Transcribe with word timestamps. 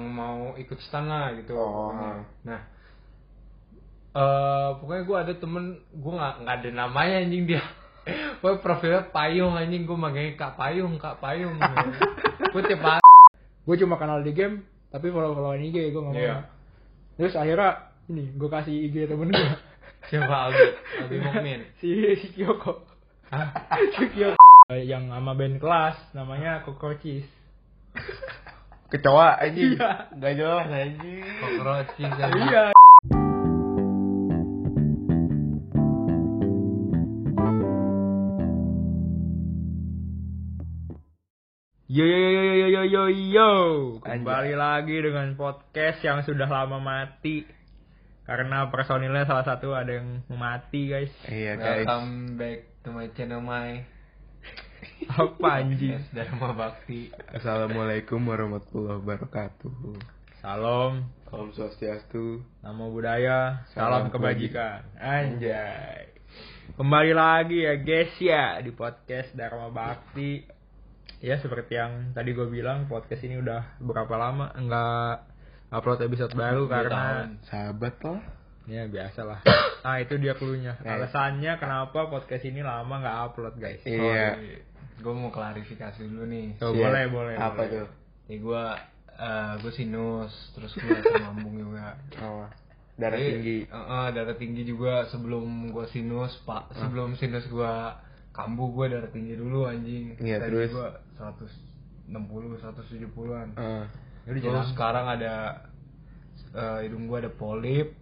mau 0.00 0.54
ikut 0.54 0.78
setengah 0.78 1.42
gitu. 1.42 1.58
Oh. 1.58 1.90
pokoknya. 1.90 2.24
nah 2.46 2.60
eh 4.18 4.68
pokoknya 4.80 5.02
gue 5.04 5.16
ada 5.18 5.34
temen 5.36 5.64
gue 5.92 6.12
nggak 6.14 6.34
nggak 6.42 6.56
ada 6.62 6.70
namanya 6.72 7.16
anjing 7.22 7.44
dia. 7.44 7.64
Pokoknya 8.40 8.64
profilnya 8.64 9.02
payung 9.12 9.54
anjing 9.60 9.84
gue 9.84 9.98
manggilnya 9.98 10.32
kak 10.40 10.56
payung 10.56 10.96
kak 10.96 11.20
payung. 11.20 11.60
Gue 12.56 12.62
tiap 12.64 12.80
hari. 12.80 13.04
Gue 13.68 13.76
cuma 13.76 14.00
kenal 14.00 14.24
di 14.24 14.32
game 14.32 14.64
tapi 14.88 15.12
follow 15.12 15.36
followan 15.36 15.60
IG 15.60 15.92
gue 15.92 16.00
ngomong. 16.00 16.16
Iya. 16.16 16.48
terus 17.18 17.34
akhirnya 17.34 17.92
ini 18.08 18.32
gue 18.32 18.48
kasih 18.48 18.74
IG 18.88 18.96
temen 19.10 19.28
gue 19.28 19.50
siapa 20.08 20.48
Albi 20.48 20.66
Albi 21.04 21.16
Mukmin? 21.24 21.60
Si 21.82 21.88
si 22.16 22.26
Kyoko. 22.32 22.88
Si 23.96 24.04
Kyoko. 24.16 24.40
Yang 24.72 25.04
sama 25.12 25.32
band 25.36 25.56
kelas 25.60 25.96
namanya 26.16 26.64
Cockroaches 26.64 27.28
Kecoa 28.88 29.36
anjing. 29.36 29.76
Iya. 29.76 30.08
Gak 30.16 30.32
jelas 30.32 30.66
anjing. 30.72 31.20
Cockroaches 31.44 32.12
iya 32.40 32.72
Yo 41.88 42.04
yo 42.04 42.18
yo 42.20 42.32
yo 42.32 42.52
yo 42.52 42.68
yo 42.68 42.84
yo 42.84 43.04
yo 43.08 43.50
kembali 44.04 44.52
lagi 44.52 45.00
dengan 45.00 45.32
podcast 45.40 46.04
yang 46.04 46.20
sudah 46.20 46.44
lama 46.44 46.76
mati 46.76 47.48
karena 48.28 48.68
personilnya 48.68 49.24
salah 49.24 49.40
satu 49.48 49.72
ada 49.72 49.96
yang 49.96 50.20
mati 50.28 50.92
guys 50.92 51.08
Iya 51.24 51.56
guys. 51.56 51.88
welcome 51.88 52.36
back 52.36 52.68
to 52.84 52.92
my 52.92 53.08
channel 53.16 53.40
my 53.40 53.88
apa 55.06 55.62
anjing? 55.62 56.02
Dharma 56.10 56.50
Bakti 56.50 57.14
Assalamualaikum 57.30 58.18
warahmatullahi 58.26 58.98
wabarakatuh. 58.98 59.94
salam. 60.42 61.06
Om 61.28 61.52
Swastiastu. 61.52 62.40
nama 62.64 62.84
budaya 62.88 63.62
salam, 63.76 64.08
Salam 64.08 64.10
kebajikan. 64.10 64.80
Anjay. 64.96 66.08
Kembali 66.74 67.12
lagi 67.12 67.62
ya 67.62 67.74
guys 67.78 68.12
ya 68.18 68.58
di 68.58 68.72
podcast 68.72 69.30
Dharma 69.36 69.68
Bakti 69.68 70.42
ya 71.20 71.36
seperti 71.38 71.76
yang 71.76 72.10
tadi 72.10 72.32
gue 72.32 72.48
bilang 72.48 72.88
podcast 72.88 73.22
ini 73.22 73.38
udah 73.38 73.78
berapa 73.78 74.14
lama? 74.16 74.50
Enggak 74.56 75.28
upload 75.68 76.00
episode 76.02 76.32
baru 76.32 76.64
karena 76.66 76.90
tahun. 76.90 77.28
Sahabat 77.46 77.94
lah. 78.02 78.20
ya 78.68 78.84
biasa 78.84 79.24
lah 79.24 79.40
nah 79.80 79.96
itu 80.04 80.20
dia 80.20 80.36
cluenya. 80.36 80.76
Ya. 80.84 81.00
alasannya 81.00 81.56
kenapa 81.56 82.12
podcast 82.12 82.44
ini 82.44 82.60
lama 82.60 83.00
nggak 83.00 83.16
upload 83.32 83.54
guys? 83.56 83.80
Iya. 83.84 84.36
Gue 84.98 85.12
mau 85.12 85.28
klarifikasi 85.28 86.00
dulu 86.02 86.24
nih 86.24 86.48
Oh, 86.58 86.72
boleh 86.72 87.04
boleh 87.06 87.34
Apa 87.34 87.54
boleh. 87.56 87.68
tuh? 87.72 87.88
ya 88.26 88.36
gue 88.36 88.64
gue 89.58 89.72
sinus 89.72 90.30
terus 90.52 90.74
gue 90.74 90.90
asam 90.92 91.22
lambung 91.28 91.54
juga 91.54 91.94
Oh. 92.18 92.46
Darah 92.94 93.14
Jadi, 93.14 93.30
tinggi. 93.32 93.56
eh, 93.64 93.78
eh, 93.78 94.06
darah 94.10 94.34
tinggi 94.34 94.62
juga 94.64 95.06
sebelum 95.06 95.46
gue 95.68 95.86
sinus 95.88 96.34
pak 96.42 96.74
sebelum 96.74 97.14
sinus 97.14 97.46
gue 97.46 97.72
kambuh 98.32 98.70
gue 98.72 98.86
darah 98.88 99.06
tinggi 99.08 99.34
dulu 99.34 99.64
anjing 99.64 100.18
Iya, 100.18 100.38
Tadi 100.38 100.50
terus? 100.66 100.70
gue 100.72 100.88
160 101.16 102.58
170-an 102.58 103.48
Ah. 103.54 103.86
Ya 104.22 104.28
udah 104.28 104.40
terus 104.40 104.44
jelas. 104.44 104.68
sekarang 104.70 105.06
ada 105.08 105.34
eh, 106.50 106.78
hidung 106.84 107.06
gue 107.06 107.18
ada 107.18 107.30
polip 107.30 107.94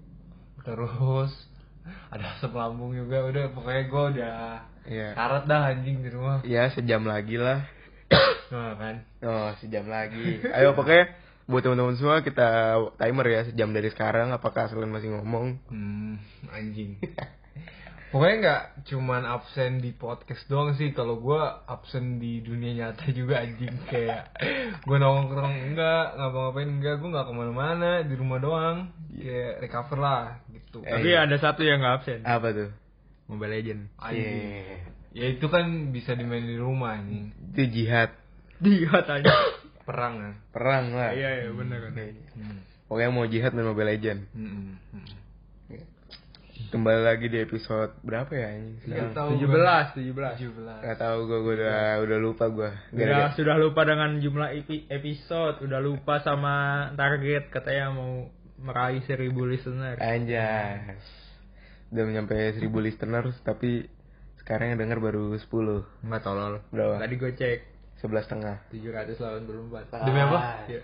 terus 0.62 1.33
ada 2.12 2.34
asam 2.34 2.50
lambung 2.50 2.91
juga 2.91 3.20
udah 3.22 3.44
pokoknya 3.52 3.83
gue 3.86 4.05
udah 4.17 4.39
Iya. 4.87 5.19
karat 5.19 5.45
dah 5.51 5.75
anjing 5.75 6.03
di 6.03 6.11
rumah 6.15 6.41
Ya 6.47 6.70
sejam 6.70 7.03
lagi 7.03 7.37
lah. 7.37 7.67
nah, 8.55 8.79
kan 8.79 9.03
Oh 9.23 9.51
sejam 9.59 9.91
lagi. 9.91 10.39
Ayo 10.55 10.79
pokoknya 10.79 11.11
buat 11.47 11.62
teman-teman 11.62 11.95
semua 11.98 12.23
kita 12.27 12.79
timer 12.98 13.27
ya 13.27 13.41
sejam 13.47 13.70
dari 13.70 13.91
sekarang. 13.91 14.31
Apakah 14.34 14.70
kalian 14.70 14.95
masih 14.95 15.11
ngomong? 15.14 15.59
Hmm, 15.70 16.19
anjing. 16.51 16.98
Pokoknya 18.07 18.36
nggak 18.39 18.63
cuman 18.86 19.27
absen 19.27 19.83
di 19.83 19.91
podcast 19.91 20.46
doang 20.46 20.79
sih. 20.79 20.95
Kalau 20.95 21.19
gue 21.19 21.42
absen 21.67 22.23
di 22.23 22.39
dunia 22.39 22.73
nyata 22.73 23.11
juga 23.11 23.42
anjing 23.42 23.75
kayak 23.91 24.30
gue 24.86 24.96
nongkrong 24.96 25.75
enggak, 25.75 26.14
ngapa-ngapain 26.14 26.70
enggak, 26.70 26.95
gue 27.02 27.08
nggak 27.11 27.27
ke 27.27 27.35
mana-mana 27.35 27.91
di 28.07 28.14
rumah 28.14 28.39
doang. 28.39 28.77
Kayak 29.11 29.55
recover 29.58 29.98
lah 29.98 30.23
gitu. 30.55 30.86
Eh, 30.86 30.92
tapi 30.95 31.08
ada 31.19 31.36
satu 31.36 31.67
yang 31.67 31.83
nggak 31.83 31.95
absen 31.98 32.20
Apa 32.23 32.48
tuh? 32.55 32.70
Mobile 33.27 33.53
Legend. 33.53 33.81
Iya. 33.98 34.87
Ya 35.17 35.27
itu 35.33 35.47
kan 35.48 35.91
bisa 35.91 36.13
dimain 36.13 36.45
di 36.45 36.57
rumah 36.57 36.98
anjing. 36.98 37.33
Itu 37.53 37.63
jihad. 37.67 38.11
dia 38.57 38.89
tanya 39.05 39.33
Perang 39.87 40.14
kan. 40.19 40.35
Perang 40.51 40.85
lah. 40.92 41.13
iya 41.13 41.47
iya 41.47 41.51
bener 41.53 41.79
kan 41.79 41.95
Hmm. 42.37 42.59
Pokoknya 42.87 43.11
mau 43.11 43.27
jihad 43.27 43.51
main 43.53 43.67
Mobile 43.67 43.91
Legend. 43.92 44.20
Hmm, 44.31 44.51
hmm, 44.51 44.75
hmm. 44.92 45.14
Kembali 46.67 47.05
lagi 47.05 47.29
di 47.29 47.39
episode 47.39 47.95
berapa 48.01 48.33
ya 48.33 48.48
ini? 48.59 48.81
Tujuh 49.13 49.47
belas 49.47 49.93
tujuh 49.93 50.11
belas 50.11 50.35
17. 50.41 50.83
Gak 50.83 50.98
tau 50.98 51.23
gue, 51.23 51.39
gue 51.39 51.55
udah 51.63 52.01
udah 52.03 52.19
lupa 52.19 52.48
gue. 52.48 52.70
Udah 52.93 53.31
sudah 53.37 53.55
lupa 53.55 53.85
dengan 53.85 54.19
jumlah 54.19 54.51
epi- 54.57 54.89
episode, 54.89 55.63
udah 55.63 55.79
lupa 55.79 56.19
sama 56.20 56.55
target 56.97 57.53
katanya 57.53 57.93
mau 57.93 58.33
meraih 58.58 59.05
seribu 59.05 59.47
listener. 59.47 60.01
Anjas. 60.01 61.05
Udah 61.86 62.02
nyampe 62.07 62.35
1000 62.35 62.67
listeners 62.83 63.35
tapi 63.42 63.86
sekarang 64.42 64.74
yang 64.74 64.80
denger 64.83 64.98
baru 64.98 65.35
10 65.35 65.47
Enggak 66.07 66.23
tolol. 66.23 66.63
Berapa? 66.70 67.02
Tadi 67.02 67.14
gue 67.14 67.30
cek 67.35 67.58
11 67.98 68.27
setengah 68.29 68.57
784. 68.70 70.07
Demi 70.07 70.20
apa? 70.20 70.39
Iya. 70.69 70.83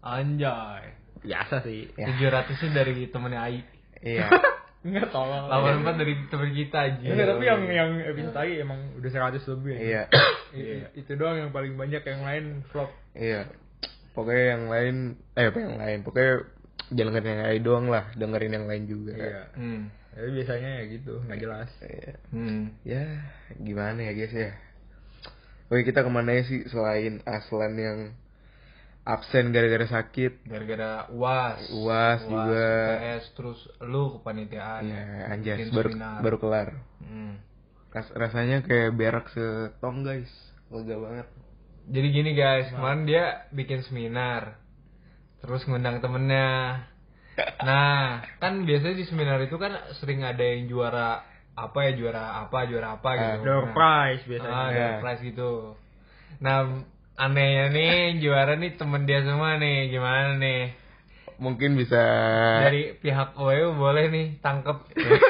Anjay. 0.00 0.84
Biasa 1.20 1.56
sih. 1.64 1.88
Ya. 1.98 2.08
700 2.08 2.56
itu 2.56 2.66
dari 2.72 2.94
temennya 3.10 3.40
Ai. 3.40 3.60
Iya 4.00 4.26
Enggak 4.86 5.12
tolol. 5.12 5.44
84 5.50 6.00
dari 6.00 6.14
temen 6.32 6.50
kita 6.56 6.78
aja. 6.88 7.04
Enggak, 7.04 7.26
tapi 7.36 7.44
yang 7.44 7.62
yang 7.68 7.90
episode 8.00 8.32
tadi 8.32 8.52
emang 8.64 8.80
udah 8.96 9.10
100 9.12 9.52
lebih. 9.56 9.74
Iya 9.76 10.02
Itu 10.96 11.14
doang 11.20 11.36
yang 11.36 11.50
paling 11.52 11.76
banyak 11.76 12.02
yang 12.02 12.22
lain 12.24 12.44
flop. 12.72 12.90
Iya 13.14 13.46
Pokoknya 14.10 14.58
yang 14.58 14.64
lain 14.66 14.96
Eh 15.38 15.46
apa 15.54 15.58
yang 15.62 15.78
lain 15.78 15.98
Pokoknya 16.02 16.42
jangan 16.90 17.14
dengerin 17.14 17.30
yang 17.30 17.46
lain 17.46 17.62
doang 17.62 17.86
lah 17.86 18.04
Dengerin 18.18 18.52
yang 18.58 18.66
lain 18.66 18.84
juga 18.90 19.12
Iya. 19.14 19.42
Hmm. 19.54 19.82
Tapi 20.20 20.36
biasanya 20.36 20.70
ya 20.76 20.84
gitu, 20.90 21.12
nggak 21.24 21.40
jelas. 21.40 21.70
Iya. 21.80 22.12
Hmm. 22.28 22.76
Ya 22.84 23.04
gimana 23.56 24.04
ya 24.04 24.12
guys 24.12 24.30
ya 24.30 24.52
Oke 25.66 25.80
kita 25.82 26.02
ke 26.02 26.10
mana 26.10 26.34
ya 26.34 26.42
sih 26.42 26.66
Selain 26.66 27.24
Aslan 27.24 27.72
yang 27.74 27.98
Absen 29.00 29.48
gara-gara 29.48 29.88
sakit 29.88 30.44
Gara-gara 30.44 31.08
UAS. 31.08 31.72
UAS 31.72 32.20
juga. 32.22 32.68
UPS, 32.92 33.24
terus 33.32 33.58
lu 33.80 34.02
kepanitiaan. 34.14 34.82
Ya 34.84 35.02
anjas 35.26 35.56
Bikin 35.56 35.72
baru, 35.72 35.88
seminar. 35.88 36.18
baru 36.20 36.36
kelar 36.36 36.68
Hmm. 37.00 37.40
Ras- 37.88 38.12
Rasanya 38.12 38.60
kayak 38.60 38.92
berak 38.92 39.26
setong 39.30 40.04
guys 40.04 40.28
Lega 40.68 40.94
banget 40.94 41.26
Jadi 41.86 42.06
gini 42.12 42.30
guys, 42.34 42.68
kemarin 42.68 43.02
dia 43.02 43.24
bikin 43.50 43.80
seminar. 43.82 44.60
Terus 45.40 45.64
ngundang 45.64 45.98
temennya. 45.98 46.86
Nah, 47.62 48.24
kan 48.40 48.64
biasanya 48.64 48.96
di 48.96 49.06
seminar 49.08 49.38
itu 49.44 49.56
kan 49.56 49.72
sering 50.00 50.24
ada 50.24 50.40
yang 50.40 50.68
juara 50.68 51.24
apa 51.56 51.78
ya 51.90 51.92
juara 51.92 52.46
apa 52.46 52.58
juara 52.70 52.96
apa 52.96 53.10
gitu. 53.16 53.38
Door 53.44 53.64
Nah, 53.70 53.74
prize 53.74 54.22
biasanya. 54.24 54.56
Ah, 54.56 54.68
door 54.72 54.94
prize 55.04 55.22
gitu. 55.26 55.52
Nah, 56.40 56.58
anehnya 57.20 57.66
nih 57.68 58.22
juara 58.22 58.56
nih 58.56 58.80
temen 58.80 59.04
dia 59.04 59.20
semua 59.26 59.60
nih, 59.60 59.92
gimana 59.92 60.40
nih? 60.40 60.62
Mungkin 61.40 61.72
bisa 61.76 62.00
Dari 62.68 63.00
pihak 63.00 63.36
OEU 63.40 63.72
boleh 63.76 64.12
nih 64.12 64.26
tangkep 64.44 64.76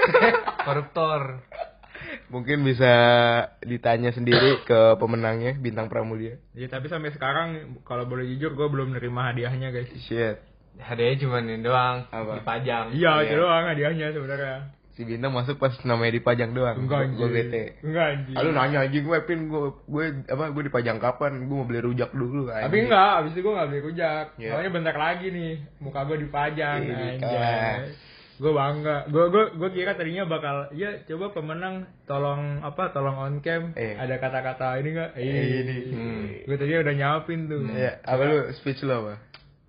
koruptor. 0.67 1.47
Mungkin 2.31 2.63
bisa 2.67 2.95
ditanya 3.63 4.11
sendiri 4.11 4.63
ke 4.67 4.99
pemenangnya 4.99 5.55
Bintang 5.59 5.87
Pramudia 5.91 6.39
Ya, 6.55 6.67
tapi 6.67 6.91
sampai 6.91 7.15
sekarang 7.15 7.79
kalau 7.87 8.07
boleh 8.07 8.27
jujur 8.35 8.55
gue 8.55 8.67
belum 8.71 8.95
nerima 8.99 9.31
hadiahnya 9.31 9.71
guys. 9.71 9.91
Shit 10.07 10.50
Hadiahnya 10.81 11.17
cuma 11.21 11.39
ini 11.39 11.61
doang, 11.61 12.09
Apa? 12.09 12.41
dipajang. 12.41 12.91
Iya, 12.91 13.13
Iya. 13.17 13.25
itu 13.25 13.35
doang 13.37 13.65
hadiahnya 13.65 14.07
sebenarnya. 14.11 14.57
Si 14.91 15.07
Bintang 15.07 15.33
masuk 15.33 15.57
pas 15.57 15.73
namanya 15.87 16.13
dipajang 16.13 16.51
doang 16.53 16.77
Enggak 16.77 17.15
Gue 17.15 17.25
anjing. 17.25 17.33
bete 17.33 17.65
Enggak 17.81 18.07
anjing. 18.11 18.35
Lalu 18.37 18.49
nanya 18.53 18.79
anjing 18.85 19.05
gue 19.07 19.19
pin 19.23 19.41
gue 19.47 19.63
gue 19.87 20.05
apa 20.29 20.45
gue 20.51 20.63
dipajang 20.67 20.99
kapan? 20.99 21.33
Gue 21.47 21.57
mau 21.57 21.65
beli 21.65 21.81
rujak 21.81 22.11
dulu. 22.11 22.51
Tapi 22.51 22.59
anjing. 22.67 22.85
enggak, 22.91 23.11
abis 23.17 23.31
itu 23.33 23.41
gue 23.41 23.53
gak 23.55 23.69
beli 23.71 23.81
rujak. 23.81 24.27
Iya. 24.37 24.51
Soalnya 24.51 24.71
bentar 24.71 24.97
lagi 24.97 25.27
nih, 25.31 25.53
muka 25.79 26.01
gue 26.05 26.19
dipajang. 26.21 26.79
Ih, 26.83 26.91
Anjay. 26.91 27.17
kelas. 27.17 27.89
Gue 28.37 28.53
bangga. 28.53 28.97
Gue 29.07 29.25
gue 29.29 29.45
gue 29.57 29.69
kira 29.71 29.93
tadinya 29.95 30.25
bakal, 30.25 30.57
ya 30.73 30.91
coba 31.07 31.27
pemenang 31.31 31.75
tolong 32.05 32.61
apa, 32.61 32.89
tolong 32.91 33.15
on 33.15 33.35
cam. 33.41 33.73
Eh. 33.77 33.95
Ada 33.95 34.17
kata-kata 34.17 34.81
ini 34.81 34.89
enggak? 34.91 35.11
Eh, 35.15 35.25
ini. 35.61 35.77
Hmm. 35.93 36.25
Gue 36.45 36.57
tadi 36.57 36.73
udah 36.75 36.95
nyiapin 36.95 37.41
tuh. 37.47 37.61
Ya, 37.71 38.01
apa 38.03 38.23
lu 38.23 38.39
speech 38.55 38.81
lu 38.83 38.93
apa? 38.97 39.15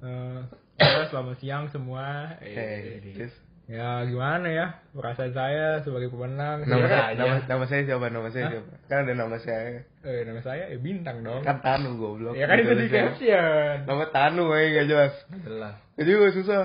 Eh, 0.02 0.40
ya, 0.82 1.06
selamat 1.08 1.36
siang 1.38 1.64
semua. 1.70 2.36
Eh, 2.42 3.00
terus 3.14 3.34
Ya 3.72 4.04
gimana 4.04 4.52
ya 4.52 4.66
perasaan 4.92 5.32
saya 5.32 5.80
sebagai 5.80 6.12
pemenang. 6.12 6.68
Nama, 6.68 6.82
Ya, 6.84 7.02
aja. 7.08 7.16
nama, 7.16 7.36
nama 7.48 7.64
saya 7.66 7.88
siapa? 7.88 8.12
Nama 8.12 8.28
saya 8.28 8.44
Hah? 8.44 8.52
siapa? 8.52 8.72
Kan 8.86 8.98
ada 9.08 9.14
nama 9.16 9.38
saya. 9.40 9.88
eh, 10.04 10.22
nama 10.28 10.42
saya 10.44 10.64
eh, 10.68 10.80
bintang 10.82 11.24
dong. 11.24 11.40
Kan 11.40 11.64
Tanu 11.64 11.96
goblok. 11.96 12.36
ya 12.36 12.52
kan 12.52 12.60
itu 12.60 12.74
di 12.76 12.92
caption. 12.92 13.88
Nama 13.88 14.06
Tanu 14.12 14.52
aja 14.52 14.68
gak 14.76 14.88
jelas. 14.92 15.14
jelas 15.40 15.76
Jadi 15.96 16.10
gue 16.12 16.32
susah. 16.36 16.62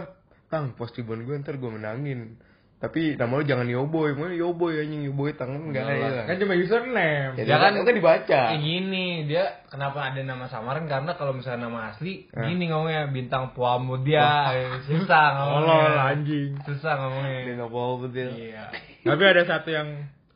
Tang, 0.46 0.74
postiban 0.74 1.22
gue 1.22 1.36
ntar 1.38 1.54
gue 1.54 1.70
menangin. 1.70 2.42
Tapi 2.76 3.16
nama 3.16 3.40
lu 3.40 3.44
jangan 3.44 3.64
Yoboy. 3.64 4.12
Mau 4.12 4.28
Yoboy 4.28 4.84
anjing 4.84 5.08
Yoboy 5.08 5.32
tangan 5.32 5.64
enggak 5.64 5.88
ada. 5.88 6.28
Kan 6.28 6.36
cuma 6.36 6.52
username. 6.52 7.32
Ya, 7.40 7.44
Ya 7.44 7.56
kan 7.56 7.72
kan- 7.72 7.96
dibaca. 7.96 8.40
Kayak 8.52 8.60
gini, 8.60 9.24
dia 9.24 9.64
kenapa 9.66 10.12
ada 10.12 10.20
nama 10.20 10.44
samaran 10.46 10.84
karena 10.84 11.16
kalau 11.16 11.32
misalnya 11.32 11.66
nama 11.66 11.90
asli 11.90 12.28
Hah? 12.30 12.44
gini 12.44 12.68
ngomongnya 12.68 13.08
bintang 13.08 13.56
Puamudia, 13.56 14.52
eh, 14.52 14.76
susah 14.84 15.24
ngomongnya. 15.34 16.04
anjing. 16.04 16.50
Susah 16.62 16.92
ngomongnya. 16.96 17.56
apa 17.56 17.80
betul. 17.98 18.28
Iya. 18.36 18.64
Tapi 19.02 19.22
ada 19.24 19.42
satu 19.42 19.68
yang 19.72 19.88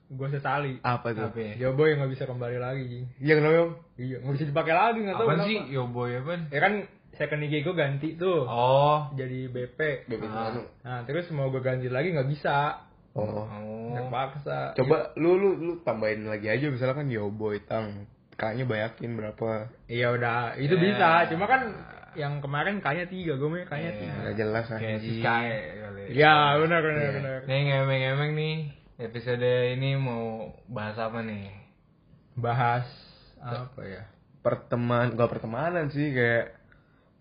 gue 0.09 0.29
sesali. 0.33 0.81
Apa 0.81 1.13
tuh? 1.13 1.29
Apa 1.29 1.39
ya? 1.39 1.53
Ya 1.55 1.69
boy 1.71 1.93
nggak 1.93 2.09
bisa 2.09 2.25
kembali 2.25 2.57
lagi. 2.57 2.83
Ji. 2.83 3.01
Iya 3.21 3.37
kenapa? 3.37 3.77
Iya 3.95 4.17
nggak 4.19 4.35
bisa 4.35 4.47
dipakai 4.49 4.73
lagi 4.73 4.99
nggak 5.05 5.17
tahu 5.19 5.29
kenapa. 5.29 5.47
sih? 5.47 5.59
Yo 5.69 5.85
boy 5.87 6.17
apaan? 6.17 6.49
Ya 6.49 6.59
kan 6.59 6.73
second 7.21 7.45
IG 7.45 7.61
gue 7.61 7.77
ganti 7.77 8.17
tuh 8.17 8.49
Oh. 8.49 9.13
jadi 9.13 9.47
BP. 9.47 10.09
Bebek 10.09 10.25
Ah. 10.27 10.57
Nah 10.81 10.99
terus 11.05 11.29
mau 11.29 11.53
gue 11.53 11.61
ganti 11.61 11.87
lagi 11.87 12.11
nggak 12.11 12.27
bisa. 12.27 12.81
Oh. 13.13 13.45
Oh. 13.45 13.93
Terpaksa. 13.93 14.73
Coba 14.73 15.13
lu 15.15 15.37
lu 15.37 15.51
lu 15.55 15.73
tambahin 15.83 16.25
lagi 16.25 16.49
aja 16.49 16.67
misalnya 16.67 16.97
kan 16.97 17.07
Yoboy 17.07 17.61
Tang. 17.61 18.09
Kayaknya 18.35 18.65
banyakin 18.65 19.11
berapa? 19.13 19.49
Iya 19.85 20.17
udah 20.17 20.57
itu 20.57 20.73
Ya. 20.73 20.81
bisa. 20.81 21.09
Cuma 21.29 21.45
kan 21.45 21.77
yang 22.17 22.41
kemarin 22.41 22.81
kayaknya 22.81 23.07
tiga 23.07 23.37
gue 23.37 23.47
mah 23.47 23.69
kayaknya 23.69 23.93
Iya. 23.93 24.01
tiga. 24.01 24.15
Enggak 24.17 24.37
jelas 24.39 24.65
Kayak 24.67 24.99
si 24.99 25.11
Sky 25.21 25.47
kali. 25.77 26.03
Ya 26.17 26.35
benar 26.57 26.81
benar 26.81 27.03
Iya. 27.03 27.13
benar. 27.15 27.39
Nih 27.45 27.61
ngemeng-ngemeng 27.69 28.33
nih. 28.33 28.57
Episode 28.97 29.51
ini 29.75 29.97
mau 29.97 30.25
bahas 30.67 30.97
apa 30.97 31.21
nih? 31.21 31.53
Bahas 32.35 32.87
apa 33.39 33.81
ya? 33.83 34.03
Perteman, 34.41 35.13
gak 35.15 35.29
pertemanan 35.31 35.89
sih 35.89 36.13
kayak 36.13 36.60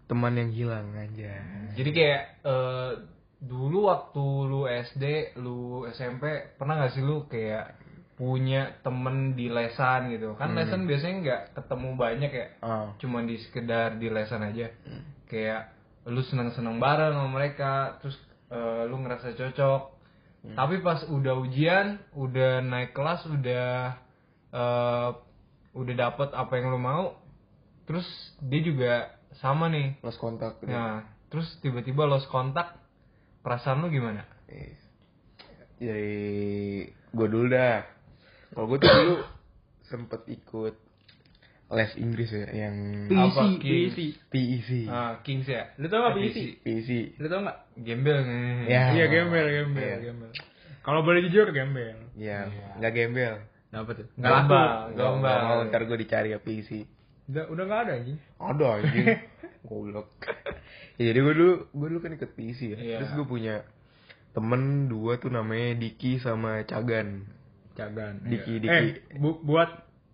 teman 0.10 0.34
yang 0.34 0.50
hilang 0.50 0.90
aja. 0.98 1.38
Jadi 1.78 1.90
kayak 1.94 2.22
eh, 2.42 2.92
dulu 3.40 3.88
waktu 3.88 4.26
lu 4.50 4.66
SD, 4.66 5.38
lu 5.40 5.86
SMP, 5.88 6.28
pernah 6.58 6.82
gak 6.82 6.92
sih 6.92 7.06
lu 7.06 7.30
kayak 7.30 7.78
punya 8.20 8.76
temen 8.84 9.32
di 9.32 9.48
lesan 9.48 10.12
gitu? 10.12 10.36
Kan 10.36 10.52
Hmm. 10.52 10.60
lesan 10.60 10.84
biasanya 10.84 11.16
nggak 11.24 11.42
ketemu 11.56 11.90
banyak 11.96 12.32
ya, 12.36 12.48
Ah. 12.60 12.92
cuman 13.00 13.24
di 13.24 13.40
sekedar 13.40 13.96
di 13.96 14.12
lesan 14.12 14.44
aja. 14.44 14.68
Kayak 15.30 15.72
lu 16.04 16.20
seneng-seneng 16.20 16.82
bareng 16.82 17.16
sama 17.16 17.30
mereka, 17.32 17.96
terus 18.02 18.18
eh, 18.50 18.84
lu 18.90 18.98
ngerasa 19.00 19.38
cocok. 19.38 19.82
Tapi 20.58 20.82
pas 20.82 21.06
udah 21.06 21.38
ujian, 21.38 22.02
udah 22.12 22.60
naik 22.60 22.92
kelas, 22.92 23.24
udah 23.30 23.94
eh, 24.50 25.10
udah 25.70 25.96
dapet 25.96 26.34
apa 26.34 26.52
yang 26.58 26.74
lu 26.74 26.82
mau, 26.82 27.14
terus 27.86 28.04
dia 28.42 28.62
juga 28.66 28.94
sama 29.36 29.70
nih 29.70 30.02
Lost 30.02 30.18
kontak. 30.18 30.58
Nah, 30.64 31.02
terus 31.30 31.46
tiba-tiba 31.60 32.04
lost 32.04 32.28
kontak, 32.28 32.74
perasaan 33.40 33.80
lu 33.80 33.90
gimana? 33.90 34.26
Eh, 34.48 34.74
Jadi 35.80 36.16
gue 36.92 37.28
dulu 37.30 37.48
dah. 37.48 37.86
Kalau 38.52 38.66
gue 38.68 38.78
tuh 38.78 38.90
dulu 38.90 39.16
sempet 39.86 40.22
ikut 40.28 40.76
les 41.70 41.94
Inggris 41.96 42.34
ya 42.34 42.50
yang 42.50 42.76
Apa, 43.08 43.46
PC, 43.46 43.62
King? 43.62 43.62
PC. 43.62 43.98
PEC. 44.28 44.70
Ah, 44.90 45.14
Kings 45.22 45.46
ya? 45.46 45.70
Lu 45.78 45.86
tau 45.86 46.02
gak 46.02 46.18
Eh, 46.18 46.22
PC? 46.26 46.38
PEC. 46.60 46.90
Lu 47.22 47.28
tau 47.30 47.46
gak? 47.46 47.58
Gembel 47.78 48.18
nih. 48.26 48.66
Ya. 48.68 48.82
Iya 48.92 49.06
gembel, 49.08 49.46
gembel, 49.48 49.86
Iya. 49.86 49.98
gembel. 50.04 50.32
Kalau 50.82 51.06
boleh 51.06 51.22
jujur 51.24 51.46
gembel. 51.54 51.94
Ya, 52.18 52.50
Iya. 52.50 52.68
nggak 52.82 52.92
gembel. 52.92 53.34
Apa 53.70 53.92
tuh? 53.94 54.08
Laku. 54.18 54.50
Nggak 54.98 54.98
Gombal. 54.98 55.70
ntar 55.70 55.82
gue 55.86 55.98
dicari 56.02 56.34
ya 56.34 56.42
PEC. 56.42 56.90
Udah, 57.30 57.46
udah 57.48 57.64
gak 57.64 57.80
ada 57.86 57.92
anjing. 58.02 58.18
Ada 58.36 58.66
anjing. 58.82 59.06
Goblok. 59.70 60.08
ya, 60.96 61.04
jadi 61.06 61.20
gue 61.20 61.34
dulu 61.36 61.54
gue 61.70 61.88
dulu 61.92 62.00
kan 62.00 62.12
ikut 62.16 62.32
PEC 62.34 62.60
ya. 62.74 62.78
Iya. 62.80 62.98
Terus 63.00 63.12
gue 63.14 63.28
punya 63.28 63.56
temen 64.32 64.88
dua 64.88 65.18
tuh 65.18 65.30
namanya 65.30 65.76
Diki 65.76 66.18
sama 66.18 66.64
Cagan. 66.64 67.28
Cagan. 67.76 68.24
Diki, 68.24 68.58
iya. 68.58 68.62
Diki. 68.64 68.88
Eh, 69.14 69.20
bu- 69.20 69.42
buat 69.42 69.68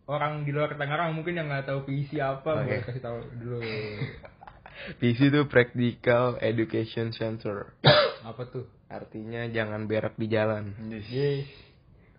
orang 0.06 0.44
di 0.44 0.52
luar 0.52 0.74
Tangerang 0.74 1.14
mungkin 1.14 1.38
yang 1.38 1.48
nggak 1.48 1.66
tahu 1.66 1.86
PC 1.86 2.18
apa, 2.18 2.52
Oke. 2.52 2.68
boleh 2.68 2.82
kasih 2.84 3.02
tahu 3.02 3.18
dulu. 3.38 3.58
PEC 5.00 5.20
itu 5.30 5.42
Practical 5.48 6.36
Education 6.42 7.14
Center. 7.14 7.72
apa 8.30 8.44
tuh? 8.50 8.66
Artinya 8.90 9.46
jangan 9.48 9.86
berak 9.86 10.18
di 10.18 10.28
jalan. 10.28 10.74
Yes. 10.90 11.48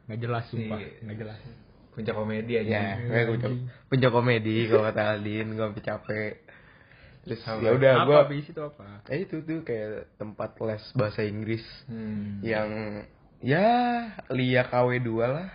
Nggak 0.06 0.18
jelas 0.22 0.44
sumpah, 0.48 0.78
Iya. 0.78 1.02
nggak 1.02 1.18
jelas. 1.18 1.38
Puncak 1.96 2.12
komedi 2.12 2.52
aja. 2.54 2.68
Ya, 2.68 2.84
gue 3.00 3.32
puncak, 3.32 3.50
puncak 3.88 4.10
komedi 4.12 4.68
kalau 4.68 4.84
kata 4.84 5.16
Aldin, 5.16 5.46
gue 5.50 5.64
sampai 5.64 5.82
capek. 5.82 6.32
Terus 7.24 7.40
ya 7.42 7.70
udah 7.72 7.92
gue, 8.04 8.14
apa 8.14 8.28
PC 8.28 8.52
itu 8.52 8.62
apa? 8.62 9.02
eh 9.08 9.18
itu 9.18 9.40
tuh 9.40 9.58
kayak 9.60 10.14
tempat 10.14 10.54
les 10.60 10.84
bahasa 10.92 11.24
Inggris 11.24 11.64
Hmm. 11.84 12.38
yang 12.40 12.68
ya 13.40 13.66
Lia 14.28 14.62
KW 14.62 15.00
2 15.00 15.26
lah, 15.26 15.48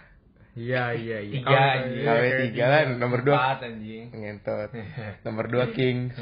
Iya, 0.52 0.92
iya, 0.94 1.18
iya. 1.22 1.40
Tiga, 1.40 1.48
anjing. 1.80 1.96
iya, 1.96 2.10
KW 2.10 2.20
kayak 2.20 2.36
3 2.36 2.44
tiga. 2.44 2.66
kan, 2.68 2.88
nomor 2.98 3.20
2 3.22 3.32
Empat 3.32 3.60
anjing. 3.64 4.06
ngentot, 4.12 4.70
nomor 5.26 5.46
2 5.48 5.72
Kings. 5.72 6.16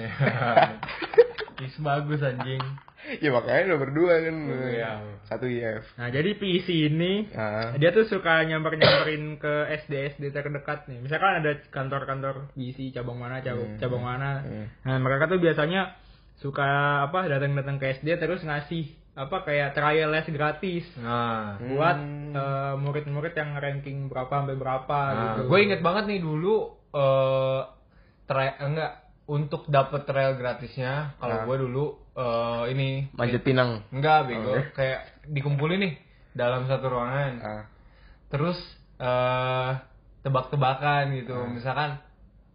Kings 1.58 1.78
bagus 1.80 2.22
anjing. 2.22 2.62
ya 3.24 3.30
makanya 3.30 3.64
nomor 3.68 3.90
2 3.90 4.06
kan, 4.22 4.36
iya. 4.68 4.92
satu 5.24 5.46
IF. 5.46 5.84
Nah, 5.96 6.08
jadi 6.08 6.30
PC 6.34 6.68
ini 6.88 7.28
Nah, 7.30 7.74
dia 7.74 7.90
tuh 7.90 8.06
suka 8.06 8.42
nyamper-nyamperin 8.44 9.36
ke 9.36 9.54
SD-SD 9.80 10.30
terdekat 10.30 10.86
nih. 10.86 11.00
Misalkan 11.00 11.40
ada 11.40 11.52
kantor-kantor 11.70 12.54
PC 12.54 12.92
cabang 12.92 13.18
mana, 13.18 13.40
cabang, 13.40 13.66
Hmm. 13.68 13.80
cabang 13.80 14.04
mana. 14.04 14.32
Hmm. 14.40 14.66
Nah, 14.84 14.98
mereka 14.98 15.26
tuh 15.26 15.38
biasanya 15.38 15.98
suka 16.38 16.64
apa 17.04 17.28
datang-datang 17.28 17.78
ke 17.78 17.92
SD 17.94 18.16
terus 18.16 18.40
ngasih 18.42 18.88
apa 19.12 19.44
kayak 19.44 19.74
trial 19.74 20.08
les 20.10 20.24
gratis 20.26 20.88
Nah, 20.96 21.60
buat 21.60 21.98
Hmm. 21.98 22.32
eh, 22.32 22.76
murid-murid 22.78 23.34
yang 23.34 23.52
ranking 23.54 24.08
berapa 24.08 24.32
sampai 24.32 24.56
berapa 24.56 25.00
nah 25.10 25.20
gitu. 25.36 25.52
gue 25.52 25.60
inget 25.60 25.82
banget 25.82 26.08
nih 26.08 26.20
dulu 26.20 26.56
eh 26.90 27.62
tra- 28.24 28.56
enggak 28.58 28.99
untuk 29.30 29.64
dapet 29.68 30.04
trial 30.04 30.34
gratisnya 30.34 31.14
kalau 31.16 31.36
Nah. 31.36 31.46
gue 31.46 31.56
dulu 31.62 31.86
eh 32.12 32.64
ini 32.70 32.90
manjat 33.14 33.42
pinang. 33.42 33.86
enggak 33.90 34.26
bego 34.26 34.52
Oke. 34.52 34.74
kayak 34.74 35.00
dikumpulin 35.24 35.80
nih 35.80 35.94
dalam 36.32 36.66
satu 36.66 36.90
ruangan 36.90 37.34
Ah, 37.40 37.64
terus 38.28 38.58
eh 38.98 39.72
tebak-tebakan 40.20 41.16
gitu 41.16 41.32
Ah. 41.34 41.48
misalkan 41.48 41.90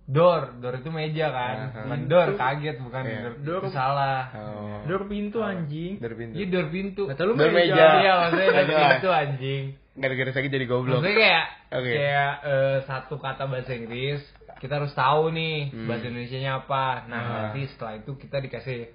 door 0.04 0.52
door 0.58 0.76
itu 0.76 0.90
meja 0.90 1.32
kan 1.32 1.56
ah. 1.64 1.68
bukan 1.80 2.00
door 2.04 2.28
kaget 2.34 2.76
bukan 2.78 3.02
Iya. 3.02 3.18
door, 3.22 3.34
Door. 3.40 3.62
salah 3.70 4.28
oh. 4.30 4.84
Dor 4.84 5.02
pintu 5.06 5.40
anjing. 5.40 5.96
Dari 5.96 6.12
pintu. 6.12 6.34
iya 6.34 6.46
door 6.46 6.66
pintu 6.68 7.02
Kata 7.06 7.22
lu 7.22 7.32
Door 7.32 7.48
meja. 7.50 7.72
meja. 7.72 7.86
iya 7.96 8.12
maksudnya 8.18 8.48
door 8.52 8.68
pintu 8.68 9.08
anjing 9.10 9.64
Gara-gara 9.94 10.30
sakit 10.32 10.50
jadi 10.50 10.66
goblok. 10.66 10.98
maksudnya 10.98 11.16
kayak 11.16 11.44
Oke. 11.72 11.88
kayak 11.88 12.32
eh, 12.44 12.76
satu 12.84 13.14
kata 13.16 13.46
bahasa 13.46 13.72
Inggris 13.72 14.20
kita 14.56 14.78
harus 14.78 14.92
tahu 14.92 15.30
nih 15.30 15.68
Hmm. 15.68 15.86
bahasa 15.86 16.04
Indonesia 16.04 16.38
nya 16.38 16.52
apa 16.58 16.84
nah 17.06 17.18
Ah. 17.18 17.30
nanti 17.48 17.66
setelah 17.66 17.94
itu 17.96 18.14
kita 18.14 18.36
dikasih 18.38 18.90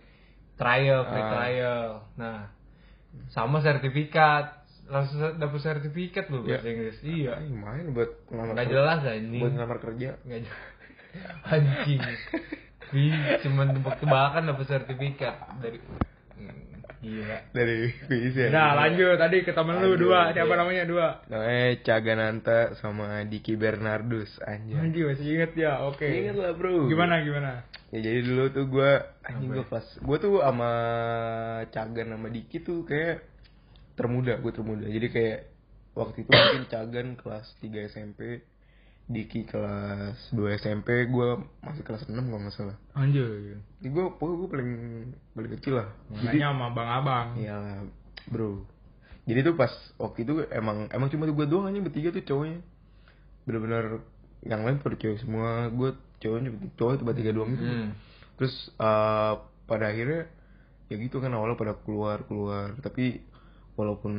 trial 0.56 1.02
free 1.06 1.22
Ah. 1.22 1.32
trial 1.32 1.90
nah 2.16 2.40
sama 3.30 3.60
sertifikat 3.60 4.60
langsung 4.86 5.22
dapat 5.36 5.60
sertifikat 5.60 6.28
loh 6.28 6.42
Ya. 6.42 6.58
bahasa 6.58 6.68
Inggris 6.68 6.98
iya 7.02 7.34
Ay, 7.36 7.48
main 7.48 7.90
buat 7.90 8.10
ngelamar 8.28 8.54
nggak 8.56 8.70
jelas 8.70 9.00
anjing 9.04 9.40
Buat 9.40 9.54
ngelamar 9.54 9.80
kerja. 9.80 10.10
nggak 10.20 10.40
jelas 10.44 10.64
anjing 11.54 12.02
Ih, 12.90 13.14
cuman 13.40 13.78
tebak-tebakan 13.78 14.50
dapat 14.50 14.66
sertifikat 14.66 15.36
dari 15.60 15.78
Gila 17.00 17.38
Dari 17.56 17.96
PEC 18.12 18.36
ya. 18.36 18.50
Nah, 18.52 18.76
lanjut 18.76 19.16
tadi 19.16 19.48
ke 19.48 19.56
temen 19.56 19.80
lu 19.80 19.96
dua. 19.96 20.30
iya. 20.30 20.44
Siapa 20.44 20.54
namanya 20.60 20.84
dua? 20.84 21.08
Namanya 21.32 21.68
Cagananta 21.80 22.60
sama 22.84 23.24
Diki 23.24 23.56
Bernardus 23.56 24.36
anjir. 24.44 24.76
Anjing 24.84 25.08
masih 25.08 25.26
inget 25.26 25.52
ya. 25.56 25.80
Oke. 25.88 26.04
Ingat 26.04 26.36
lah 26.36 26.52
bro. 26.60 26.92
Gimana 26.92 27.24
gimana? 27.24 27.64
Ya 27.96 28.04
jadi 28.04 28.20
dulu 28.22 28.44
tuh 28.52 28.66
gue 28.68 28.92
anjing 29.24 29.50
gue 29.50 29.66
kelas 29.66 29.88
gue 30.04 30.18
tuh 30.20 30.44
sama 30.44 30.72
Cagan 31.72 32.08
sama 32.14 32.28
Diki 32.30 32.58
tuh 32.62 32.84
kayak 32.84 33.24
termuda 33.96 34.36
gue 34.44 34.52
termuda. 34.52 34.86
Jadi 34.86 35.08
kayak 35.08 35.40
waktu 35.96 36.28
itu 36.28 36.30
mungkin 36.32 36.66
Cagan 36.68 37.08
kelas 37.16 37.48
3 37.64 37.92
SMP, 37.92 38.44
Diki 39.10 39.42
kelas 39.50 40.38
2 40.38 40.62
SMP, 40.62 41.10
gue 41.10 41.28
masih 41.66 41.82
kelas 41.82 42.06
6 42.06 42.14
kalau 42.14 42.40
nggak 42.46 42.54
salah. 42.54 42.78
Anjir. 42.94 43.58
Jadi 43.82 43.90
gue 43.90 44.06
pokoknya 44.22 44.38
gue 44.38 44.50
paling 44.54 44.72
paling 45.34 45.52
kecil 45.58 45.74
lah. 45.82 45.90
Makanya 46.14 46.54
sama 46.54 46.66
abang-abang. 46.70 47.28
Iyalah, 47.42 47.90
bro. 48.30 48.70
Jadi 49.26 49.40
tuh 49.42 49.56
pas 49.58 49.74
waktu 49.98 50.20
itu 50.30 50.34
emang 50.54 50.94
emang 50.94 51.10
cuma 51.10 51.26
gue 51.26 51.48
doang 51.50 51.66
aja 51.74 51.82
bertiga 51.82 52.14
tuh 52.14 52.22
cowoknya. 52.22 52.62
Bener-bener 53.50 54.06
yang 54.46 54.62
lain 54.62 54.78
pada 54.78 54.94
cewek 54.94 55.26
semua, 55.26 55.74
gue 55.74 55.90
cowoknya 56.22 56.50
cowok 56.78 56.94
itu 57.02 57.04
bertiga 57.10 57.32
doang 57.34 57.50
gitu. 57.58 57.66
Hmm. 57.66 57.90
Terus 58.38 58.54
eh, 58.78 59.34
pada 59.66 59.86
akhirnya 59.90 60.30
ya 60.86 60.96
gitu 61.02 61.18
kan 61.18 61.34
awalnya 61.34 61.58
pada 61.58 61.74
keluar 61.82 62.30
keluar, 62.30 62.78
tapi 62.86 63.26
walaupun 63.74 64.14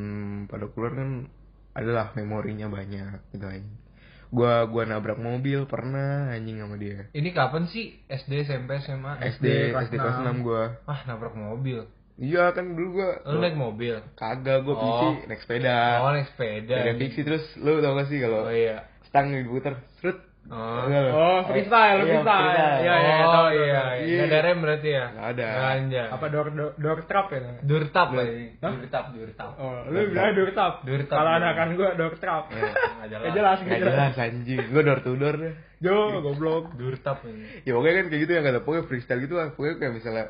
pada 0.50 0.66
keluar 0.66 0.98
kan 0.98 1.30
adalah 1.78 2.10
memorinya 2.18 2.66
banyak 2.66 3.22
gitu 3.30 3.46
anjing 3.46 3.89
gua 4.30 4.62
gua 4.64 4.82
nabrak 4.84 5.18
mobil 5.18 5.66
pernah 5.66 6.30
anjing 6.30 6.56
sama 6.56 6.74
dia 6.74 7.10
Ini 7.10 7.30
kapan 7.30 7.66
sih 7.66 7.98
SD, 8.06 8.44
SMP, 8.44 8.78
SMA? 8.78 9.18
SD 9.18 9.44
kelas 9.70 9.84
SD 9.84 9.94
kelas 9.96 10.16
6 10.22 10.40
gua 10.40 10.62
Ah, 10.84 11.02
nabrak 11.04 11.34
mobil. 11.34 11.82
iya 12.16 12.50
kan 12.50 12.70
dulu 12.70 12.88
gua 12.96 13.10
Lu 13.26 13.38
naik 13.38 13.54
mobil? 13.54 13.98
kagak 14.14 14.62
gua 14.62 14.72
Oh. 14.72 14.80
PC 14.80 15.02
naik 15.26 15.40
sepeda 15.40 15.78
Oh, 16.00 16.10
naik 16.10 16.30
sepeda. 16.30 16.76
Sepeda 16.78 16.94
fiksi 16.96 17.20
terus 17.20 17.44
lu 17.56 17.78
tau 17.78 17.92
gak 17.92 18.06
sih 18.06 18.18
kalau 18.18 18.46
Oh 18.46 18.54
iya. 18.54 18.86
stang 19.02 19.28
diputer 19.28 19.74
serut 19.98 20.22
Oh. 20.50 20.82
Enggak? 20.82 21.02
Oh, 21.12 21.38
freestyle, 21.46 21.98
Iya, 22.00 22.06
freestyle. 22.10 22.50
Iya, 22.50 22.94
iya, 22.96 23.14
oh 23.22 23.30
tahu, 23.30 23.46
iya, 23.46 23.60
tahu. 23.62 23.62
iya. 23.62 23.82
Iya. 24.02 24.22
Ada 24.26 24.38
rem 24.40 24.58
berarti 24.58 24.88
ya? 24.88 25.04
Nggak 25.12 25.28
ada. 25.30 25.46
Anjay. 25.70 26.06
Apa 26.10 26.26
door 26.26 26.46
door, 26.50 26.72
door 26.74 26.98
trap 27.04 27.26
ya? 27.28 27.38
namanya? 27.38 27.62
Durtap 27.62 28.08
Lu- 28.10 28.18
lagi. 28.18 28.44
Hah? 28.58 28.70
Durtap, 28.72 29.04
durtap. 29.12 29.50
Oh, 29.56 29.78
lu 29.86 29.98
bilang 30.10 30.32
door 30.32 30.50
trap. 30.50 30.74
Door 30.82 31.00
trap, 31.04 31.18
Kalau 31.18 31.30
iya. 31.30 31.38
anakan 31.38 31.68
gua 31.76 31.88
door 31.94 32.14
trap. 32.16 32.44
Iya. 32.50 32.70
Nggak 32.72 33.32
jelas. 33.36 33.58
Gak 33.60 33.78
jelas, 33.78 34.12
anjing 34.16 34.58
Gue 34.66 34.82
door 34.82 35.00
to 35.00 35.12
door 35.14 35.34
deh 35.36 35.54
Jo, 35.78 35.96
goblok. 36.20 36.64
Durtap 36.74 37.18
ini. 37.24 37.46
Ya 37.62 37.72
pokoknya 37.72 37.94
kan 37.96 38.06
kayak 38.08 38.20
gitu 38.20 38.32
ya 38.32 38.40
Gak 38.40 38.52
ada 38.52 38.60
pokoknya 38.60 38.84
freestyle 38.84 39.20
gitu 39.20 39.34
lah 39.34 39.46
Pokoknya 39.50 39.74
kayak 39.76 39.92
misalnya 39.94 40.24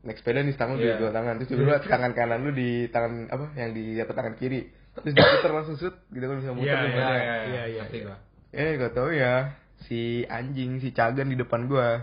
Naik 0.00 0.16
sepeda 0.16 0.40
nih 0.40 0.54
tangan 0.54 0.74
lu 0.74 0.80
di 0.80 0.88
Iya. 0.88 0.96
dua 0.96 1.10
tangan 1.10 1.34
Terus 1.36 1.48
tiba-tiba 1.48 1.76
tangan 1.84 2.12
kanan 2.12 2.40
lu 2.40 2.50
di 2.50 2.70
tangan 2.88 3.12
apa 3.28 3.44
Yang 3.54 3.70
di 3.72 3.84
atas 3.96 4.14
tangan 4.14 4.34
kiri 4.34 4.60
Terus 4.92 5.12
diputer 5.14 5.50
langsung 5.52 5.76
sut 5.76 5.94
Gitu 6.08 6.20
kan 6.22 6.36
bisa 6.36 6.50
muter 6.50 6.66
Iya, 6.66 6.78
iya, 6.82 6.96
mana. 6.98 7.14
iya, 7.14 7.36
iya, 7.70 7.84
iya. 7.86 8.16
Eh 8.50 8.76
gak 8.76 8.94
tau 8.94 9.10
ya 9.10 9.54
Si 9.86 10.26
anjing 10.26 10.82
Si 10.82 10.90
Cagan 10.90 11.30
di 11.30 11.38
depan 11.38 11.70
gua 11.70 12.02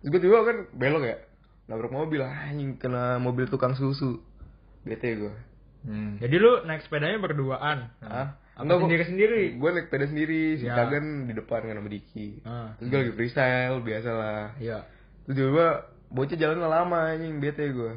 Terus 0.00 0.08
gue 0.12 0.20
tiba 0.20 0.44
kan 0.44 0.68
belok 0.76 1.04
ya 1.04 1.16
Nabrak 1.66 1.92
mobil 1.92 2.20
Anjing 2.20 2.76
kena 2.76 3.16
mobil 3.16 3.48
tukang 3.48 3.72
susu 3.74 4.20
Bete 4.84 5.16
gua 5.16 5.32
Hmm. 5.80 6.20
Jadi 6.20 6.36
lu 6.36 6.60
naik 6.68 6.84
sepedanya 6.84 7.16
berduaan. 7.16 7.88
Hah? 8.04 8.36
Apa 8.52 8.84
sendiri-sendiri? 8.84 9.56
Gue 9.56 9.72
naik 9.72 9.88
sepeda 9.88 10.12
sendiri 10.12 10.60
Si 10.60 10.68
Ya. 10.68 10.76
Cagan 10.76 11.24
di 11.24 11.32
depan 11.32 11.64
kan 11.64 11.80
sama 11.80 11.88
Diki 11.88 12.44
Ah, 12.44 12.76
Terus 12.76 12.86
gue 12.92 12.98
lagi 13.00 13.12
freestyle 13.16 13.80
Biasa 13.80 14.10
lah 14.12 14.52
iya. 14.60 14.84
Terus 15.24 15.40
tiba-tiba 15.40 15.88
bocah 16.12 16.36
jalan 16.36 16.60
lama 16.60 17.16
anjing 17.16 17.40
bete 17.40 17.64
gue. 17.72 17.96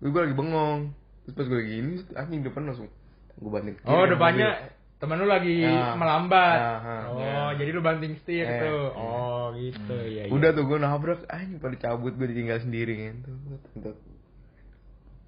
Gue 0.00 0.08
gue 0.08 0.22
lagi 0.24 0.36
bengong. 0.40 0.96
Terus 1.28 1.34
pas 1.36 1.44
gue 1.44 1.58
lagi 1.60 1.74
ini 1.76 1.92
anjing 2.16 2.40
depan 2.40 2.62
langsung 2.64 2.88
gue 3.36 3.50
banting. 3.52 3.76
Oh, 3.84 4.08
depannya. 4.08 4.48
Temen 4.98 5.14
lu 5.14 5.26
lagi 5.26 5.62
Ya. 5.62 5.94
melambat. 5.94 6.58
Ya, 6.58 6.74
oh, 7.06 7.18
ya. 7.22 7.42
jadi 7.54 7.70
lu 7.70 7.80
banting 7.80 8.18
setir 8.18 8.42
Eh, 8.42 8.58
tuh. 8.60 8.86
iya. 8.90 8.98
Oh, 8.98 9.44
gitu. 9.54 9.94
Iya, 9.94 10.22
iya. 10.26 10.32
Udah 10.34 10.50
tuh 10.50 10.66
gue 10.66 10.78
nabrak 10.78 11.22
anjing 11.30 11.58
pada 11.58 11.76
cabut 11.78 12.12
gue 12.12 12.26
ditinggal 12.26 12.58
sendiri 12.58 12.94
gitu. 12.98 13.30
Untuk 13.78 13.96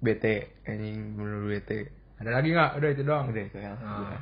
bete 0.01 0.51
anjing 0.65 1.15
bener 1.15 1.47
bete. 1.47 1.79
Ada 2.19 2.29
lagi 2.35 2.49
nggak? 2.51 2.71
Udah 2.77 2.89
itu 2.91 3.01
doang. 3.01 3.25
Udah 3.31 3.43
itu 3.43 3.57
ya. 3.57 3.73
Ah. 3.79 4.19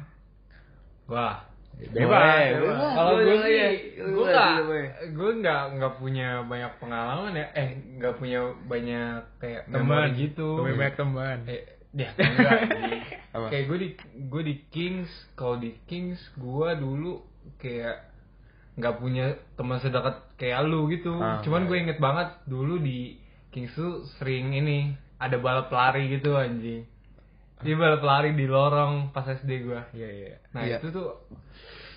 Wah. 1.10 1.36
Bebas. 1.80 1.96
Bebas. 1.96 2.50
bebas. 2.60 2.92
Kalau 2.92 3.12
gue 3.16 3.38
sih, 3.40 3.58
gue 3.96 4.26
nggak, 4.28 4.52
gue 5.16 5.32
nggak 5.40 5.62
nggak 5.80 5.94
punya 5.96 6.30
banyak 6.44 6.72
pengalaman 6.78 7.32
ya. 7.34 7.48
Eh, 7.56 7.70
nggak 7.98 8.14
punya 8.20 8.40
banyak 8.68 9.24
kayak 9.40 9.64
Teman 9.72 10.12
gitu. 10.14 10.60
Banyak 10.60 10.94
teman. 11.00 11.38
Eh, 11.48 11.79
ya 11.92 12.10
enggak. 12.14 12.60
kayak 13.52 13.66
gue 13.66 13.78
di 13.78 13.90
gue 14.26 14.42
di 14.44 14.56
Kings, 14.70 15.10
kalau 15.34 15.58
di 15.58 15.74
Kings 15.86 16.20
gue 16.36 16.70
dulu 16.76 17.22
kayak 17.58 18.10
nggak 18.76 18.96
punya 18.96 19.26
teman 19.54 19.78
sedekat 19.78 20.36
kayak 20.36 20.64
lu 20.64 20.88
gitu. 20.88 21.18
Ah, 21.18 21.42
Cuman 21.42 21.66
iya. 21.66 21.68
gue 21.68 21.78
inget 21.80 22.00
banget 22.00 22.30
dulu 22.46 22.78
di 22.78 23.18
Kings 23.50 23.74
tuh 23.74 24.06
sering 24.18 24.54
ini 24.54 24.94
ada 25.18 25.36
balap 25.36 25.68
lari 25.70 26.08
gitu 26.10 26.34
anjing. 26.34 26.86
Jadi 27.60 27.76
balap 27.76 28.00
lari 28.00 28.32
di 28.32 28.48
lorong 28.48 29.12
pas 29.12 29.28
SD 29.28 29.52
gue. 29.68 29.82
Iya, 29.92 30.10
iya. 30.10 30.36
Nah 30.56 30.64
Iya. 30.64 30.78
itu 30.80 30.90
tuh 30.90 31.28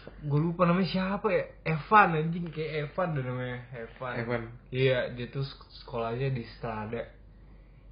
gue 0.03 0.41
lupa 0.41 0.67
namanya 0.67 0.91
siapa 0.91 1.31
ya 1.31 1.45
Evan 1.63 2.19
anjing 2.19 2.51
kayak 2.51 2.91
Evan 2.91 3.15
deh 3.15 3.23
namanya 3.23 3.59
Evan. 3.71 4.15
Evan. 4.19 4.43
Iya 4.69 5.15
dia 5.15 5.27
tuh 5.29 5.47
sek- 5.47 5.71
sekolahnya 5.81 6.35
di 6.35 6.43
Strada. 6.57 7.03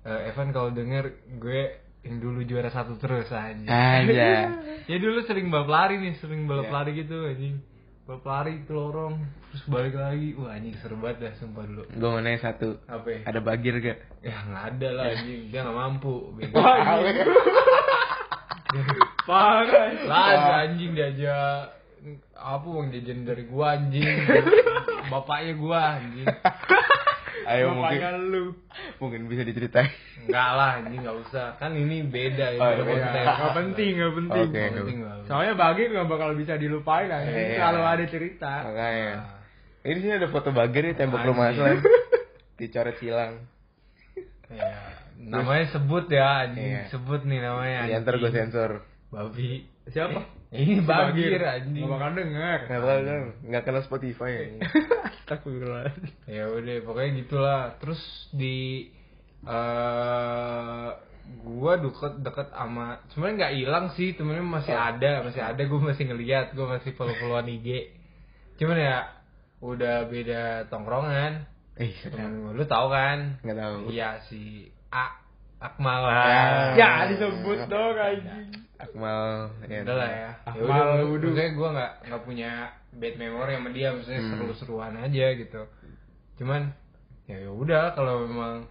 Eh, 0.02 0.20
Evan 0.26 0.50
kalau 0.50 0.72
denger 0.72 1.14
gue 1.36 1.62
yang 2.00 2.16
dulu 2.16 2.40
juara 2.42 2.68
satu 2.68 2.96
terus 2.96 3.28
anjing. 3.28 3.68
Aja. 3.68 4.56
ya 4.90 4.96
dulu 4.96 5.20
sering 5.22 5.48
balap 5.48 5.68
lari 5.68 5.96
nih 5.96 6.16
sering 6.16 6.44
balap 6.44 6.66
Iya. 6.66 6.74
lari 6.74 6.90
gitu 6.96 7.16
anjing. 7.24 7.56
Balap 8.04 8.24
lari 8.24 8.64
ke 8.64 8.72
lorong 8.72 9.14
terus 9.48 9.62
balik 9.66 9.94
lagi. 9.94 10.32
Wah 10.34 10.52
anjing 10.52 10.74
seru 10.78 10.96
banget 10.96 11.16
dah 11.20 11.32
sumpah 11.36 11.62
dulu. 11.62 11.84
Gue 11.86 12.08
mau 12.08 12.18
nanya 12.18 12.40
satu. 12.40 12.80
Apa 12.86 13.06
ya? 13.06 13.20
Ada 13.28 13.40
bagir 13.40 13.74
gak? 13.78 13.98
Ya 14.20 14.36
nggak 14.42 14.64
ada 14.74 14.88
lah 14.90 15.04
anjing 15.12 15.40
dia 15.48 15.60
nggak 15.60 15.76
mampu. 15.76 16.14
bego. 16.34 16.56
Parah. 19.26 19.88
Lah 20.06 20.64
anjing 20.64 20.94
diajak 20.94 21.76
apa 22.32 22.64
uang 22.64 22.88
jajan 22.90 23.28
dari 23.28 23.44
gua 23.44 23.76
anjing. 23.76 24.08
Bapaknya 25.12 25.52
gua 25.54 26.00
anjing. 26.00 26.26
Ayo 27.48 27.72
mungkin 27.72 28.00
lu. 28.32 28.44
mungkin 29.00 29.20
bisa 29.30 29.42
diceritain. 29.46 29.88
Enggak 30.26 30.50
lah 30.56 30.70
anjing 30.80 31.00
enggak 31.00 31.18
usah. 31.28 31.46
Kan 31.56 31.72
ini 31.76 32.04
beda 32.04 32.46
ya. 32.54 32.60
Oh, 32.60 32.84
beda. 32.84 33.20
Gak 33.24 33.54
penting, 33.56 33.90
gak 33.96 34.14
penting. 34.16 34.46
Oke. 34.48 34.60
Nggak 34.60 34.74
penting 34.84 34.98
lah. 35.04 35.16
Soalnya 35.24 35.54
bagi 35.56 35.82
gak 35.88 36.08
bakal 36.08 36.30
bisa 36.36 36.52
dilupain 36.60 37.08
kan. 37.08 37.24
Iya. 37.24 37.56
Selalu 37.56 37.80
ada 37.86 38.04
cerita. 38.08 38.52
Makanya. 38.66 39.10
Ah. 39.16 39.40
Ini 39.80 39.98
sini 40.04 40.12
ada 40.20 40.28
foto 40.28 40.52
bagir 40.52 40.82
nih 40.84 40.96
tembok 40.96 41.24
rumah 41.24 41.56
Aslan. 41.56 41.80
Dicoret 42.60 42.96
silang. 43.00 43.48
Ya, 44.50 44.98
namanya 45.16 45.70
sebut 45.72 46.10
ya 46.10 46.44
anjing. 46.44 46.68
Iya. 46.74 46.82
Sebut 46.92 47.24
nih 47.24 47.40
namanya. 47.40 47.88
Ini 47.88 48.02
ntar 48.04 48.18
gue 48.18 48.30
sensor. 48.34 48.84
Babi. 49.08 49.64
Siapa? 49.88 50.39
Ini 50.50 50.82
bagir 50.82 51.38
anjing. 51.38 51.78
Gak 51.80 51.90
bakal 51.90 52.10
denger. 52.12 52.58
Nggak 52.66 52.80
bakal 52.80 52.98
kan? 53.00 53.22
Nggak 53.46 53.62
kena 53.62 53.80
Spotify 53.80 54.30
ya. 54.30 54.44
Astagfirullah. 55.22 55.94
Ya 56.26 56.44
udah 56.48 56.76
pokoknya 56.82 57.10
gitulah. 57.18 57.62
Terus 57.78 58.02
di 58.30 58.90
eh 59.40 60.88
gua 61.40 61.72
deket 61.76 62.18
deket 62.20 62.50
sama 62.50 62.98
sebenarnya 63.08 63.36
nggak 63.38 63.54
hilang 63.56 63.86
sih 63.94 64.12
temennya 64.12 64.42
masih 64.42 64.74
Oh. 64.74 64.82
ada 64.82 65.22
masih 65.22 65.38
ada 65.40 65.62
gue 65.62 65.80
masih 65.80 66.04
ngeliat 66.04 66.46
gue 66.50 66.66
masih 66.66 66.90
follow 66.92 67.14
followan 67.14 67.46
IG 67.46 67.94
cuman 68.58 68.76
ya 68.76 68.98
udah 69.60 70.04
beda 70.04 70.42
tongkrongan 70.66 71.46
Eh, 71.78 71.94
temen 72.02 72.50
lu 72.50 72.64
tahu 72.66 72.90
kan 72.90 73.38
nggak 73.40 73.56
tahu. 73.56 73.76
iya 73.88 74.18
si 74.26 74.66
A 74.90 75.06
Akmal 75.62 76.02
Ya. 76.02 76.10
lah 76.10 76.74
Ya 76.74 76.90
disebut 77.06 77.58
dong 77.66 77.94
anjing. 77.94 78.48
Akmal. 78.80 79.52
Ya, 79.64 79.80
udah 79.82 79.96
lah 79.96 80.08
ya 80.08 80.18
ya 80.18 80.30
Akmal 80.46 80.86
udah 80.96 81.06
Wudu. 81.06 81.26
maksudnya 81.28 81.50
gue 81.50 81.68
nggak 81.70 81.92
nggak 82.04 82.22
punya 82.24 82.50
bad 82.92 83.14
memory 83.16 83.52
sama 83.54 83.70
dia 83.70 83.88
maksudnya 83.90 84.20
Hmm. 84.20 84.30
seru-seruan 84.34 84.94
aja 84.96 85.26
gitu 85.34 85.62
cuman 86.36 86.62
ya 87.24 87.36
ya 87.38 87.50
udah 87.50 87.92
kalau 87.92 88.24
memang 88.24 88.64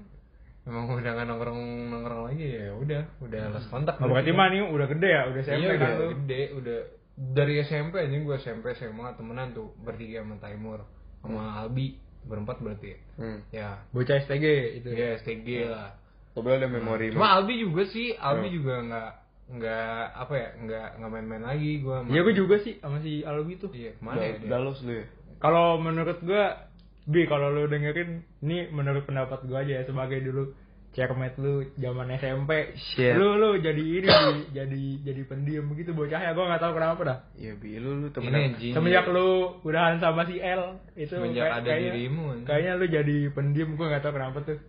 memang 0.64 0.86
udah 0.92 1.12
nggak 1.12 1.28
nongkrong 1.28 1.62
nongkrong 1.88 2.24
lagi 2.28 2.46
ya 2.58 2.74
udah 2.74 3.02
udah 3.20 3.42
lost 3.50 3.70
kontak 3.70 3.96
Oh, 3.98 4.06
berarti 4.06 4.32
mah 4.32 4.48
nih 4.48 4.62
udah 4.64 4.88
gede 4.88 5.10
ya, 5.10 5.22
udah 5.26 5.42
SMP 5.42 5.62
iya 5.62 5.72
kan 5.76 5.90
udah 5.96 6.10
gede 6.16 6.42
udah 6.54 6.80
dari 7.16 7.54
SMP 7.62 7.94
aja 8.00 8.18
gue 8.18 8.36
SMP 8.38 8.66
SMA 8.74 9.08
temenan 9.14 9.52
tuh 9.52 9.72
bertiga 9.78 10.20
sama 10.20 10.36
Taimur 10.38 10.84
sama 11.20 11.58
Albi 11.58 11.96
berempat 12.22 12.60
berarti 12.60 12.88
ya 12.90 13.00
Hmm. 13.16 13.40
ya 13.50 13.70
Bocah 13.90 14.16
STG 14.18 14.46
itu. 14.78 14.90
Iya 14.90 15.08
STG 15.18 15.48
lah 15.66 15.96
Coba 16.30 16.56
ada 16.56 16.66
memori. 16.66 17.10
cuma 17.10 17.34
Albi 17.34 17.60
juga 17.60 17.84
sih 17.86 18.14
Albi 18.14 18.48
Hmm. 18.48 18.56
juga 18.56 18.74
nggak 18.82 19.12
nggak 19.50 19.90
apa 20.16 20.34
ya 20.36 20.50
nggak 20.60 20.88
nggak 20.96 21.10
main-main 21.10 21.44
lagi 21.44 21.80
gue 21.80 21.98
Iya 22.08 22.22
gue 22.22 22.36
juga 22.36 22.56
sih 22.60 22.78
sama 22.78 23.00
si 23.00 23.22
Alwi 23.22 23.58
tuh. 23.58 23.70
iya 23.72 23.92
ke 23.92 24.00
mana 24.00 24.22
ya 24.22 24.38
dia? 24.38 24.50
Dalos 24.52 24.78
lu 24.82 24.94
ya. 24.94 25.06
Kalau 25.38 25.78
menurut 25.78 26.22
gua 26.22 26.70
Bi 27.04 27.26
kalau 27.26 27.50
lu 27.50 27.66
dengerin 27.66 28.22
ini 28.40 28.70
menurut 28.70 29.02
pendapat 29.04 29.42
gua 29.44 29.62
aja 29.62 29.82
ya 29.82 29.84
sebagai 29.84 30.22
dulu 30.22 30.54
cermet 30.90 31.34
lu 31.36 31.66
zaman 31.76 32.06
SMP. 32.12 32.74
Shit. 32.76 33.14
Lu 33.14 33.34
lu 33.36 33.58
jadi 33.58 33.78
ini 33.80 34.06
Bi, 34.06 34.42
jadi 34.58 34.82
jadi 35.04 35.22
pendiam 35.24 35.66
begitu 35.66 35.90
bocahnya 35.92 36.32
gua 36.32 36.46
nggak 36.48 36.62
tahu 36.62 36.74
kenapa 36.76 37.02
dah. 37.02 37.18
Iya 37.34 37.54
bi 37.56 37.78
lu 37.78 37.98
lu 37.98 38.08
temen. 38.12 38.54
Semenjak 38.54 39.08
lu 39.08 39.58
udahan 39.64 39.98
sama 39.98 40.26
si 40.26 40.38
L 40.38 40.78
itu 40.94 41.10
Semenjak 41.10 41.42
kayak- 41.42 41.58
ada 41.58 41.66
kayaknya- 41.68 41.94
dirimu. 41.96 42.26
Kayaknya 42.44 42.72
lu 42.76 42.86
jadi 42.88 43.18
pendiam 43.32 43.70
gua 43.74 43.86
nggak 43.90 44.04
tahu 44.04 44.14
kenapa 44.14 44.38
tuh. 44.44 44.60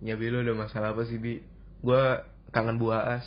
Ya 0.00 0.12
bi 0.14 0.28
lu 0.28 0.40
ada 0.40 0.52
masalah 0.52 0.92
apa 0.92 1.08
sih 1.08 1.16
bi? 1.16 1.40
Gua 1.80 2.20
kangen 2.50 2.76
buah 2.76 3.16
as. 3.16 3.24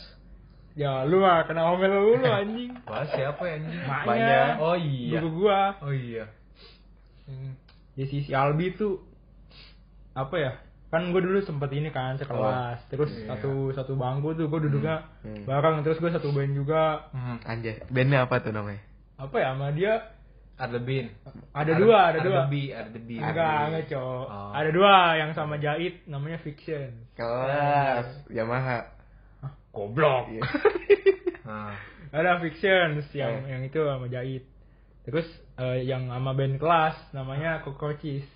Ya 0.80 1.04
lu 1.04 1.20
mah 1.20 1.44
kena 1.44 1.68
omel 1.68 1.92
lu 1.92 2.16
lu 2.16 2.24
anjing. 2.24 2.72
Wah 2.88 3.04
siapa 3.04 3.42
ya 3.44 3.60
anjing 3.60 3.80
Maknya. 3.84 4.40
oh 4.56 4.72
iya 4.74 5.20
Guru 5.20 5.28
gua. 5.38 5.76
oh 5.78 5.92
iya 5.92 6.24
Hmm. 7.28 7.52
Ya 7.94 8.04
si, 8.04 8.24
si 8.24 8.32
Albi 8.32 8.72
tuh 8.72 9.04
apa 10.12 10.34
ya? 10.34 10.52
Kan 10.88 11.14
gue 11.14 11.22
dulu 11.22 11.38
sempet 11.38 11.70
ini 11.70 11.94
kan 11.94 12.18
sekelas, 12.18 12.82
terus 12.90 13.06
Iya. 13.14 13.30
satu 13.30 13.70
satu 13.70 13.92
bangku 13.94 14.34
tuh 14.34 14.50
gue 14.50 14.66
duduknya 14.66 15.06
Hmm. 15.22 15.46
bareng, 15.46 15.84
terus 15.84 16.02
gue 16.02 16.10
satu 16.10 16.34
band 16.34 16.50
juga. 16.50 17.06
Hmm. 17.14 17.38
Anjay. 17.44 17.86
Bandnya 17.86 18.26
apa 18.26 18.42
tuh 18.42 18.50
namanya? 18.50 18.82
Apa 19.14 19.36
ya 19.36 19.54
sama 19.54 19.70
dia? 19.70 19.94
Arlebin 20.58 21.08
Ada 21.56 21.72
dua, 21.72 21.98
ada 22.10 22.18
dua. 22.20 22.44
Ardebi 22.44 22.68
Ardebi 22.68 23.16
Enggak, 23.16 23.60
enggak 23.70 23.84
cowok. 23.88 24.26
Oh. 24.28 24.50
Ada 24.52 24.70
dua 24.74 24.94
yang 25.16 25.30
sama 25.32 25.54
Jait, 25.56 26.04
namanya 26.04 26.36
Fiction. 26.36 26.90
Kelas 27.14 28.26
Yamaha. 28.28 28.99
Goblok. 29.70 30.26
Nah 31.40 31.74
ada 32.10 32.38
fiction 32.38 33.02
yang 33.14 33.46
Eh. 33.46 33.54
yang 33.54 33.62
itu 33.64 33.78
sama 33.82 34.06
Jahit. 34.06 34.46
Terus 35.02 35.26
eh, 35.56 35.82
yang 35.82 36.06
sama 36.06 36.34
band 36.34 36.58
kelas 36.58 36.94
namanya 37.10 37.62
Cockroaches. 37.62 38.26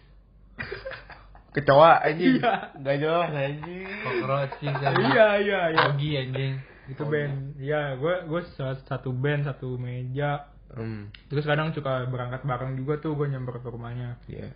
Kecoa 1.55 2.03
anjing. 2.03 2.43
Iya. 2.43 2.55
Gak 2.83 2.97
jelas 2.99 3.31
anjing. 3.31 3.87
cockroaches 4.03 4.75
iya 5.15 5.27
iya 5.39 5.61
iya. 5.71 5.83
Ogi 5.91 6.11
anjing. 6.19 6.55
Itu 6.91 7.07
band. 7.07 7.55
Iya 7.59 7.95
gue 7.99 8.15
gue 8.27 8.41
satu 8.59 9.15
band 9.15 9.47
satu 9.47 9.79
meja. 9.79 10.51
Hmm. 10.75 11.07
terus 11.31 11.47
kadang 11.47 11.71
suka 11.71 12.03
berangkat 12.11 12.43
bareng 12.43 12.75
juga 12.75 12.99
tuh 12.99 13.15
gue 13.15 13.31
nyamper 13.31 13.63
ke 13.63 13.69
rumahnya. 13.71 14.19
Iya. 14.27 14.51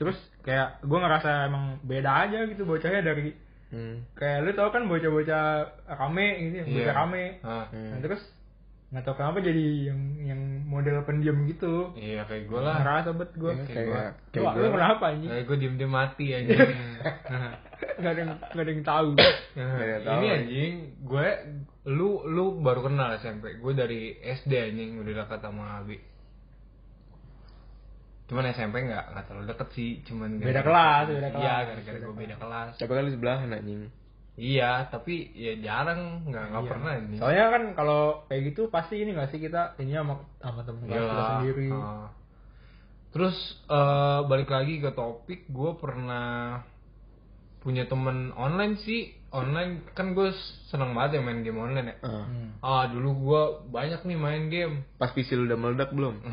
terus 0.00 0.16
kayak 0.40 0.80
gue 0.80 0.94
ngerasa 0.96 1.44
emang 1.44 1.76
beda 1.84 2.24
aja 2.24 2.48
gitu 2.48 2.64
bocahnya 2.64 3.04
dari 3.04 3.36
Hmm. 3.68 4.00
kayak 4.12 4.42
lu 4.42 4.50
tau 4.52 4.68
kan 4.68 4.84
bocah-bocah 4.84 5.44
rame 5.90 6.26
gitu 6.40 6.54
ya, 6.54 6.64
bocah 6.66 6.84
Iya. 6.84 6.92
rame. 6.94 7.24
Ah, 7.40 7.66
Nah, 7.68 8.00
terus 8.00 8.22
nggak 8.88 9.04
tau 9.04 9.12
kenapa 9.14 9.38
jadi 9.38 9.64
yang 9.84 10.00
yang 10.18 10.40
model 10.64 11.04
pendiam 11.04 11.44
gitu. 11.44 11.92
Iya 11.92 12.24
kayak 12.24 12.48
gue 12.48 12.56
lah. 12.58 12.80
Ngerasa 12.80 13.10
bet 13.12 13.30
gue 13.34 13.52
Iya, 13.52 13.64
kayak 13.66 13.84
gua. 13.84 14.02
kayak 14.30 14.40
Wah, 14.42 14.52
lu 14.54 14.68
kenapa 14.70 15.04
anjing? 15.06 15.28
Kayak 15.28 15.44
gue 15.44 15.56
diem 15.58 15.74
diem 15.76 15.92
mati 15.92 16.26
anjing 16.34 16.60
nggak 17.98 18.08
ada 18.08 18.18
yang 18.18 18.30
nggak 18.48 18.64
ada 18.64 18.70
yang 18.70 18.84
tahu. 18.84 19.08
Ada 19.12 19.84
yang 19.84 20.02
tahu, 20.02 20.16
ini 20.16 20.26
anjing. 20.26 20.32
anjing 20.32 20.72
gue 21.04 21.26
lu 21.88 22.08
lu 22.24 22.44
baru 22.58 22.80
kenal 22.82 23.12
SMP 23.14 23.44
gue 23.54 23.72
dari 23.74 24.00
SD 24.18 24.52
anjing 24.54 24.96
udah 24.98 25.12
dekat 25.18 25.40
sama 25.40 25.64
Abi 25.78 26.00
cuman 28.28 28.44
SMP 28.46 28.76
nggak 28.82 29.04
nggak 29.08 29.24
terlalu 29.24 29.46
deket 29.46 29.68
sih 29.72 29.90
cuman 30.04 30.36
Beda 30.36 30.60
gara-gara- 30.60 30.66
kelas, 30.66 31.04
beda 31.08 31.18
iya 31.18 31.32
kelas. 31.32 31.64
gara-gara 31.66 31.98
gue 31.98 32.14
beda 32.14 32.36
kelas 32.36 32.70
Tapi 32.76 32.90
kan 32.90 33.02
lu 33.02 33.10
sebelahan 33.10 33.48
anjing. 33.50 33.80
iya 34.36 34.70
tapi 34.86 35.14
ya 35.32 35.52
jarang 35.58 36.00
nggak 36.24 36.44
nggak 36.46 36.62
Iya. 36.62 36.70
pernah 36.70 36.90
anjing 36.94 37.18
soalnya 37.18 37.46
kan 37.48 37.62
kalau 37.74 38.00
kayak 38.26 38.42
gitu 38.46 38.62
pasti 38.68 38.94
ini 38.96 39.10
nggak 39.10 39.28
sih 39.28 39.40
kita 39.40 39.74
ini 39.76 39.92
sama 39.92 40.14
sama 40.36 40.60
temen 40.62 40.84
kelas 40.84 41.00
kita 41.02 41.24
sendiri 41.34 41.68
ah. 41.72 42.08
terus 43.08 43.36
eh, 43.66 44.20
balik 44.22 44.46
lagi 44.48 44.78
ke 44.78 44.92
topik 44.92 45.48
gue 45.48 45.70
pernah 45.74 46.60
punya 47.58 47.82
temen 47.84 48.30
online 48.32 48.78
sih 48.78 49.00
online 49.28 49.88
kan 49.90 50.12
gue 50.12 50.30
seneng 50.66 50.92
banget 50.92 51.18
ya 51.18 51.22
main 51.22 51.40
game 51.40 51.58
online 51.58 51.88
ya 51.88 51.96
Ah. 52.00 52.24
Hmm. 52.24 52.48
ah 52.60 52.84
dulu 52.86 53.10
gue 53.18 53.42
banyak 53.70 54.00
nih 54.02 54.16
main 54.16 54.44
game 54.46 54.84
Pas 54.94 55.10
pisil 55.10 55.42
udah 55.42 55.56
meledak 55.56 55.90
belum? 55.90 56.20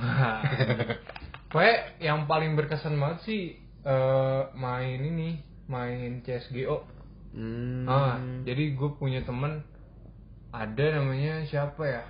Pokoknya 1.49 1.75
yang 2.01 2.25
paling 2.25 2.57
berkesan 2.57 2.97
banget 2.97 3.19
sih 3.25 3.43
eh, 3.85 4.41
main 4.57 4.99
ini, 4.99 5.39
main 5.69 6.21
CSGO. 6.25 6.83
Hmm. 7.35 7.83
Ah, 7.85 8.15
jadi 8.47 8.73
gue 8.73 8.89
punya 8.95 9.19
temen 9.27 9.59
ada 10.55 10.85
namanya 10.95 11.43
siapa 11.43 11.83
ya? 11.83 12.03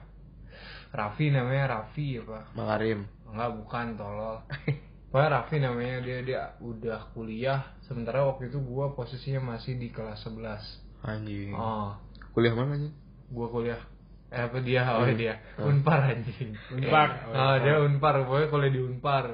Raffi 0.94 1.34
namanya 1.34 1.82
Raffi 1.82 2.22
apa? 2.22 2.48
Makarim. 2.56 3.10
Enggak 3.27 3.51
bukan 3.58 3.86
tolol. 3.98 4.38
Pokoknya 5.10 5.30
Raffi 5.34 5.58
namanya 5.60 5.98
dia 6.06 6.20
dia 6.24 6.42
udah 6.62 7.12
kuliah 7.12 7.74
sementara 7.84 8.24
waktu 8.24 8.48
itu 8.48 8.62
gue 8.62 8.86
posisinya 8.96 9.56
masih 9.56 9.75
di 9.75 9.89
kelas 9.92 10.24
11 10.24 10.86
Anjing. 11.06 11.54
Oh, 11.54 11.94
Kuliah 12.34 12.54
mana 12.56 12.75
anjing? 12.75 12.94
gue 13.25 13.48
kuliah 13.50 13.82
apa 14.34 14.58
dia? 14.62 14.82
Oh 14.96 15.05
dia. 15.08 15.39
Unpar 15.60 16.12
anjing. 16.12 16.58
Unpar. 16.74 17.29
ah 17.32 17.55
dia 17.62 17.79
unpar. 17.82 18.25
Pokoknya 18.25 18.48
kuliah 18.50 18.72
di 18.74 18.82
unpar. 18.82 19.25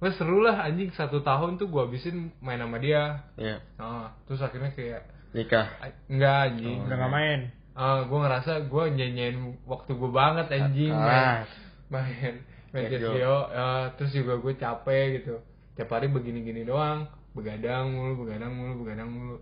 Wah 0.00 0.12
seru 0.16 0.40
lah 0.40 0.64
anjing. 0.64 0.94
Satu 0.94 1.20
tahun 1.20 1.60
tuh 1.60 1.68
gue 1.68 1.82
habisin 1.84 2.32
main 2.40 2.60
sama 2.60 2.80
dia. 2.80 3.28
Iya. 3.36 3.60
ah 3.76 4.16
terus 4.24 4.40
akhirnya 4.40 4.72
kayak 4.72 5.04
Nikah. 5.30 5.66
ah, 5.78 5.90
enggak 6.10 6.36
anjing. 6.50 6.78
Udah 6.86 6.96
nggak 6.96 7.12
main. 7.12 7.40
Ah 7.76 8.02
gue 8.08 8.18
ngerasa 8.18 8.52
gue 8.66 8.84
nyanyiin 8.96 9.36
waktu 9.68 9.90
gue 9.94 10.10
banget 10.10 10.46
anjing. 10.50 10.94
Ah. 10.94 11.04
main. 11.04 11.46
Main. 11.90 12.34
Main 12.70 12.82
CS:GO. 12.86 13.10
CS:GO 13.12 13.38
ah, 13.52 13.84
terus 13.98 14.12
juga 14.14 14.38
gue 14.38 14.52
capek 14.56 15.04
gitu. 15.20 15.34
Tiap 15.76 15.90
hari 15.90 16.08
begini-gini 16.08 16.64
doang. 16.64 17.10
Begadang 17.30 17.94
mulu 17.94 18.26
begadang 18.26 18.52
mulu 18.54 18.82
begadang 18.82 19.10
mulu. 19.10 19.36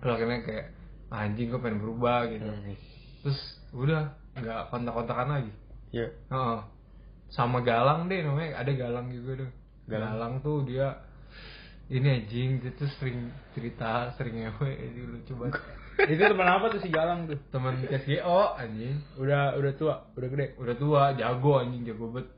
Terus 0.00 0.12
akhirnya 0.16 0.40
kayak 0.42 0.66
"Ah, 1.06 1.22
anjing 1.22 1.52
gue 1.52 1.60
pengen 1.62 1.78
berubah 1.78 2.26
gitu. 2.32 2.50
Hmm. 2.50 2.74
Terus 3.26 3.40
udah 3.74 4.14
nggak 4.38 4.70
kontak-kontakan 4.70 5.28
lagi. 5.34 5.52
Iya. 5.90 6.14
Heeh. 6.30 6.58
sama 7.26 7.58
Galang 7.58 8.06
deh 8.06 8.22
namanya 8.22 8.62
ada 8.62 8.70
Galang 8.70 9.10
juga 9.10 9.42
tuh 9.42 9.50
Galang. 9.90 10.14
Galang, 10.14 10.32
tuh 10.46 10.62
dia 10.62 11.02
ini 11.90 12.06
anjing 12.06 12.62
dia 12.62 12.70
tuh 12.70 12.86
sering 13.02 13.34
cerita 13.50 14.14
sering 14.14 14.46
ngewe 14.46 14.70
ini 14.70 15.02
lucu 15.10 15.34
banget. 15.34 15.58
Itu 16.12 16.22
teman 16.22 16.46
apa 16.46 16.70
tuh 16.70 16.78
si 16.78 16.86
Galang 16.92 17.26
tuh? 17.26 17.34
Teman 17.50 17.82
SGO 17.82 18.54
anjing. 18.54 19.02
Udah 19.18 19.58
udah 19.58 19.72
tua 19.74 19.94
udah 20.14 20.28
gede? 20.30 20.54
Udah 20.54 20.74
tua 20.78 21.02
jago 21.18 21.58
anjing 21.58 21.82
jago 21.82 22.14
bet 22.14 22.30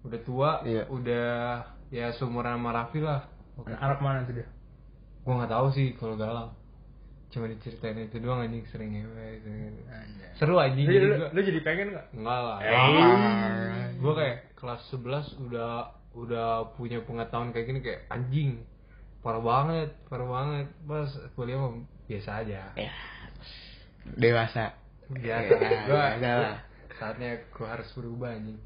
udah 0.00 0.20
tua 0.24 0.50
Iya. 0.64 0.84
udah 0.88 1.28
ya 1.92 2.08
seumuran 2.16 2.56
sama 2.56 2.72
Raffi 2.72 3.04
lah. 3.04 3.28
Anak 3.68 4.00
mana 4.00 4.24
tuh 4.24 4.40
dia? 4.40 4.48
Gua 5.24 5.44
nggak 5.44 5.52
tahu 5.52 5.66
sih 5.76 5.92
kalau 6.00 6.16
Galang 6.16 6.56
cuma 7.34 7.46
diceritain 7.46 7.98
itu 8.00 8.16
doang 8.16 8.40
anjing 8.40 8.62
sering 8.64 8.94
ngewe 8.94 9.26
sering 9.40 9.60
ngewe. 9.74 9.82
seru 10.34 10.54
anjing 10.56 10.86
jadi 10.86 11.02
lu, 11.02 11.14
gua- 11.16 11.32
lu 11.32 11.40
jadi 11.42 11.60
pengen 11.60 11.86
nggak 11.90 12.06
Enggak 12.12 12.40
lah. 12.40 12.58
Ah. 12.60 13.86
Gue 13.92 14.12
kayak 14.12 14.36
kelas 14.54 14.80
11 14.88 15.02
udah 15.42 15.72
udah 16.14 16.48
punya 16.72 16.98
pengetahuan 17.00 17.50
kayak 17.50 17.66
gini 17.66 17.80
kayak 17.80 18.06
anjing. 18.08 18.62
Parah 19.18 19.40
banget, 19.40 19.90
parah 20.04 20.24
banget. 20.24 20.66
Pas 20.82 21.08
kuliah 21.32 21.56
mah 21.56 21.74
biasa 22.04 22.30
aja. 22.40 22.70
Ya. 22.74 22.92
Dewasa. 24.06 24.76
Biasa. 25.06 25.52
Ya, 25.52 25.80
Gua 25.84 26.02
biasa 26.12 26.28
lah. 26.38 26.58
saatnya 26.94 27.30
gue 27.42 27.66
harus 27.66 27.88
berubah 27.92 28.30
anjing. 28.30 28.58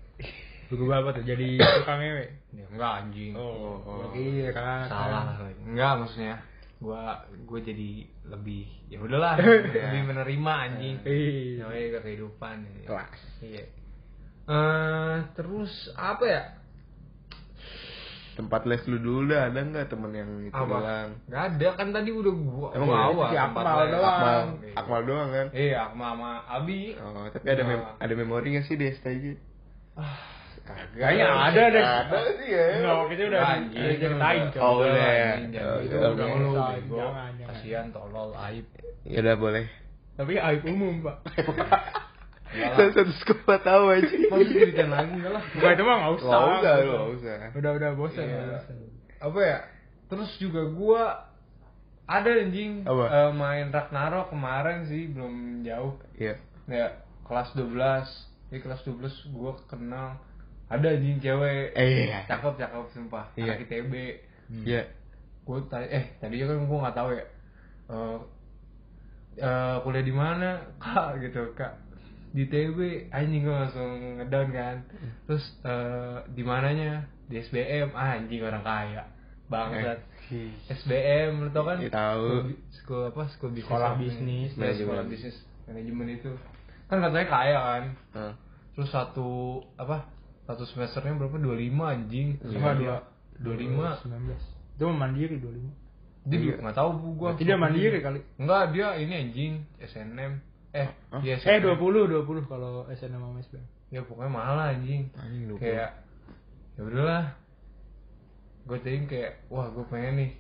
berubah 0.69 1.01
apa 1.01 1.11
tuh 1.17 1.25
jadi 1.25 1.57
tukang 1.81 1.97
ngewe 1.99 2.27
Ya, 2.51 2.65
enggak 2.67 2.93
anjing. 2.99 3.33
oh, 3.33 3.81
Oh. 3.81 4.13
iya 4.13 4.49
kan 4.51 4.85
Salah 4.85 5.37
lagi. 5.39 5.63
Enggak 5.63 5.93
maksudnya. 5.97 6.37
Gua 6.79 7.03
gue 7.27 7.61
jadi 7.61 7.91
lebih 8.25 8.63
ya 8.87 8.99
udahlah 8.99 9.35
lebih 9.75 10.03
menerima 10.05 10.53
anjing. 10.65 10.97
iya 11.03 11.61
Namanya 11.61 11.87
ke 11.91 12.01
kehidupan. 12.03 12.57
ya. 12.63 12.87
Kelas. 12.87 13.21
Iya. 13.41 13.65
Eh 14.47 15.17
terus 15.35 15.73
apa 15.93 16.25
ya? 16.25 16.43
Tempat 18.35 18.63
les 18.65 18.79
lu 18.87 18.97
dulu 18.97 19.27
dah 19.29 19.51
ada 19.51 19.59
nggak 19.59 19.91
temen 19.91 20.15
yang 20.15 20.31
itu 20.47 20.55
apa? 20.55 20.71
bilang? 20.71 21.09
Gak 21.27 21.43
ada 21.51 21.69
kan 21.75 21.91
tadi 21.91 22.11
udah 22.13 22.35
gua 22.39 22.69
Emang 22.71 22.87
gua 22.87 22.95
ada? 22.95 23.07
awal 23.11 23.27
Si 23.27 23.35
tempat 23.35 23.43
Akmal 23.59 23.75
les. 23.75 23.91
doang. 23.91 24.15
Akmal, 24.15 24.39
Iya. 24.63 24.75
Akmal 24.79 25.01
doang 25.03 25.29
kan? 25.29 25.47
Iya, 25.51 25.77
Akmal 25.85 26.11
sama 26.15 26.31
Abi. 26.47 26.81
Oh, 26.95 27.27
tapi 27.29 27.47
ada 27.49 27.63
mem 27.65 27.81
Nah. 27.81 27.93
ada 27.99 28.13
memori 28.15 28.49
nggak 28.55 28.65
sih 28.65 28.77
di 28.77 28.87
STJ? 28.89 29.25
Kayaknya 30.95 31.27
ada 31.29 31.63
deh 31.71 31.85
Ada 31.85 32.19
sih 32.37 32.49
ya. 32.51 32.65
Waktu 32.85 33.13
itu 33.17 33.25
udah 33.31 33.43
Anjing, 33.45 33.83
ceritain 33.97 34.45
coy. 34.53 34.61
Oh, 34.61 34.75
udah 34.85 35.19
gitu 35.41 35.95
udah, 35.97 36.27
lu 36.37 36.51
bego. 36.57 36.97
jangan, 36.99 37.31
jangan. 37.39 37.49
Kasihan 37.49 37.87
tolol 37.95 38.31
aib. 38.51 38.67
Ya 39.05 39.19
udah 39.25 39.37
boleh. 39.39 39.65
tapi 40.19 40.35
aib 40.35 40.63
umum 40.67 41.01
pak 41.01 41.17
Enggak 42.49 42.71
lah. 42.81 42.89
Satu 42.97 43.13
sekolah 43.21 43.61
tahu 43.61 43.85
aja. 43.93 44.09
Mau 44.33 44.41
ceritain 44.41 44.89
lagi 44.89 45.13
enggak 45.21 45.33
lah. 45.37 45.45
Enggak 45.53 45.71
itu 45.77 45.83
mah 45.85 45.97
nggak 46.01 46.15
usah 46.17 46.29
Nggak 46.29 46.41
usah, 46.49 46.73
nggak 46.73 46.77
nggak 46.89 47.09
usah. 47.13 47.35
udah 47.61 47.71
udah 47.77 47.91
bosan 47.93 48.25
Iya. 48.25 48.59
Apa 49.21 49.41
ya? 49.45 49.59
Terus 50.09 50.31
juga 50.41 50.63
gua 50.73 51.03
ada 52.09 52.31
anjing 52.33 52.89
eh, 52.89 53.31
main 53.37 53.69
Ragnarok 53.69 54.33
kemarin 54.33 54.89
sih 54.89 55.13
belum 55.13 55.61
jauh. 55.61 56.01
Iya. 56.17 56.41
Ya, 56.65 56.89
kelas 57.29 57.53
12. 57.53 57.69
Di 58.49 58.65
kelas 58.65 58.81
12 58.89 59.29
gua 59.37 59.61
kenal 59.69 60.17
ada 60.69 60.87
anjing 60.89 61.17
cewek. 61.19 61.73
Eh, 61.73 62.07
iya. 62.07 62.21
Cakep 62.25 62.55
cakep 62.57 62.85
sumpah. 62.93 63.25
Iya. 63.35 63.57
Anak 63.57 63.65
ITB. 63.65 63.93
Iya. 64.65 64.83
gue 65.45 65.59
tadi 65.67 65.89
eh 65.89 66.05
tadinya 66.17 66.45
kan 66.47 66.61
gue 66.63 66.79
nggak 66.79 66.93
tahu 66.95 67.11
ya 67.11 67.25
Eh 67.89 68.19
eh, 69.39 69.77
kuliah 69.81 70.05
di 70.05 70.13
mana 70.13 70.49
kak 70.83 71.21
gitu 71.21 71.53
kak 71.55 71.73
di 72.29 72.45
TB 72.45 73.09
anjing 73.09 73.41
gue 73.41 73.55
langsung 73.55 73.89
ngedown 74.21 74.49
kan 74.51 74.77
terus 75.25 75.41
eh 75.65 76.21
di 76.29 76.45
mananya 76.45 77.01
di 77.25 77.41
SBM 77.41 77.93
ah, 77.93 78.13
anjing 78.15 78.41
orang 78.41 78.61
kaya 78.61 79.03
bangsat 79.49 80.05
Eh, 80.29 80.53
SBM 80.69 81.41
lu 81.41 81.49
tau 81.49 81.65
kan 81.65 81.81
Iya, 81.81 81.89
tahu. 81.89 82.53
School 82.69 83.09
apa 83.09 83.25
school 83.33 83.49
bisnis 83.49 83.65
Sekolah 83.65 83.89
apa? 83.89 83.97
bisnis, 83.97 84.51
Ya, 84.53 84.77
sekolah 84.77 85.01
manajemen. 85.01 85.09
bisnis 85.09 85.37
manajemen 85.65 86.07
itu 86.11 86.31
kan 86.85 87.01
katanya 87.01 87.27
kaya 87.27 87.57
kan 87.59 87.85
Hah. 88.13 88.33
terus 88.73 88.93
satu 88.93 89.29
apa 89.75 90.05
satu 90.49 90.65
semesternya 90.65 91.13
berapa 91.15 91.37
25 91.37 91.53
anjing 91.85 92.29
Cuma 92.43 92.73
Iya. 92.73 93.05
dua 93.37 93.55
25 93.55 94.09
19 94.09 94.33
itu 94.75 94.83
mah 94.83 94.97
mandiri 94.99 95.37
25 95.37 95.69
dia 96.25 96.39
Iya. 96.39 96.55
nggak 96.59 96.75
tahu 96.75 96.91
bu 96.95 97.09
gua 97.15 97.31
dia 97.35 97.55
mandiri 97.55 97.99
kali. 98.01 98.21
enggak 98.37 98.63
dia 98.73 98.89
ini 98.97 99.15
anjing 99.19 99.53
SNM 99.79 100.33
eh 100.71 100.89
dia 101.21 101.35
eh 101.35 101.61
SNM. 101.61 101.77
20 101.77 102.25
20 102.25 102.45
kalau 102.45 102.85
SNM 102.89 103.17
sama 103.19 103.39
SBM 103.39 103.67
ya 103.89 104.01
pokoknya 104.03 104.29
mahal 104.31 104.55
lah 104.55 104.69
anjing 104.71 105.09
Anjing 105.15 105.45
lu. 105.45 105.57
kayak 105.57 105.91
ya 106.75 106.81
udahlah 106.83 107.25
gue 108.65 108.79
tadi 108.79 108.99
kayak 109.07 109.33
wah 109.49 109.69
gue 109.69 109.85
pengen 109.87 110.15
nih 110.19 110.31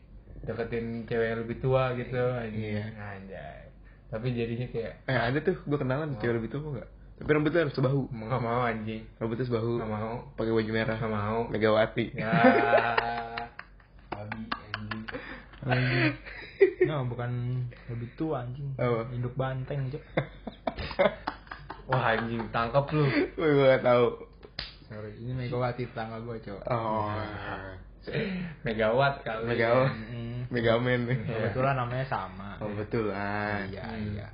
deketin 0.40 0.86
cewek 1.04 1.26
yang 1.26 1.40
lebih 1.40 1.56
tua 1.58 1.92
gitu 1.94 2.16
anjing 2.16 2.76
Iya. 2.76 2.84
anjay 2.94 3.60
Tapi 4.08 4.32
jadinya 4.32 4.64
kayak 4.66 4.92
Eh 5.04 5.18
ada 5.18 5.36
tuh, 5.38 5.56
gue 5.58 5.76
kenalan 5.76 6.16
cewek 6.16 6.36
lebih 6.36 6.48
tua 6.48 6.64
nggak? 6.70 6.88
Tapi 7.18 7.30
rambutnya 7.34 7.66
harus 7.66 7.74
sebahu. 7.74 8.06
nggak 8.14 8.42
mau 8.42 8.62
anjing. 8.62 9.02
Rambutnya 9.18 9.46
sebahu. 9.50 9.82
Nggak 9.82 9.90
mau. 9.90 10.14
Pakai 10.38 10.52
baju 10.54 10.70
merah. 10.70 10.96
Nggak 10.96 11.14
mau. 11.14 11.40
Megawati. 11.50 12.06
Ya. 12.14 12.30
Babi 14.14 14.42
anjing. 14.46 15.02
Nah, 16.86 17.02
bukan 17.04 17.30
lebih 17.90 18.08
tua 18.14 18.46
anjing. 18.46 18.70
Apa? 18.78 19.10
Induk 19.10 19.34
banteng, 19.34 19.90
Cok. 19.90 20.04
Wah 21.90 22.14
anjing, 22.14 22.42
tangkap 22.54 22.86
lu. 22.94 23.04
Gue 23.34 23.66
gak 23.66 23.82
tau. 23.82 24.30
Sorry, 24.88 25.12
ini 25.20 25.32
Megawati 25.34 25.90
tetangga 25.90 26.22
gue, 26.22 26.38
Cok. 26.38 26.60
Oh. 26.70 27.10
Megawatt 28.64 29.20
kali. 29.20 29.44
Megawatt. 29.44 29.92
Mm, 29.92 30.40
Megaman. 30.48 31.00
Kebetulan 31.28 31.74
namanya 31.76 32.06
sama. 32.08 32.56
Oh 32.62 32.72
betul 32.72 33.12
lah. 33.12 33.68
Iya, 33.68 33.84
iya. 34.00 34.28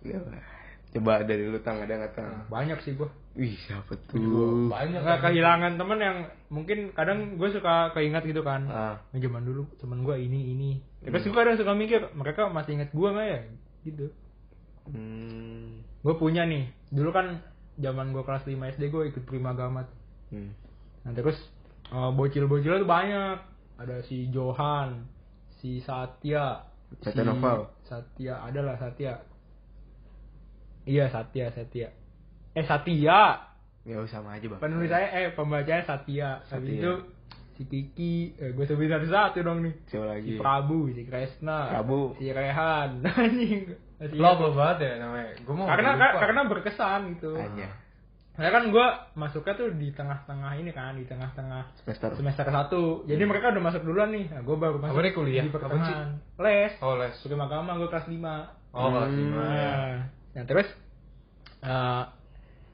Iya 0.00 0.18
lah. 0.24 0.57
Coba 0.88 1.20
dari 1.20 1.44
lu 1.44 1.60
tang 1.60 1.84
ada 1.84 2.00
nggak 2.00 2.14
tang? 2.16 2.48
Banyak 2.48 2.80
sih 2.80 2.96
gue. 2.96 3.08
Wih 3.36 3.54
siapa 3.68 3.92
tuh? 4.08 4.72
Banyak 4.72 5.04
kan. 5.04 5.20
kehilangan 5.20 5.76
temen 5.76 5.98
yang 6.00 6.18
mungkin 6.48 6.96
kadang 6.96 7.36
gue 7.36 7.48
suka 7.52 7.92
keingat 7.92 8.24
gitu 8.24 8.40
kan. 8.40 8.64
Ah. 8.72 8.96
Nah, 9.12 9.18
zaman 9.20 9.44
dulu 9.44 9.68
temen 9.76 10.00
gue 10.00 10.16
ini 10.16 10.56
ini. 10.56 10.70
Terus 11.04 11.28
gue 11.28 11.36
kadang 11.36 11.60
suka 11.60 11.76
mikir 11.76 12.08
mereka 12.16 12.48
masih 12.48 12.80
ingat 12.80 12.90
gue 12.96 13.08
nggak 13.08 13.28
ya? 13.28 13.40
Gitu. 13.84 14.06
Hmm. 14.88 15.84
Gue 16.00 16.14
punya 16.16 16.48
nih. 16.48 16.72
Dulu 16.88 17.12
kan 17.12 17.44
zaman 17.76 18.16
gue 18.16 18.24
kelas 18.24 18.48
5 18.48 18.56
SD 18.80 18.88
gue 18.88 19.02
ikut 19.12 19.22
Primagama. 19.28 19.84
Hmm. 20.32 20.56
Nah 21.04 21.12
terus 21.12 21.36
eh, 21.92 22.10
bocil-bocilnya 22.16 22.80
tuh 22.80 22.88
banyak. 22.88 23.36
Ada 23.78 24.02
si 24.10 24.26
Johan, 24.34 25.06
si 25.62 25.78
Satya, 25.78 26.66
Satya 26.98 27.22
Noval. 27.22 27.70
Satya, 27.86 28.42
ada 28.42 28.60
lah 28.64 28.76
Satya. 28.80 29.22
Iya 30.88 31.04
Satya, 31.08 31.52
Satya. 31.52 31.88
Eh 32.52 32.64
Satya, 32.64 33.44
Ya 33.84 33.96
sama 34.06 34.34
aja 34.34 34.46
bang. 34.46 34.58
penulis 34.58 34.88
saya 34.88 35.08
eh 35.14 35.30
pembacanya 35.30 35.84
Satya. 35.84 36.40
Habis 36.42 36.48
Satya. 36.48 36.72
itu 36.74 36.92
si 37.54 37.62
Kiki, 37.64 38.14
eh, 38.36 38.50
gue 38.50 38.64
sebut 38.64 38.86
satu-satu 38.86 39.38
dong 39.40 39.60
nih. 39.62 39.74
Siapa 39.86 40.04
Si 40.04 40.08
lagi? 40.08 40.30
Prabu, 40.36 40.78
si 40.88 41.02
Kresna, 41.02 41.58
Prabu. 41.68 42.14
si 42.14 42.28
Rehan, 42.28 43.02
anjing. 43.04 43.74
Lo 44.14 44.28
apa 44.30 44.46
banget 44.48 44.76
ya 44.80 44.92
namanya? 45.00 45.28
Gue 45.38 45.54
mau 45.54 45.66
karena 45.66 45.90
lupa. 45.92 46.18
karena 46.18 46.40
berkesan 46.46 47.00
gitu. 47.12 47.34
Aja. 47.34 47.68
Karena 48.32 48.50
kan 48.54 48.64
gue 48.70 48.86
masuknya 49.16 49.54
tuh 49.56 49.68
di 49.74 49.90
tengah-tengah 49.90 50.52
ini 50.54 50.70
kan, 50.70 50.94
di 50.94 51.02
tengah-tengah 51.02 51.74
Semester. 51.82 52.14
semester 52.14 52.46
satu. 52.46 53.02
Jadi 53.04 53.22
mereka 53.24 53.50
udah 53.50 53.62
masuk 53.64 53.82
duluan 53.82 54.14
nih. 54.14 54.30
Nah, 54.30 54.40
gue 54.40 54.54
baru 54.54 54.78
masuk 54.78 54.94
Apa 54.94 55.02
nih 55.02 55.12
kuliah? 55.12 55.42
di 55.42 55.50
pertengahan. 55.50 56.08
Les. 56.38 56.72
Oh 56.78 56.94
les. 56.94 57.10
Suka 57.18 57.34
agama 57.34 57.74
gue 57.74 57.88
kelas 57.88 58.06
5. 58.06 58.22
Oh 58.70 58.88
kelas 58.88 59.10
Hmm. 59.10 59.18
lima. 59.18 59.42
ya. 59.50 59.74
Nah, 60.38 60.46
terus 60.46 60.68
eh 61.58 62.02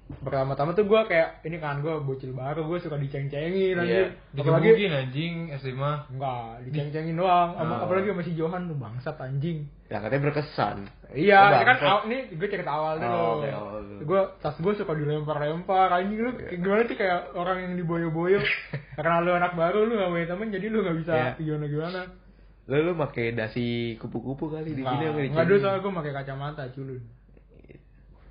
pertama-tama 0.04 0.76
tuh 0.76 0.84
gue 0.84 1.00
kayak 1.08 1.40
ini 1.42 1.56
kan 1.56 1.80
gue 1.80 1.96
bocil 1.98 2.30
baru 2.30 2.68
gue 2.68 2.76
suka 2.76 3.00
diceng-cengin 3.00 3.72
Iya. 3.74 4.12
anjing. 4.36 4.36
Apalagi 4.36 4.84
anjing 4.84 5.34
S5. 5.50 5.80
enggak 6.12 6.44
diceng-cengin 6.68 7.16
doang. 7.16 7.56
Oh. 7.56 7.80
Apalagi 7.80 8.12
sama 8.12 8.20
si 8.20 8.36
Johan 8.36 8.68
tuh 8.68 8.76
bangsat 8.76 9.16
anjing. 9.16 9.64
Ya 9.88 9.98
katanya 9.98 10.28
berkesan. 10.28 10.76
Iya, 11.08 11.40
Oh, 11.40 11.48
ini 11.50 11.64
kan 11.64 11.76
aw- 11.80 12.04
ini 12.04 12.16
gue 12.30 12.48
cerita 12.48 12.68
awal 12.68 13.00
dulu. 13.00 13.16
Oh, 13.16 13.34
awal 13.40 13.80
dulu. 13.82 14.00
Gue 14.04 14.20
tas 14.38 14.56
gue 14.58 14.72
suka 14.74 14.92
dilempar-lempar 14.92 15.88
anjing 15.90 16.20
lu 16.20 16.30
kayak 16.34 16.52
gimana 16.54 16.82
sih 16.84 16.96
kayak 16.98 17.32
orang 17.32 17.58
yang 17.62 17.72
diboyo-boyo. 17.74 18.44
Karena 18.96 19.24
lu 19.24 19.32
anak 19.32 19.56
baru 19.56 19.88
lu 19.88 19.96
gak 19.96 20.10
punya 20.10 20.26
temen 20.28 20.48
jadi 20.50 20.66
lu 20.68 20.78
gak 20.82 20.96
bisa 21.00 21.12
Iya. 21.14 21.30
gimana 21.40 21.64
gimana. 21.64 22.00
Lu 22.64 22.76
lu 22.78 22.92
pakai 22.94 23.32
dasi 23.32 23.66
kupu-kupu 23.96 24.48
kali 24.50 24.68
di 24.70 24.80
sini 24.80 24.84
Nggak, 24.84 25.16
nggak 25.16 25.32
nggak 25.32 25.46
dulu 25.46 25.58
soalnya 25.58 25.80
gue 25.80 25.92
pakai 25.94 26.12
kacamata 26.14 26.64
culun. 26.70 27.00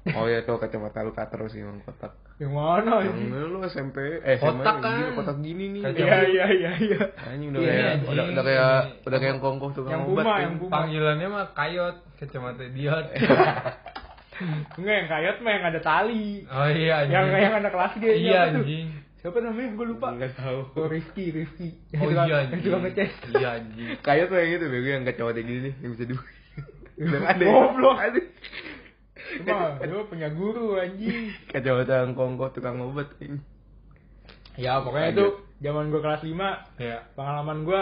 Oh 0.06 0.28
ya 0.28 0.44
tuh 0.44 0.56
kacamata 0.58 1.00
lu 1.00 1.12
kater 1.12 1.40
sih 1.48 1.60
emang 1.60 1.80
kotak. 1.80 2.12
Yang 2.36 2.52
mana 2.52 3.00
Yang 3.00 3.16
anjing? 3.16 3.30
lu 3.48 3.60
SMP 3.64 3.98
eh 4.20 4.36
SMA 4.36 4.60
Kotak 4.60 4.76
yang 4.76 4.84
gini, 4.84 5.00
kan. 5.00 5.16
kotak 5.16 5.38
gini 5.40 5.66
nih. 5.70 5.82
Kacamata. 5.82 6.04
Iya 6.04 6.20
iya 6.26 6.46
iya 6.52 6.72
iya. 6.78 7.00
Anjing 7.24 7.50
udah 7.50 7.60
Iya, 7.60 7.72
kayak 7.72 7.96
udah, 8.04 8.24
udah 8.28 8.44
kayak 8.44 8.72
udah 9.02 9.18
kayak 9.18 9.32
yang 9.32 9.42
kongkoh 9.42 9.70
tuh 9.72 9.82
Yang 9.86 10.04
obat. 10.04 10.12
Puma, 10.20 10.24
kan. 10.30 10.42
yang 10.42 10.56
Puma. 10.58 10.72
Panggilannya 10.74 11.28
mah 11.30 11.46
kayot, 11.54 11.96
kacamata 12.18 12.62
idiot. 12.64 13.06
Enggak 14.76 14.96
yang 14.98 15.08
kayat 15.08 15.36
mah 15.40 15.52
yang 15.52 15.66
ada 15.70 15.80
tali. 15.80 16.44
oh 16.44 16.68
iya 16.68 16.94
anjing. 17.00 17.14
Yang 17.14 17.26
yang 17.40 17.54
anak 17.56 17.72
kelas 17.72 17.94
G. 17.96 18.04
Iya 18.20 18.40
anjing. 18.50 18.88
Siapa 19.16 19.38
namanya? 19.40 19.70
Gue 19.72 19.86
lupa. 19.88 20.08
Enggak 20.12 20.32
tahu. 20.36 20.60
Oh 20.76 20.88
Rifki. 20.90 21.26
Yang 21.94 22.02
Oh 22.02 22.10
iya 22.10 22.24
Yang 22.26 22.40
anjing. 22.44 22.60
suka 22.62 22.78
ngeces. 22.82 23.12
Iya 23.32 23.50
anjing. 23.56 23.88
Kayak 24.02 24.26
tuh 24.28 24.36
yang 24.36 24.52
itu 24.52 24.66
bego 24.68 24.90
yang 24.92 25.04
kacamata 25.06 25.40
gini 25.40 25.60
nih 25.64 25.74
yang 25.80 25.92
bisa 25.96 26.06
dua. 26.10 26.24
Udah 27.08 27.22
ada. 27.24 27.44
Goblok. 27.46 27.98
Cuma 29.40 29.82
lu 29.82 30.06
punya 30.06 30.30
guru 30.30 30.76
anjing. 30.76 31.34
Kacamata 31.52 31.94
yang 32.02 32.14
kongkoh 32.14 32.52
tukang 32.52 32.78
obat 32.80 33.10
ini. 33.18 33.42
Ya 34.54 34.78
pokoknya 34.80 35.10
itu 35.12 35.26
zaman 35.60 35.90
gue 35.90 35.98
kelas 35.98 36.22
5 36.22 36.30
Iya. 36.78 37.02
pengalaman 37.14 37.64
gue 37.64 37.82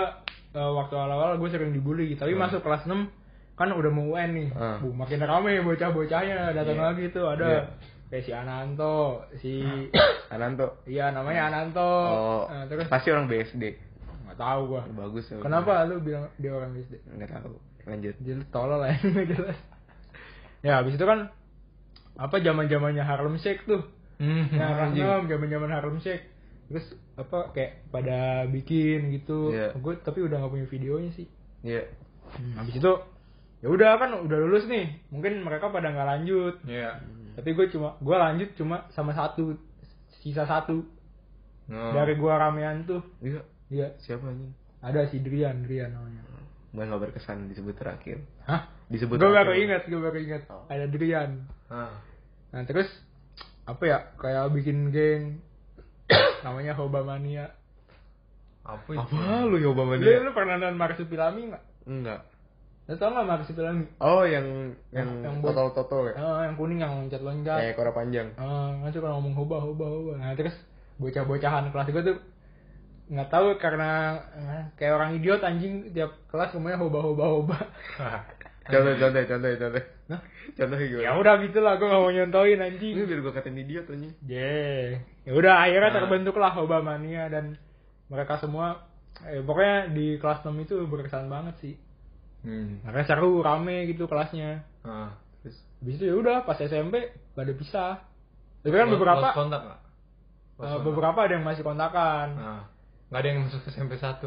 waktu 0.54 0.94
awal-awal 0.94 1.36
gue 1.36 1.50
sering 1.50 1.72
dibully 1.72 2.16
tapi 2.16 2.32
Hmm. 2.32 2.44
masuk 2.44 2.62
kelas 2.62 2.84
6 2.84 3.12
kan 3.54 3.70
udah 3.70 3.90
mau 3.90 4.08
UN 4.10 4.32
nih 4.34 4.48
Hmm. 4.50 4.78
Bu, 4.80 4.88
makin 4.94 5.20
rame 5.20 5.60
bocah-bocahnya 5.62 6.52
datang 6.52 6.76
Iya. 6.76 6.86
lagi 6.88 7.04
tuh 7.10 7.26
ada 7.28 7.46
Iya. 7.46 7.62
kayak 8.08 8.24
si 8.24 8.32
Ananto 8.32 8.98
si 9.38 9.52
Ananto. 10.34 10.80
iya 10.86 11.10
namanya 11.10 11.48
Ananto 11.48 11.84
Oh, 11.84 12.44
Nah, 12.48 12.64
terus 12.66 12.88
pasti 12.88 13.12
orang 13.12 13.28
BSD. 13.28 13.64
nggak 14.24 14.38
tahu 14.38 14.62
gua 14.70 14.82
Bagus 14.88 15.28
ya. 15.28 15.40
kenapa 15.40 15.84
lu 15.86 16.00
bilang 16.00 16.32
dia 16.38 16.52
orang 16.52 16.72
SD 16.74 16.94
Enggak 17.10 17.36
tahu. 17.36 17.56
Lanjut. 17.84 18.16
dia 18.18 18.34
lu 18.34 18.44
tolol 18.48 18.80
lah 18.80 18.96
jelas 19.32 19.60
ya 20.62 20.80
habis 20.80 20.94
itu 20.94 21.04
kan 21.04 21.28
apa 22.15 22.36
zaman 22.39 22.67
zamannya 22.67 23.04
Harlem 23.04 23.38
Shake 23.38 23.63
tuh 23.65 23.84
Hmm, 24.21 24.54
Nah, 24.54 24.86
anjing. 24.86 25.02
Harlem, 25.02 25.26
zaman 25.26 25.47
zaman 25.50 25.69
Harlem 25.74 25.97
Shake. 25.97 26.26
Terus 26.69 26.86
apa 27.17 27.50
kayak 27.52 27.89
pada 27.89 28.45
bikin 28.45 29.10
gitu. 29.17 29.50
Iya. 29.50 29.74
Gue 29.76 29.97
tapi 29.97 30.21
udah 30.21 30.38
nggak 30.38 30.54
punya 30.54 30.67
videonya 30.69 31.12
sih. 31.12 31.26
Iya. 31.65 31.89
Hmm, 32.38 32.54
habis 32.56 32.78
itu 32.78 32.91
ya 33.60 33.67
udah 33.67 33.97
kan 33.97 34.13
udah 34.21 34.38
lulus 34.45 34.69
nih. 34.69 34.93
Mungkin 35.10 35.41
mereka 35.41 35.74
pada 35.74 35.89
nggak 35.89 36.06
lanjut. 36.06 36.56
Iya. 36.63 37.02
Tapi 37.34 37.50
gue 37.52 37.65
cuma 37.74 37.97
gue 37.97 38.13
lanjut 38.13 38.50
cuma 38.54 38.86
sama 38.91 39.12
satu 39.12 39.58
sisa 40.21 40.45
satu 40.45 40.86
Oh. 41.65 41.93
dari 41.95 42.19
gua 42.19 42.36
ramean 42.38 42.84
tuh. 42.84 43.00
Iya. 43.24 43.41
Iya, 43.71 43.88
Siapa 43.97 44.28
anjing? 44.28 44.52
ada 44.84 45.08
si 45.08 45.17
Drian, 45.17 45.63
Drian 45.63 45.95
namanya. 45.95 46.19
Gue 46.69 46.84
nggak 46.84 47.02
berkesan 47.10 47.47
disebut 47.47 47.74
terakhir. 47.74 48.19
Hah? 48.43 48.67
Disebut 48.86 49.15
Gue 49.15 49.32
baru 49.32 49.56
ingat, 49.56 49.88
gue 49.88 49.95
baru 49.95 50.19
ingat. 50.19 50.45
Ada 50.67 50.86
Drian. 50.86 51.47
Ah. 51.72 51.96
Nah 52.52 52.62
terus 52.68 52.92
apa 53.64 53.84
ya 53.88 53.98
kayak 54.20 54.52
bikin 54.52 54.92
geng 54.92 55.40
namanya 56.46 56.76
Hobamania. 56.76 57.56
Apa 58.62 58.94
itu? 58.94 59.00
Apa 59.00 59.48
lu 59.48 59.58
sama 59.58 59.96
Lu, 59.98 60.12
lu 60.22 60.32
pernah 60.36 60.60
nonton 60.60 60.78
Marsupilami 60.78 61.42
nggak? 61.50 61.64
Enggak. 61.88 62.20
Lu 62.86 62.94
tau 63.00 63.10
nggak 63.10 63.26
Marsupilami? 63.26 63.84
Oh, 63.98 64.22
yang 64.28 64.76
yang, 64.92 65.08
Yang- 65.08 65.24
yang 65.24 65.36
buat- 65.40 65.56
totol-totol 65.56 66.12
ya? 66.12 66.16
Oh, 66.20 66.40
yang 66.44 66.56
kuning 66.60 66.80
yang 66.84 66.94
loncat-loncat. 66.94 67.58
Kayak 67.58 67.76
kora 67.80 67.92
panjang. 67.96 68.28
Ah, 68.36 68.76
kan 68.84 68.92
suka 68.92 69.10
ngomong 69.10 69.34
hoba 69.34 69.58
hoba 69.64 69.86
hoba. 69.88 70.12
Nah 70.20 70.36
terus 70.36 70.54
bocah-bocahan 71.00 71.72
kelas 71.74 71.90
gue 71.90 72.04
tuh 72.06 72.18
nggak 73.12 73.28
tahu 73.28 73.48
karena 73.58 74.20
eh, 74.36 74.64
kayak 74.78 74.94
orang 74.96 75.12
idiot 75.18 75.42
anjing 75.42 75.90
tiap 75.92 76.16
kelas 76.30 76.54
semuanya 76.54 76.78
hoba 76.78 77.00
hoba 77.02 77.26
hoba. 77.28 77.58
Contoh, 78.62 78.93
contoh, 78.93 79.21
contoh, 79.26 79.50
contoh. 79.58 79.84
Nah, 80.06 80.19
Contoh 80.52 80.78
gimana? 80.78 81.02
ya 81.02 81.12
udah 81.15 81.34
gitu 81.39 81.60
lah 81.60 81.74
gue 81.76 81.88
nggak 81.88 81.97
mau 81.97 82.12
nyontoin 82.12 82.54
Ini 82.54 82.65
anjing. 82.67 82.93
biar 83.00 83.19
gue 83.19 83.34
katain 83.34 83.58
idiot 83.58 83.86
anjing. 83.88 84.13
Yeah. 84.21 85.02
Ya 85.24 85.32
udah 85.34 85.54
akhirnya 85.60 85.89
Nah. 85.89 85.97
terbentuklah 85.97 86.52
hoba 86.52 86.78
mania 86.80 87.26
dan 87.26 87.58
mereka 88.06 88.38
semua 88.38 88.86
eh, 89.24 89.39
pokoknya 89.39 89.89
di 89.89 90.17
kelas 90.17 90.41
6 90.41 90.54
itu 90.60 90.78
berkesan 90.84 91.26
banget 91.26 91.56
sih. 91.60 91.76
Hmm. 92.41 92.82
Makanya 92.82 93.06
seru 93.08 93.39
rame 93.39 93.86
gitu 93.88 94.06
kelasnya. 94.06 94.62
Ah. 94.82 95.13
Terus 95.41 95.58
Habis 95.80 95.93
itu 95.95 96.06
ya 96.06 96.15
udah 96.15 96.38
pas 96.43 96.58
SMP 96.58 96.95
pada 97.32 97.52
pisah. 97.52 97.93
Tapi 98.62 98.76
kan 98.76 98.89
beberapa 98.89 99.26
lost 99.26 99.34
kontak 99.36 99.62
kontak. 99.62 99.80
beberapa 100.80 101.19
ada 101.19 101.34
yang 101.34 101.45
masih 101.45 101.62
kontakan. 101.62 102.28
Nah. 102.36 102.63
Nggak 103.10 103.19
ada 103.19 103.28
yang 103.28 103.39
masuk 103.43 103.62
SMP 103.67 103.93
1 103.95 104.21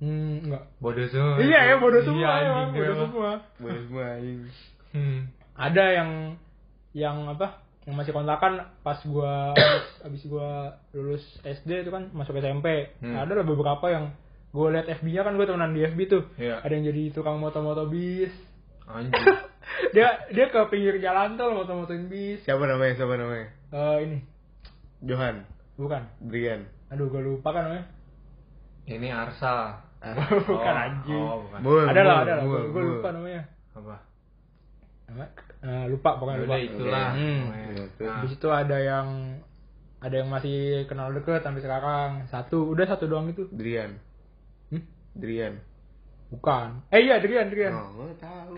Hmm, 0.00 0.48
enggak. 0.48 0.64
Bodoh 0.80 1.06
semua. 1.12 1.36
Iya 1.38 1.60
ya 1.60 1.74
bodoh 1.76 2.00
Iya, 2.00 2.08
semua 2.08 2.32
emang, 2.40 2.68
gue 2.72 2.80
bodoh 2.80 2.96
semua. 3.04 3.30
boleh 3.60 3.80
semua 3.84 4.04
anjing. 4.16 4.40
Hmm. 4.96 5.18
Ada 5.54 5.84
yang 5.92 6.10
yang 6.96 7.16
apa? 7.28 7.60
Yang 7.84 7.94
masih 7.96 8.12
kontakan 8.16 8.52
pas 8.80 8.96
gua 9.04 9.52
abis, 9.52 9.86
abis 10.08 10.22
gua 10.24 10.48
lulus 10.96 11.24
SD 11.44 11.84
itu 11.84 11.92
kan 11.92 12.08
masuk 12.16 12.40
SMP. 12.40 12.96
Hmm. 13.04 13.12
Ada 13.12 13.40
lah 13.40 13.44
beberapa 13.44 13.86
yang 13.92 14.16
gua 14.50 14.72
liat 14.72 14.88
FB-nya 14.88 15.20
kan 15.20 15.36
gua 15.36 15.44
temenan 15.44 15.76
di 15.76 15.84
FB 15.84 16.00
tuh. 16.08 16.24
Iya. 16.40 16.64
Ada 16.64 16.72
yang 16.80 16.84
jadi 16.88 17.02
tukang 17.12 17.36
moto-moto 17.36 17.84
bis. 17.86 18.32
Anjing. 18.88 19.12
dia 19.94 20.08
dia 20.32 20.46
ke 20.48 20.60
pinggir 20.72 20.96
jalan 20.98 21.36
tol 21.36 21.52
moto-motoin 21.52 22.08
bis. 22.08 22.40
Siapa 22.48 22.64
namanya? 22.64 22.96
Siapa 22.96 23.14
namanya? 23.20 23.48
Eh 23.70 23.96
ini 24.08 24.18
Johan, 25.04 25.44
bukan. 25.76 26.08
Brian. 26.24 26.64
Aduh 26.88 27.12
gua 27.12 27.20
lupa 27.20 27.52
kan 27.52 27.68
namanya. 27.68 27.84
Ini 28.88 29.12
Arsa. 29.12 29.86
bukan 30.48 30.72
Oh, 30.72 30.82
anjing. 30.82 31.22
Oh, 31.22 31.36
bukan. 31.44 31.58
Ada 31.86 32.00
lah, 32.00 32.16
ada 32.22 32.32
lah. 32.36 32.44
mul. 32.44 32.72
lupa 32.72 33.08
namanya. 33.10 33.42
Apa? 33.72 33.96
apa? 35.06 35.24
Eh, 35.60 35.84
lupa 35.88 36.10
pokoknya 36.16 36.38
lupa 36.40 36.48
udah 36.50 36.60
itulah 36.62 37.08
Hmm. 37.12 37.42
Iya, 37.50 37.84
terus. 37.92 38.06
Nah, 38.06 38.16
Habis 38.16 38.32
itu 38.34 38.48
ada 38.48 38.78
yang 38.78 39.06
ada 40.00 40.14
yang 40.16 40.28
masih 40.28 40.58
kenal 40.86 41.10
deket 41.10 41.40
sampai 41.40 41.60
sekarang 41.60 42.08
satu 42.26 42.64
udah 42.66 42.86
satu 42.86 43.04
doang 43.04 43.28
itu 43.28 43.44
Drian. 43.50 44.00
Hmm? 44.68 44.82
Drian. 45.12 45.60
bukan 46.30 46.86
eh 46.88 47.02
iya 47.02 47.18
Drian 47.18 47.50
Drian 47.50 47.74
Oh, 47.74 47.90
gue 47.98 48.14
tahu. 48.16 48.54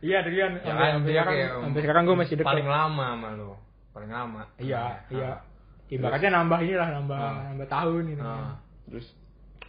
iya 0.00 0.18
Drian 0.20 0.56
ya 0.56 0.64
sampai, 0.64 0.88
sampai 0.90 1.10
sekarang 1.12 1.28
kayak 1.30 1.50
sampai 1.60 1.80
sekarang 1.80 2.02
gue 2.02 2.16
masih 2.16 2.34
deket 2.34 2.48
paling 2.48 2.64
lama 2.66 3.04
sama 3.06 3.28
lu 3.36 3.52
paling 3.92 4.08
lama 4.10 4.42
iya 4.56 4.80
Nah, 4.82 4.96
iya 5.12 5.32
ibaratnya 5.86 6.30
nambah 6.32 6.58
inilah 6.58 6.88
nambah 6.90 7.18
Ah. 7.20 7.44
nambah 7.46 7.68
tahun 7.68 8.02
ini 8.08 8.14
nah. 8.18 8.56
Terus 8.84 9.06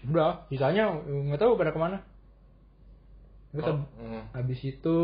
udah 0.05 0.45
sisanya 0.47 0.91
nggak 1.03 1.39
tahu 1.39 1.55
pada 1.55 1.71
ke 1.71 1.79
mana. 1.79 1.97
Terus 3.51 3.65
Oh, 3.65 3.79
oh, 3.79 4.21
habis 4.35 4.59
itu 4.61 4.97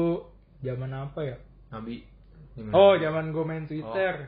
zaman 0.59 0.91
apa 0.91 1.19
ya? 1.23 1.37
Nabi 1.71 2.03
Gimana? 2.51 2.73
oh 2.75 2.93
zaman 2.99 3.31
gue 3.31 3.43
main 3.47 3.63
Twitter. 3.63 4.27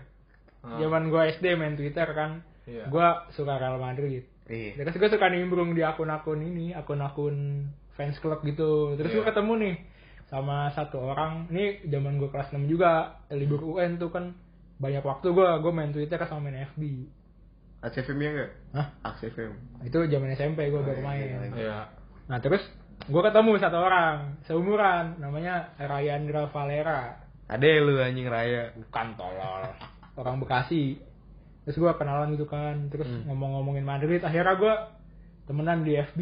Ah. 0.63 0.79
zaman 0.79 1.11
gue 1.11 1.21
SD 1.35 1.45
main 1.59 1.75
Twitter 1.75 2.07
kan. 2.15 2.39
Iya. 2.63 2.87
gue 2.87 3.07
suka 3.35 3.59
Real 3.59 3.75
Madrid. 3.75 4.23
Iya. 4.47 4.79
terus 4.79 4.95
gue 4.95 5.09
suka 5.11 5.27
nimbrung 5.27 5.75
di 5.75 5.83
akun-akun 5.83 6.39
ini 6.39 6.71
akun-akun 6.71 7.67
fans 7.93 8.15
club 8.23 8.39
gitu. 8.47 8.95
Terus 8.95 9.11
gue 9.11 9.19
Iya. 9.19 9.29
ketemu 9.35 9.53
nih 9.59 9.75
sama 10.31 10.71
satu 10.71 11.03
orang. 11.03 11.51
Ini 11.51 11.91
zaman 11.91 12.15
gue 12.15 12.31
kelas 12.31 12.55
6 12.55 12.63
juga 12.65 13.19
libur 13.29 13.75
UN 13.75 13.99
tuh 13.99 14.07
kan. 14.07 14.31
Banyak 14.79 15.03
waktu 15.03 15.27
gue 15.29 15.47
gue 15.59 15.71
main 15.75 15.91
Twitter 15.91 16.17
sama 16.23 16.47
main 16.47 16.63
FB 16.71 16.81
ACFM 17.83 18.17
ya 18.17 18.29
enggak? 18.31 18.51
Hah? 18.71 18.87
ACFM. 19.11 19.51
itu 19.83 19.97
zaman 19.99 20.29
SMP 20.31 20.71
gue 20.71 20.79
baru 20.79 20.97
iya, 20.97 21.05
main 21.05 21.27
iya. 21.27 21.39
Iya. 21.53 21.79
nah 22.25 22.39
terus 22.39 22.63
gue 23.03 23.21
ketemu 23.21 23.51
satu 23.59 23.77
orang 23.77 24.39
seumuran 24.43 25.19
namanya 25.19 25.75
Rayandra 25.75 26.47
Valera 26.47 27.19
Ada 27.43 27.83
lu 27.83 27.99
anjing 27.99 28.25
raya. 28.25 28.71
bukan 28.73 29.07
tolol 29.13 29.67
orang 30.19 30.39
Bekasi 30.39 30.95
terus 31.63 31.75
gue 31.75 31.91
kenalan 31.93 32.31
gitu 32.33 32.47
kan 32.47 32.87
terus 32.87 33.07
Hmm. 33.07 33.27
ngomong-ngomongin 33.27 33.83
Madrid 33.83 34.19
akhirnya 34.19 34.55
gue 34.55 34.73
temenan 35.43 35.83
di 35.83 35.95
FB 35.95 36.19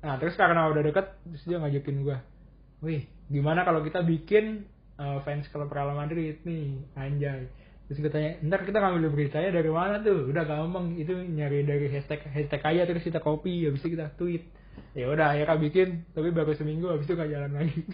nah 0.00 0.20
terus 0.20 0.36
karena 0.36 0.68
udah 0.68 0.82
deket 0.82 1.06
terus 1.24 1.42
dia 1.46 1.56
ngajakin 1.56 2.04
gue 2.04 2.16
wih 2.80 3.02
gimana 3.28 3.64
kalau 3.64 3.80
kita 3.80 4.02
bikin 4.02 4.68
uh, 4.96 5.22
fans 5.22 5.48
klub 5.48 5.68
Real 5.68 5.92
Madrid 5.92 6.40
nih 6.42 6.76
anjay 6.94 7.48
terus 7.92 8.00
gue 8.00 8.08
tanya 8.08 8.40
ntar 8.42 8.64
kita 8.64 8.78
ngambil 8.78 9.12
beritanya 9.12 9.52
dari 9.52 9.68
mana 9.68 10.00
tuh 10.00 10.24
udah 10.24 10.42
gampang 10.42 10.96
itu 10.96 11.12
nyari 11.12 11.60
dari 11.60 11.86
hashtag 11.86 12.24
hashtag 12.26 12.58
aja 12.58 12.82
terus 12.84 13.02
kita 13.02 13.20
copy 13.20 13.64
habis 13.64 13.78
itu 13.78 13.92
kita 13.92 14.08
tweet 14.14 14.48
ya 14.92 15.04
udah 15.06 15.30
akhirnya 15.30 15.56
bikin 15.58 15.88
tapi 16.10 16.28
baru 16.28 16.52
seminggu 16.52 16.88
habis 16.88 17.04
itu 17.04 17.12
gak 17.12 17.28
jalan 17.28 17.52
lagi 17.52 17.84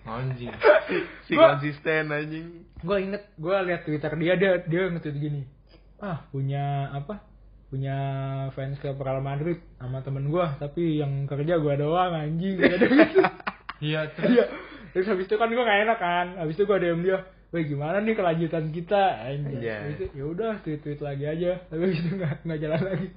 Anjing. 0.00 0.54
Si 1.26 1.34
Gua- 1.34 1.54
konsisten 1.54 2.08
anjing. 2.08 2.64
gue 2.76 2.96
inget 2.98 3.22
gue 3.34 3.56
liat 3.60 3.82
twitter 3.84 4.10
dia 4.16 4.34
dia 4.34 4.50
dia 4.62 4.88
nge-tweet 4.88 5.16
gini 5.16 5.42
ah 5.98 6.22
punya 6.26 6.88
apa 6.90 7.20
punya 7.66 7.94
fans 8.50 8.78
klub 8.78 8.98
Real 8.98 9.20
Madrid 9.20 9.58
sama 9.76 10.00
temen 10.00 10.26
gue 10.26 10.46
tapi 10.58 10.98
yang 10.98 11.26
kerja 11.26 11.54
gue 11.56 11.74
doang 11.76 12.12
anjing. 12.12 12.56
Iya, 13.80 14.12
terus 14.12 14.28
Iya. 14.30 14.44
terus 14.90 15.06
habis 15.08 15.24
itu 15.24 15.34
kan 15.34 15.48
gue 15.48 15.56
gak 15.58 15.80
enak 15.84 15.98
kan 15.98 16.26
habis 16.36 16.52
itu 16.52 16.64
gue 16.64 16.78
DM 16.78 17.00
dia 17.00 17.24
Weh 17.50 17.66
gimana 17.66 17.98
nih 17.98 18.14
kelanjutan 18.14 18.70
kita 18.70 19.26
itu 19.28 19.58
ya 20.14 20.24
udah 20.24 20.62
tweet 20.62 20.80
tweet 20.80 21.00
lagi 21.00 21.26
aja 21.26 21.58
tapi 21.66 21.90
itu 21.98 22.14
nggak 22.14 22.46
nggak 22.46 22.60
jalan 22.60 22.82
lagi 22.86 23.08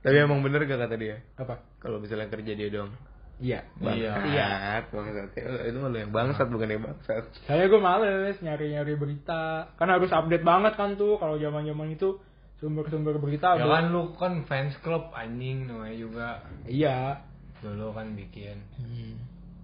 Tapi 0.00 0.16
emang 0.18 0.40
bener 0.40 0.64
gak 0.64 0.80
kata 0.80 0.96
dia? 0.96 1.16
apa 1.34 1.60
Kalau 1.76 1.96
misalnya 1.96 2.28
kerja 2.28 2.52
dia 2.52 2.68
dong. 2.68 2.92
iya 3.36 3.64
Iya. 3.80 4.12
Bangsat, 4.14 4.84
bangsat. 4.90 5.28
Eh, 5.34 5.68
Itu 5.68 5.78
malu 5.78 5.96
yang 5.96 6.08
bangsat 6.08 6.46
bukan 6.46 6.68
yang 6.68 6.82
bangsat. 6.82 7.24
Saya 7.44 7.66
gue 7.66 7.80
males 7.80 8.36
nyari-nyari 8.38 8.94
berita, 8.94 9.72
kan 9.74 9.88
harus 9.88 10.08
update 10.08 10.40
banget 10.40 10.72
kan 10.74 10.94
tuh 10.94 11.16
kalau 11.16 11.34
zaman-zaman 11.36 11.88
itu 11.90 12.20
sumber-sumber 12.60 13.16
berita. 13.16 13.56
ya 13.56 13.66
kan 13.66 13.90
lu 13.90 14.12
kan 14.14 14.44
fans 14.44 14.72
club 14.80 15.08
anjing 15.12 15.66
namanya 15.66 15.96
juga 15.98 16.28
Iya. 16.64 17.24
dulu 17.60 17.92
kan 17.92 18.12
bikin. 18.12 18.60
Hmm. 18.76 19.16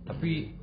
Tapi 0.05 0.57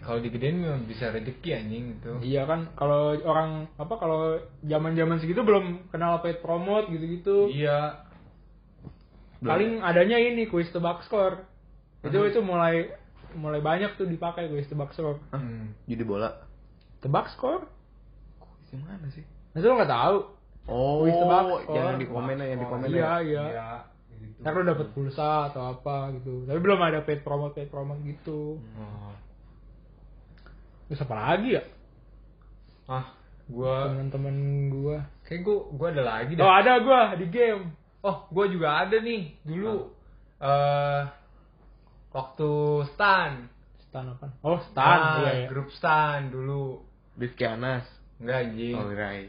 kalau 0.00 0.18
digedein 0.18 0.60
mah 0.60 0.80
bisa 0.82 1.08
rezeki 1.08 1.50
anjing 1.52 1.84
itu. 1.94 2.12
Iya 2.22 2.44
kan 2.44 2.72
kalau 2.72 3.14
orang 3.20 3.70
apa 3.74 3.94
kalau 3.94 4.36
zaman-zaman 4.60 5.18
segitu 5.18 5.40
belum 5.40 5.88
kenal 5.88 6.20
paid 6.20 6.40
promote 6.40 6.88
gitu-gitu. 6.88 7.48
Iya. 7.48 8.02
Paling 9.38 9.80
adanya 9.80 10.16
ini 10.16 10.46
kuis 10.46 10.70
tebak 10.70 11.04
skor. 11.04 11.44
Itu 12.02 12.18
itu 12.24 12.40
mulai 12.40 12.88
mulai 13.36 13.60
banyak 13.60 13.94
tuh 13.94 14.04
dipakai 14.04 14.48
kuis 14.48 14.66
tebak 14.66 14.90
skor. 14.92 15.20
Hmm. 15.30 15.76
Judi 15.84 16.02
bola. 16.02 16.40
Tebak 16.98 17.28
skor? 17.32 17.68
Di 18.66 18.76
mana 18.80 19.06
sih? 19.12 19.22
Nah, 19.52 19.58
itu 19.60 19.66
lo 19.66 19.76
nggak 19.76 19.92
tahu. 19.92 20.16
Oh, 20.66 21.04
Kuis 21.04 21.14
tebak 21.14 21.42
skor. 21.62 21.76
yang 21.76 21.96
di 21.96 22.06
komen 22.06 22.36
yang 22.36 22.58
di 22.58 22.66
komen 22.66 22.86
Iya, 22.88 22.96
ya. 22.96 23.12
iya. 23.22 23.44
Iya. 23.46 23.70
gitu. 24.16 24.40
Ntar 24.42 24.52
lo 24.52 24.62
dapet 24.64 24.88
pulsa 24.90 25.52
atau 25.52 25.62
apa 25.70 26.10
gitu. 26.16 26.42
Tapi 26.48 26.58
belum 26.58 26.80
ada 26.80 27.04
paid 27.04 27.20
promote 27.22 27.54
paid 27.54 27.68
promote 27.68 28.00
gitu. 28.02 28.56
Oh. 28.74 29.12
Terus 30.86 31.02
apa 31.02 31.14
lagi 31.14 31.58
ya? 31.58 31.62
Ah, 32.86 33.06
gua 33.50 33.90
Temen-temen 33.90 34.36
gua. 34.70 34.96
kayak 35.26 35.42
gua 35.42 35.58
gua 35.74 35.88
ada 35.90 36.02
lagi 36.06 36.32
Oh 36.38 36.46
dah. 36.46 36.62
ada 36.62 36.72
gua 36.78 37.00
di 37.18 37.26
game. 37.26 37.74
Oh, 38.06 38.30
gua 38.30 38.46
juga 38.46 38.86
ada 38.86 38.96
nih 39.02 39.34
dulu. 39.42 39.90
Eh 40.38 41.02
waktu 42.14 42.50
stan. 42.94 43.50
Stan 43.90 44.06
apa? 44.14 44.30
Oh 44.46 44.62
Stan. 44.70 44.98
Nah, 44.98 45.18
iya, 45.26 45.32
iya. 45.44 45.46
grup 45.50 45.68
stan 45.74 46.30
dulu. 46.30 46.86
Rifki 47.18 47.42
Anas. 47.42 47.84
Enggak 48.22 48.38
anjing. 48.46 48.74
Oh, 48.78 48.88
Rai. 48.88 49.28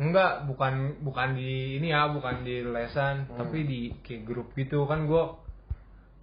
Enggak, 0.00 0.48
bukan 0.48 0.96
bukan 1.04 1.36
di 1.36 1.76
ini 1.76 1.92
ya, 1.92 2.08
bukan 2.08 2.40
di 2.40 2.64
lesan, 2.64 3.28
tapi 3.36 3.68
di 3.68 3.92
kayak 4.00 4.24
grup 4.24 4.48
gitu 4.56 4.88
kan 4.88 5.04
gua 5.04 5.36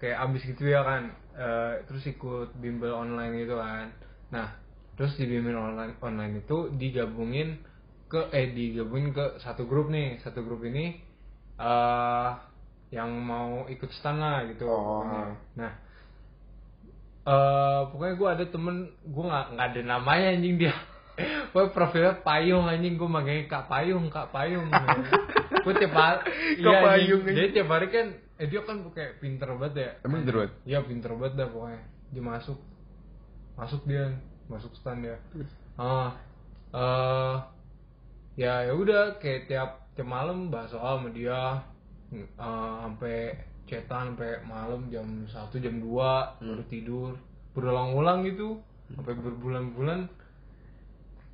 kayak 0.02 0.18
abis 0.18 0.50
gitu 0.50 0.66
ya 0.66 0.82
kan. 0.82 1.14
Eh, 1.38 1.86
terus 1.86 2.02
ikut 2.10 2.58
bimbel 2.58 2.90
online 2.90 3.46
gitu 3.46 3.54
kan. 3.54 3.94
Nah, 4.32 4.48
terus 4.96 5.16
di 5.16 5.26
bimbel 5.26 5.56
online 5.56 5.96
online 6.02 6.42
itu 6.42 6.72
digabungin 6.74 7.62
ke 8.08 8.32
eh 8.32 8.52
digabungin 8.52 9.12
ke 9.12 9.40
satu 9.40 9.64
grup 9.68 9.88
nih. 9.88 10.20
Satu 10.24 10.44
grup 10.44 10.64
ini 10.64 11.00
eh 11.58 12.30
yang 12.92 13.12
mau 13.20 13.68
ikut 13.68 13.92
stan 13.92 14.20
lah 14.20 14.48
gitu. 14.48 14.64
Oh. 14.68 15.04
pokoknya. 15.04 15.36
Nah, 15.60 15.72
eh 17.28 17.80
pokoknya 17.92 18.14
gue 18.16 18.30
ada 18.40 18.46
temen 18.48 18.76
gue 19.04 19.24
nggak 19.28 19.46
nggak 19.56 19.68
ada 19.76 19.82
namanya 19.84 20.28
anjing 20.32 20.56
dia 20.56 20.72
Pokoknya 21.52 21.72
profilnya 21.76 22.14
payung 22.24 22.66
anjing 22.72 22.96
gue 22.96 23.10
makanya 23.10 23.44
kak 23.52 23.66
payung 23.68 24.08
kak 24.08 24.32
payung 24.32 24.72
gue 25.68 25.74
tiap 25.76 25.92
hari 25.92 26.20
iya 26.56 26.80
Payung, 26.80 27.22
anjing. 27.28 27.36
jadi 27.36 27.48
tiap 27.52 27.70
hari 27.76 27.88
kan 27.92 28.08
eh 28.40 28.48
dia 28.48 28.62
kan 28.64 28.80
kayak 28.96 29.20
pinter 29.20 29.50
banget 29.60 29.74
ya 29.76 29.92
Emang 30.08 30.24
pinter 30.24 30.36
banget? 30.40 30.54
iya 30.64 30.80
pinter 30.80 31.12
banget 31.20 31.34
dah 31.36 31.48
pokoknya 31.52 31.82
dia 32.16 32.24
masuk 32.24 32.58
masuk 33.58 33.82
dia 33.84 34.14
masuk 34.48 34.72
stand 34.78 35.02
dia 35.04 35.18
ah 35.76 36.14
eh 36.72 37.36
ya 38.38 38.64
ya 38.64 38.74
udah 38.74 39.18
kayak 39.18 39.50
tiap 39.50 39.70
tiap 39.94 40.06
malam 40.06 40.48
bahas 40.48 40.70
soal 40.70 41.02
sama 41.02 41.10
dia 41.10 41.66
eh, 42.14 42.28
sampai 42.38 43.34
cetan 43.68 44.14
sampai 44.14 44.40
malam 44.46 44.88
jam 44.88 45.04
satu 45.28 45.58
jam 45.60 45.82
2 45.82 45.84
baru 46.40 46.64
tidur 46.70 47.12
berulang-ulang 47.52 48.24
gitu 48.24 48.62
sampai 48.94 49.18
berbulan-bulan 49.18 50.08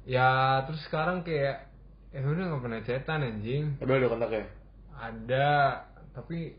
ya 0.03 0.63
terus 0.65 0.81
sekarang 0.87 1.21
kayak 1.21 1.69
eh 2.13 2.21
udah 2.21 2.45
nggak 2.45 2.61
pernah 2.61 2.81
cetan 2.81 3.19
anjing 3.21 3.63
Udah 3.81 3.95
ada 3.97 4.07
kontaknya? 4.07 4.45
ada 4.93 5.49
tapi 6.13 6.53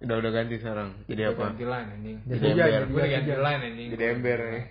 Udah 0.00 0.16
udah 0.16 0.32
ganti 0.32 0.56
sekarang. 0.56 0.96
Jadi 1.04 1.22
apa? 1.28 1.52
ganti 1.52 1.66
line 1.68 1.88
anjing 1.92 2.18
Jadi 2.24 2.46
ember. 2.56 3.04
ganti 3.04 3.34
line 3.36 3.62
anjing 3.68 3.88
Jadi 3.92 4.04
ember 4.08 4.38
nih. 4.40 4.64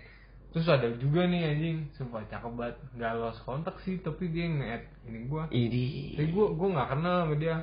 Terus 0.49 0.65
ada 0.65 0.89
juga 0.97 1.23
nih 1.23 1.41
anjing 1.47 1.77
sumpah 1.93 2.25
cakep 2.25 2.53
banget 2.53 2.77
nggak 2.93 3.13
lost 3.15 3.41
kontak 3.43 3.77
sih 3.79 3.97
tapi 3.97 4.27
dia 4.27 4.45
nge-add 4.45 4.85
ini 5.05 5.19
gua 5.25 5.45
Ini. 5.47 6.17
tapi 6.17 6.29
gua 6.29 6.47
gua 6.51 6.67
nggak 6.73 6.89
kenal 6.89 7.15
sama 7.21 7.35
dia 7.35 7.55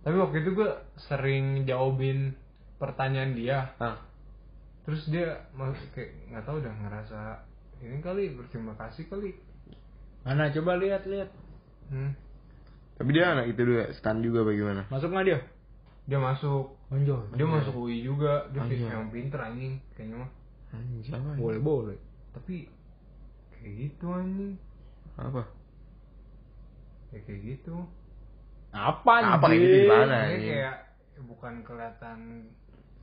tapi 0.00 0.16
waktu 0.16 0.36
itu 0.40 0.50
gua 0.52 0.70
sering 1.00 1.44
jawabin 1.64 2.38
pertanyaan 2.76 3.32
dia 3.32 3.74
Ah, 3.76 3.98
terus 4.82 5.02
dia 5.06 5.26
mau 5.52 5.74
kayak 5.90 6.10
nggak 6.28 6.44
tahu 6.44 6.56
udah 6.58 6.74
ngerasa 6.76 7.20
ini 7.80 7.98
kali 7.98 8.30
berterima 8.32 8.74
kasih 8.76 9.06
kali 9.06 9.34
Mana 10.22 10.48
coba 10.50 10.78
lihat 10.78 11.04
lihat. 11.04 11.28
hmm. 11.90 12.10
tapi 12.94 13.10
dia 13.10 13.28
anak 13.28 13.50
itu 13.50 13.60
juga 13.60 13.92
stan 13.92 14.22
juga 14.22 14.40
bagaimana? 14.40 14.86
Masuk 14.88 15.10
nggak 15.10 15.26
dia? 15.26 15.38
dia 16.04 16.20
masuk 16.20 16.78
Anjay. 16.88 17.16
dia 17.34 17.46
masuk 17.48 17.74
UI 17.74 18.00
juga 18.00 18.46
dia 18.52 18.60
Anjay. 18.62 18.86
yang 18.86 19.08
pinter 19.08 19.40
anjing 19.40 19.80
kayaknya 19.92 20.20
mah 20.20 20.30
Anjay. 20.74 21.14
Boleh 21.36 21.60
boleh. 21.60 21.98
tapi 22.30 22.66
kayak 23.54 23.72
gitu 23.80 24.06
anjing 24.10 24.58
Apa? 25.14 25.46
ya 27.08 27.18
kayak 27.22 27.40
gitu 27.44 27.76
Apa 28.68 29.12
Apa 29.32 29.46
kayak 29.46 29.60
gitu 29.60 29.76
gimana? 29.86 30.14
Anjing? 30.26 30.50
kayak 30.50 30.76
bukan 31.24 31.54
kelihatan 31.62 32.18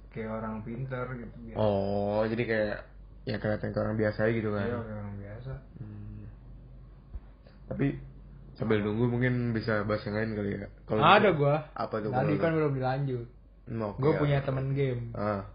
kayak 0.10 0.30
orang 0.30 0.60
pinter 0.62 1.06
gitu 1.16 1.36
biasa 1.42 1.58
Oh, 1.58 2.22
jadi 2.28 2.44
kayak 2.44 2.78
ya 3.24 3.38
kelihatan 3.38 3.70
ke 3.70 3.80
orang 3.80 3.96
biasa 3.96 4.22
gitu 4.30 4.50
kan. 4.52 4.66
Iya, 4.66 4.78
kayak 4.78 5.00
orang 5.00 5.16
biasa 5.18 5.52
Hmm. 5.80 6.24
Tapi 7.66 7.86
sambil 8.54 8.84
nunggu 8.84 9.06
mungkin 9.08 9.34
bisa 9.52 9.82
bahas 9.82 10.04
yang 10.04 10.14
lain 10.14 10.36
kali 10.36 10.50
ya. 10.54 10.68
Kalau 10.84 11.00
Ada 11.00 11.32
bisa- 11.32 11.40
gua. 11.40 11.56
Apa 11.72 11.96
tuh? 11.98 12.12
Tadi 12.12 12.34
kan 12.36 12.52
lu? 12.52 12.56
belum 12.60 12.74
dilanjut. 12.76 13.28
Oke, 13.72 13.98
Gue 13.98 14.12
ya. 14.12 14.20
punya 14.20 14.38
temen 14.44 14.66
game. 14.76 15.02
Ah. 15.16 15.48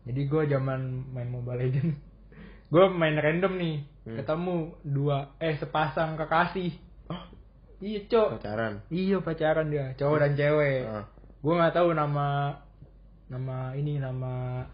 Jadi 0.00 0.20
gue 0.24 0.42
zaman 0.46 0.80
main 1.10 1.28
Mobile 1.28 1.60
Legend, 1.60 1.90
gue 2.72 2.84
main 2.88 3.16
random 3.16 3.54
nih, 3.56 3.76
Hmm. 4.00 4.16
ketemu 4.16 4.56
dua 4.80 5.36
eh 5.36 5.54
sepasang 5.54 6.16
kekasih. 6.16 6.72
Oh, 7.06 7.20
Iya 7.80 8.00
cok. 8.06 8.40
pacaran. 8.40 8.74
Iya 8.88 9.20
pacaran 9.20 9.68
dia, 9.68 9.92
cowok 9.94 10.18
dan 10.18 10.32
cewek. 10.34 10.80
Ah. 10.82 11.04
Gue 11.38 11.52
nggak 11.52 11.74
tahu 11.74 11.92
nama 11.92 12.56
nama 13.28 13.72
ini 13.72 13.96
nama 13.96 14.64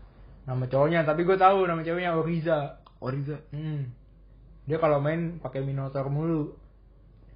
nama 0.42 0.64
cowoknya, 0.64 1.02
tapi 1.02 1.22
gue 1.22 1.34
tahu 1.34 1.66
nama 1.66 1.82
ceweknya 1.82 2.14
Oriza. 2.14 2.78
Oriza. 2.98 3.42
Hmm. 3.50 3.90
Dia 4.64 4.78
kalau 4.78 4.98
main 4.98 5.38
pakai 5.38 5.62
Minotaur 5.62 6.06
mulu. 6.06 6.54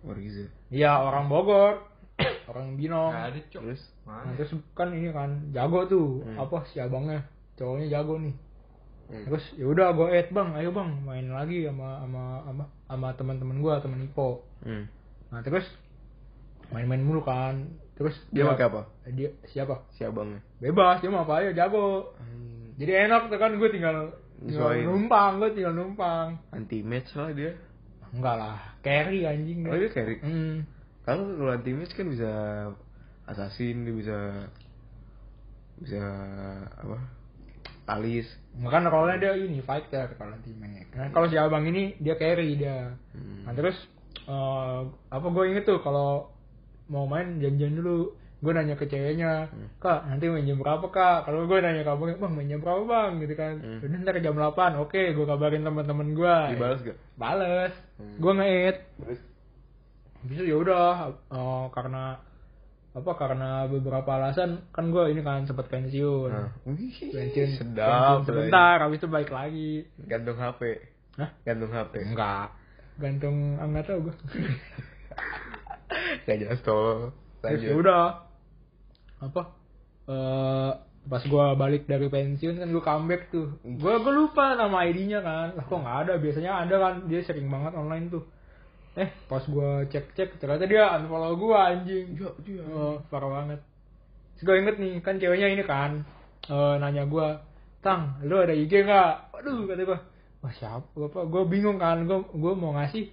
Oriza. 0.02 0.46
Iya 0.70 0.94
orang 0.96 1.26
Bogor, 1.26 1.82
orang 2.50 2.74
Binong. 2.74 3.10
Gak 3.12 3.26
ada 3.34 3.40
cok. 3.50 3.62
Terus? 3.66 3.82
Nah, 4.06 4.22
Mana? 4.24 4.34
terus 4.34 4.50
kan 4.72 4.88
ini 4.90 5.10
kan 5.10 5.30
jago 5.50 5.86
tuh, 5.86 6.22
Hmm. 6.22 6.38
apa 6.38 6.62
si 6.66 6.78
abangnya, 6.78 7.26
cowoknya 7.60 7.92
jago 7.92 8.16
nih. 8.16 8.34
Hmm. 9.10 9.24
Terus 9.28 9.44
ya 9.60 9.66
udah 9.68 9.92
gue 9.92 10.08
add 10.08 10.32
bang, 10.32 10.48
ayo 10.56 10.70
bang 10.72 10.90
main 11.04 11.26
lagi 11.28 11.66
sama 11.68 12.00
sama 12.00 12.24
sama 12.46 12.64
sama 12.88 13.08
teman-teman 13.18 13.58
gue, 13.60 13.74
teman 13.84 14.00
Ipo. 14.06 14.48
Hmm. 14.64 14.88
Nah 15.28 15.44
terus 15.44 15.66
main-main 16.72 17.04
mulu 17.04 17.20
kan. 17.20 17.68
Terus 18.00 18.16
Dia 18.32 18.48
pakai 18.48 18.66
apa? 18.72 18.82
Dia 19.12 19.36
siapa? 19.52 19.84
Si 19.92 20.00
abangnya. 20.08 20.40
Bebas, 20.56 21.04
dia 21.04 21.12
mau 21.12 21.28
apa 21.28 21.44
aja 21.44 21.52
jago. 21.52 22.16
Hmm. 22.16 22.72
Jadi 22.80 22.92
enak 22.96 23.28
tuh 23.28 23.36
kan 23.36 23.60
gue 23.60 23.68
tinggal, 23.68 24.16
tinggal 24.40 24.72
numpang, 24.88 25.36
gue 25.36 25.52
tinggal 25.52 25.76
numpang. 25.76 26.40
Anti 26.48 26.80
match 26.80 27.12
lah 27.12 27.28
dia. 27.36 27.60
Enggak 28.16 28.36
lah, 28.40 28.56
carry 28.80 29.28
anjing. 29.28 29.68
Oh 29.68 29.76
dia 29.76 29.92
carry. 29.92 30.16
Hmm. 30.24 30.64
Kalau 31.04 31.28
kalau 31.36 31.52
anti 31.52 31.76
match 31.76 31.92
kan 31.92 32.08
bisa 32.08 32.30
assassin, 33.28 33.84
dia 33.84 33.92
bisa 33.92 34.18
bisa 35.84 36.00
apa? 36.80 37.19
Alis. 37.90 38.26
Kan 38.60 38.86
role 38.86 39.18
dia 39.18 39.34
ini 39.34 39.58
fighter 39.60 40.14
kalau 40.14 40.34
nanti 40.34 40.50
main. 40.52 40.86
Nah, 40.92 41.10
kalau 41.10 41.26
si 41.26 41.34
abang 41.34 41.64
ini 41.64 41.94
dia 41.98 42.14
carry 42.14 42.54
dia. 42.54 42.94
Hmm. 43.10 43.46
Nah 43.46 43.52
terus 43.52 43.76
eh, 44.24 44.78
apa 45.08 45.26
gue 45.26 45.44
inget 45.48 45.64
tuh 45.64 45.78
kalau 45.80 46.30
mau 46.86 47.06
main 47.06 47.38
janjian 47.38 47.74
dulu 47.74 48.14
gue 48.40 48.52
nanya 48.52 48.72
ke 48.72 48.88
ceweknya 48.88 49.52
Hmm. 49.52 49.68
kak 49.76 50.08
nanti 50.08 50.24
main 50.26 50.42
jam 50.42 50.56
berapa 50.56 50.82
kak 50.82 51.28
kalau 51.28 51.44
gue 51.44 51.60
nanya 51.60 51.84
ke 51.84 51.92
abangnya 51.92 52.16
bang 52.16 52.32
main 52.32 52.48
jam 52.48 52.60
berapa 52.60 52.82
bang 52.82 53.10
gitu 53.20 53.34
kan 53.36 53.54
Hmm. 53.60 53.84
udah 53.84 53.98
ntar 54.00 54.16
jam 54.18 54.32
8 54.32 54.80
oke 54.80 55.02
gue 55.12 55.26
kabarin 55.28 55.60
teman-teman 55.60 56.08
gue 56.16 56.36
Dibalas 56.56 56.80
gak? 56.80 56.98
bales 57.14 57.74
Hmm. 58.00 58.16
gue 58.16 58.32
Terus? 58.96 59.20
bisa 60.24 60.42
ya 60.42 60.56
udah 60.56 60.88
eh, 61.28 61.64
karena 61.70 62.16
apa 62.90 63.14
karena 63.14 63.70
beberapa 63.70 64.18
alasan 64.18 64.66
kan 64.74 64.90
gue 64.90 65.14
ini 65.14 65.22
kan 65.22 65.46
sempat 65.46 65.70
pensiun 65.70 66.26
Nah. 66.26 66.50
Wih, 66.66 67.14
pensiun 67.14 67.54
sedap. 67.54 67.86
pensiun 67.86 68.26
sebentar 68.26 68.82
habis 68.82 68.98
itu 68.98 69.06
balik 69.06 69.30
lagi 69.30 69.86
Gantung 70.10 70.34
HP. 70.34 70.90
Hah? 71.14 71.30
Gantung 71.46 71.70
HP. 71.70 72.02
enggak 72.02 72.50
gantung 73.00 73.56
ah, 73.56 73.64
nggak 73.64 73.86
tahu 73.86 74.10
gue 74.10 74.14
Gak 76.26 76.38
jelas 76.38 76.60
tuh. 76.62 77.10
Ya 77.42 77.56
Lanjut. 77.56 77.72
udah 77.82 78.04
apa 79.20 79.42
eh 80.06 80.72
pas 81.00 81.22
gua 81.24 81.56
balik 81.56 81.88
dari 81.88 82.08
pensiun 82.08 82.60
kan 82.60 82.68
gua 82.68 82.84
comeback 82.84 83.32
tuh 83.32 83.56
gua 83.80 83.96
gua 84.00 84.12
lupa 84.12 84.52
nama 84.52 84.84
ID-nya 84.84 85.24
kan 85.24 85.56
lah 85.56 85.64
kok 85.64 85.80
nggak 85.80 85.98
ada 86.04 86.14
biasanya 86.20 86.52
ada 86.60 86.76
kan 86.76 86.94
dia 87.08 87.24
sering 87.24 87.48
banget 87.48 87.72
online 87.72 88.12
tuh 88.12 88.24
eh 88.98 89.10
pas 89.30 89.44
gua 89.46 89.86
cek 89.86 90.18
cek 90.18 90.30
ternyata 90.42 90.66
dia 90.66 90.90
unfollow 90.98 91.38
gua 91.38 91.70
anjing. 91.70 92.18
Iya, 92.18 92.30
iya. 92.46 92.62
oh, 92.74 92.98
parah 93.06 93.30
banget. 93.30 93.60
Terus 94.34 94.42
gua 94.46 94.56
inget 94.58 94.76
nih 94.82 94.92
kan 94.98 95.14
ceweknya 95.22 95.48
ini 95.54 95.62
kan 95.62 96.02
eh 96.50 96.74
nanya 96.82 97.06
gua 97.06 97.46
tang 97.84 98.18
lu 98.26 98.34
ada 98.42 98.54
IG 98.56 98.72
nggak? 98.82 99.34
Waduh 99.34 99.70
kata 99.70 99.82
gua. 99.86 99.98
Wah 100.42 100.52
siapa 100.56 100.98
apa 101.06 101.20
gua 101.30 101.42
bingung 101.46 101.78
kan 101.78 102.02
gua 102.08 102.26
gua 102.34 102.52
mau 102.58 102.74
ngasih. 102.74 103.06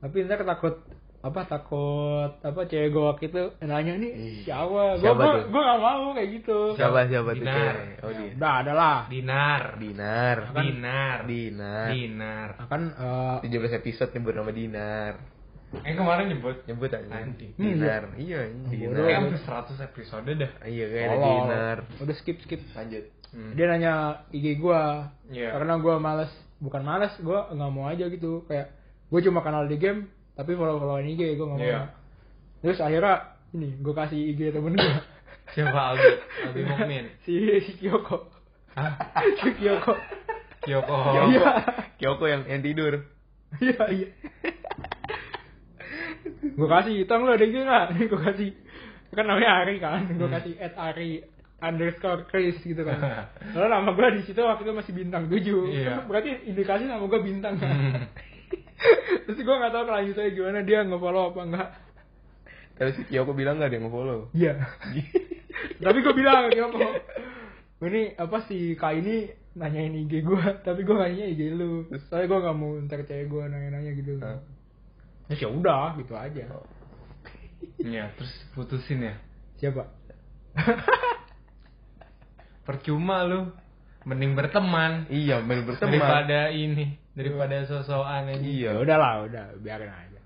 Tapi 0.00 0.24
ntar 0.24 0.40
takut 0.48 0.80
apa 1.20 1.40
takut 1.44 2.30
apa 2.40 2.60
cewek 2.64 2.88
gua 2.90 3.12
waktu 3.12 3.28
itu 3.28 3.42
nanya 3.60 3.92
nih 3.94 4.12
Ih, 4.12 4.36
siapa 4.42 4.64
gua 4.66 4.84
siapa 4.96 5.20
gua, 5.20 5.32
tuh? 5.36 5.44
gua 5.52 5.62
gak 5.62 5.78
mau 5.78 6.04
kayak 6.12 6.28
gitu 6.32 6.58
Siapa 6.74 6.98
siapa 7.06 7.30
tuh 7.30 7.44
Dinar. 7.44 7.74
Oh 8.00 8.10
dia. 8.10 8.30
udah 8.32 8.52
ada 8.64 8.72
lah 8.72 8.98
Dinar. 9.06 9.62
Dinar. 9.76 10.36
Kan- 10.50 10.64
Dinar. 10.64 11.18
Dinar. 11.24 11.88
Dinar. 11.92 12.48
Nah, 12.56 12.66
kan 12.66 12.82
eh, 13.44 13.52
17 13.52 13.76
episode 13.76 14.10
nyebut 14.12 14.32
nama 14.32 14.50
Dinar. 14.50 15.12
Eh 15.70 15.94
kemarin 15.94 16.26
nyebut. 16.26 16.56
Nyebut 16.64 16.90
aja. 16.90 17.06
Anjing. 17.12 17.52
Dinar. 17.54 18.02
Iya. 18.16 18.40
Dinar. 18.66 18.96
Kayak 18.98 19.18
hampir 19.20 19.38
100 19.38 19.86
episode 19.86 20.30
dah. 20.34 20.52
Iya, 20.64 20.84
kayak 20.88 21.06
ada. 21.06 21.20
Dinar. 21.22 21.76
udah 22.00 22.14
skip 22.16 22.36
skip 22.40 22.60
Lanjut. 22.72 23.04
Hmm. 23.30 23.54
dia 23.54 23.68
nanya 23.68 23.92
IG 24.34 24.58
gua 24.58 25.06
Iya. 25.30 25.54
karena 25.54 25.78
gua 25.78 26.02
males 26.02 26.32
bukan 26.58 26.82
males 26.82 27.14
gua 27.20 27.46
nggak 27.46 27.70
mau 27.70 27.86
aja 27.86 28.10
gitu 28.10 28.42
kayak 28.44 28.74
gua 29.06 29.20
cuma 29.22 29.38
kenal 29.40 29.70
di 29.70 29.78
game 29.78 30.10
tapi 30.32 30.52
follow 30.54 30.76
followan 30.76 31.04
IG 31.04 31.34
nggak 31.34 31.46
mau 31.46 31.56
Iya. 31.56 31.90
terus 32.60 32.78
akhirnya 32.78 33.14
ini 33.50 33.68
gua 33.78 33.94
kasih 33.98 34.20
IG 34.30 34.40
temen 34.50 34.74
gua 34.74 35.00
Siapa 35.50 35.80
Albi? 35.90 36.10
Albi 36.46 36.60
Mukmin. 36.70 37.04
si 37.22 37.34
si 37.60 37.72
Kyoko 37.76 38.30
si 39.40 39.48
Kyoko 39.56 39.94
Kyoko. 40.60 40.94
Kyoko. 40.94 41.28
Iya. 41.28 41.50
Kyoko 41.96 42.24
yang 42.26 42.42
yang 42.46 42.60
tidur. 42.60 42.94
iya 43.58 43.82
iya 43.90 44.08
gua 46.54 46.68
kasih 46.78 47.02
tang 47.04 47.24
lo 47.24 47.32
ada 47.32 47.42
IG 47.42 47.56
nggak 47.56 48.06
gua 48.08 48.20
kasih 48.30 48.50
kan 49.10 49.26
namanya 49.26 49.50
Ari 49.60 49.74
kan 49.78 50.06
gua 50.14 50.28
Hmm. 50.28 50.36
kasih 50.38 50.52
at 50.56 50.74
Ari 50.76 51.10
underscore 51.60 52.24
Chris 52.24 52.56
gitu 52.60 52.80
kan 52.82 53.26
lalu 53.52 53.66
nama 53.66 53.90
gua 53.90 54.08
di 54.12 54.22
situ 54.22 54.38
waktu 54.38 54.62
itu 54.62 54.72
masih 54.72 54.92
bintang 54.94 55.26
7 55.26 55.42
Iya. 55.66 56.06
berarti 56.06 56.46
indikasi 56.46 56.86
nama 56.86 57.02
gua 57.02 57.20
bintang 57.20 57.58
kan 57.58 57.68
Hmm. 57.68 58.06
Terus 59.26 59.38
gue 59.40 59.56
gak 59.60 59.72
tahu 59.72 59.84
kelanjutannya 59.88 60.30
gimana 60.32 60.60
dia 60.64 60.78
nge-follow 60.86 61.24
apa 61.34 61.42
enggak 61.44 61.70
Terus 62.80 62.96
si 62.96 63.04
Kyoko 63.12 63.36
bilang 63.36 63.60
gak 63.60 63.76
dia 63.76 63.80
nge-follow? 63.84 64.32
iya. 64.32 64.56
Tapi 65.84 65.98
gue 66.00 66.14
bilang 66.16 66.48
Kyoko 66.48 66.80
ini 67.88 68.12
apa 68.12 68.44
sih 68.44 68.76
kak 68.76 68.92
ini 69.00 69.32
nanyain 69.56 69.96
IG 70.04 70.20
gue 70.20 70.44
tapi 70.60 70.84
gue 70.84 70.92
nanya 70.92 71.24
IG 71.24 71.40
lu. 71.56 71.88
Soalnya 72.12 72.28
gue 72.28 72.38
gak 72.44 72.56
mau 72.56 72.76
ntar 72.84 73.00
cewek 73.08 73.32
gue 73.32 73.42
nanya-nanya 73.48 73.92
gitu. 73.96 74.20
Hah? 74.20 74.36
terus 75.32 75.40
ya 75.40 75.48
udah 75.48 75.96
gitu 75.96 76.12
aja. 76.12 76.44
Iya, 77.80 78.12
terus 78.18 78.32
putusin 78.52 79.08
ya. 79.08 79.14
siapa? 79.56 79.88
Percuma 82.68 83.24
lu. 83.24 83.48
Mending 84.04 84.36
berteman. 84.36 85.08
Iya, 85.08 85.40
main 85.40 85.64
berteman. 85.64 85.92
daripada 85.92 86.52
ini, 86.52 86.99
daripada 87.18 87.66
sosokan 87.66 88.30
aja. 88.30 88.38
Iya. 88.38 88.70
ya 88.74 88.80
udahlah 88.80 89.12
udah 89.26 89.44
biarin 89.58 89.90
aja 89.90 90.20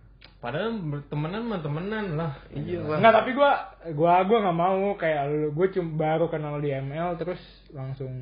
Padahal 0.45 0.77
bertemanan 0.77 1.49
mah 1.49 1.61
temenan 1.65 2.21
lah. 2.21 2.37
Iya 2.53 2.85
lah. 2.85 3.01
Enggak, 3.01 3.17
tapi 3.17 3.31
gua 3.33 3.53
gua 3.97 4.21
gua 4.29 4.39
nggak 4.45 4.59
mau 4.61 4.93
kayak 5.01 5.23
lu. 5.33 5.49
Gue 5.57 5.73
cuma 5.73 5.97
baru 5.97 6.29
kenal 6.29 6.61
di 6.61 6.69
ML 6.69 7.17
terus 7.17 7.41
langsung 7.73 8.13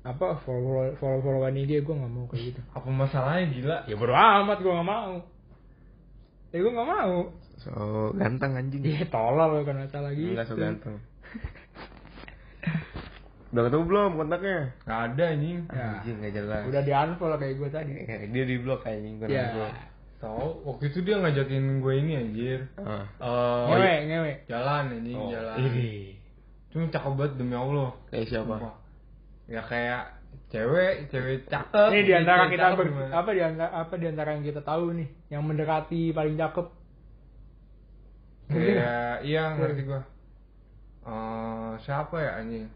apa 0.00 0.40
follow 0.48 0.96
follow 0.96 1.20
followan 1.20 1.52
IG 1.60 1.84
gue 1.84 1.92
nggak 1.92 2.08
mau 2.08 2.24
kayak 2.32 2.56
gitu. 2.56 2.60
Apa 2.72 2.88
masalahnya 2.88 3.52
gila? 3.52 3.78
Ya 3.84 4.00
bodo 4.00 4.16
amat 4.16 4.58
gue 4.64 4.72
nggak 4.72 4.90
mau. 4.96 5.12
Ya 6.56 6.58
gue 6.64 6.72
nggak 6.72 6.88
mau. 6.88 7.16
So 7.60 7.70
ganteng 8.16 8.56
anjing. 8.56 8.82
Ih 8.88 9.04
tolol 9.12 9.60
kan 9.68 9.76
masalah 9.76 10.10
gitu. 10.16 10.32
Enggak 10.32 10.48
so 10.48 10.56
ganteng. 10.56 10.96
Udah 13.52 13.62
ketemu 13.68 13.84
belum 13.84 14.10
kontaknya? 14.16 14.58
Gak 14.82 15.00
ada 15.12 15.24
anjing. 15.28 15.58
Ya. 15.68 15.88
Anjing 16.00 16.16
gak 16.18 16.32
jelas. 16.32 16.62
Udah 16.64 16.82
di 16.82 16.92
unfollow 16.92 17.36
kayak 17.36 17.54
gue 17.54 17.68
tadi. 17.68 17.92
Eh, 18.00 18.20
Dia 18.32 18.44
di 18.48 18.56
blok 18.56 18.80
anjing 18.82 19.20
kontak 19.20 19.36
Ya. 19.36 19.44
gua. 19.52 19.68
Tahu, 20.22 20.48
waktu 20.64 20.84
itu 20.88 20.98
dia 21.02 21.18
ngajakin 21.18 21.82
gue 21.82 21.94
ini 21.98 22.12
anjir. 22.14 22.60
Ah. 22.78 23.04
Eh, 23.18 23.62
Ngewe 23.68 23.94
ngewe. 24.06 24.32
jalan 24.46 24.84
anjing, 24.94 25.18
Oh. 25.18 25.28
jalan. 25.28 25.56
Ih. 25.68 26.14
Cuma 26.70 26.88
cakep 26.88 27.12
banget 27.12 27.32
demi 27.36 27.52
Allah. 27.52 27.90
Kayak 28.08 28.26
siapa? 28.30 28.54
Sumpah. 28.56 28.74
Ya 29.50 29.60
kayak 29.60 30.02
cewek, 30.48 30.94
cewek 31.10 31.38
cakep. 31.44 31.88
Ini 31.92 32.00
di 32.06 32.12
antara 32.14 32.46
kita 32.46 32.62
cakep 32.70 32.78
ber, 32.78 32.86
gimana? 32.88 33.10
apa 33.12 33.30
di 33.34 33.42
antara 33.42 33.70
apa 33.74 33.94
di 33.98 34.06
antara 34.06 34.28
yang 34.32 34.44
kita 34.46 34.60
tahu 34.62 34.84
nih 34.94 35.08
yang 35.28 35.42
mendekati 35.44 36.02
paling 36.10 36.38
cakep. 36.38 36.66
Kayak 38.48 39.14
iya 39.24 39.44
ngerti 39.56 39.82
gua. 39.84 40.00
Eh 41.02 41.72
siapa 41.82 42.16
ya 42.16 42.30
anjing? 42.38 42.66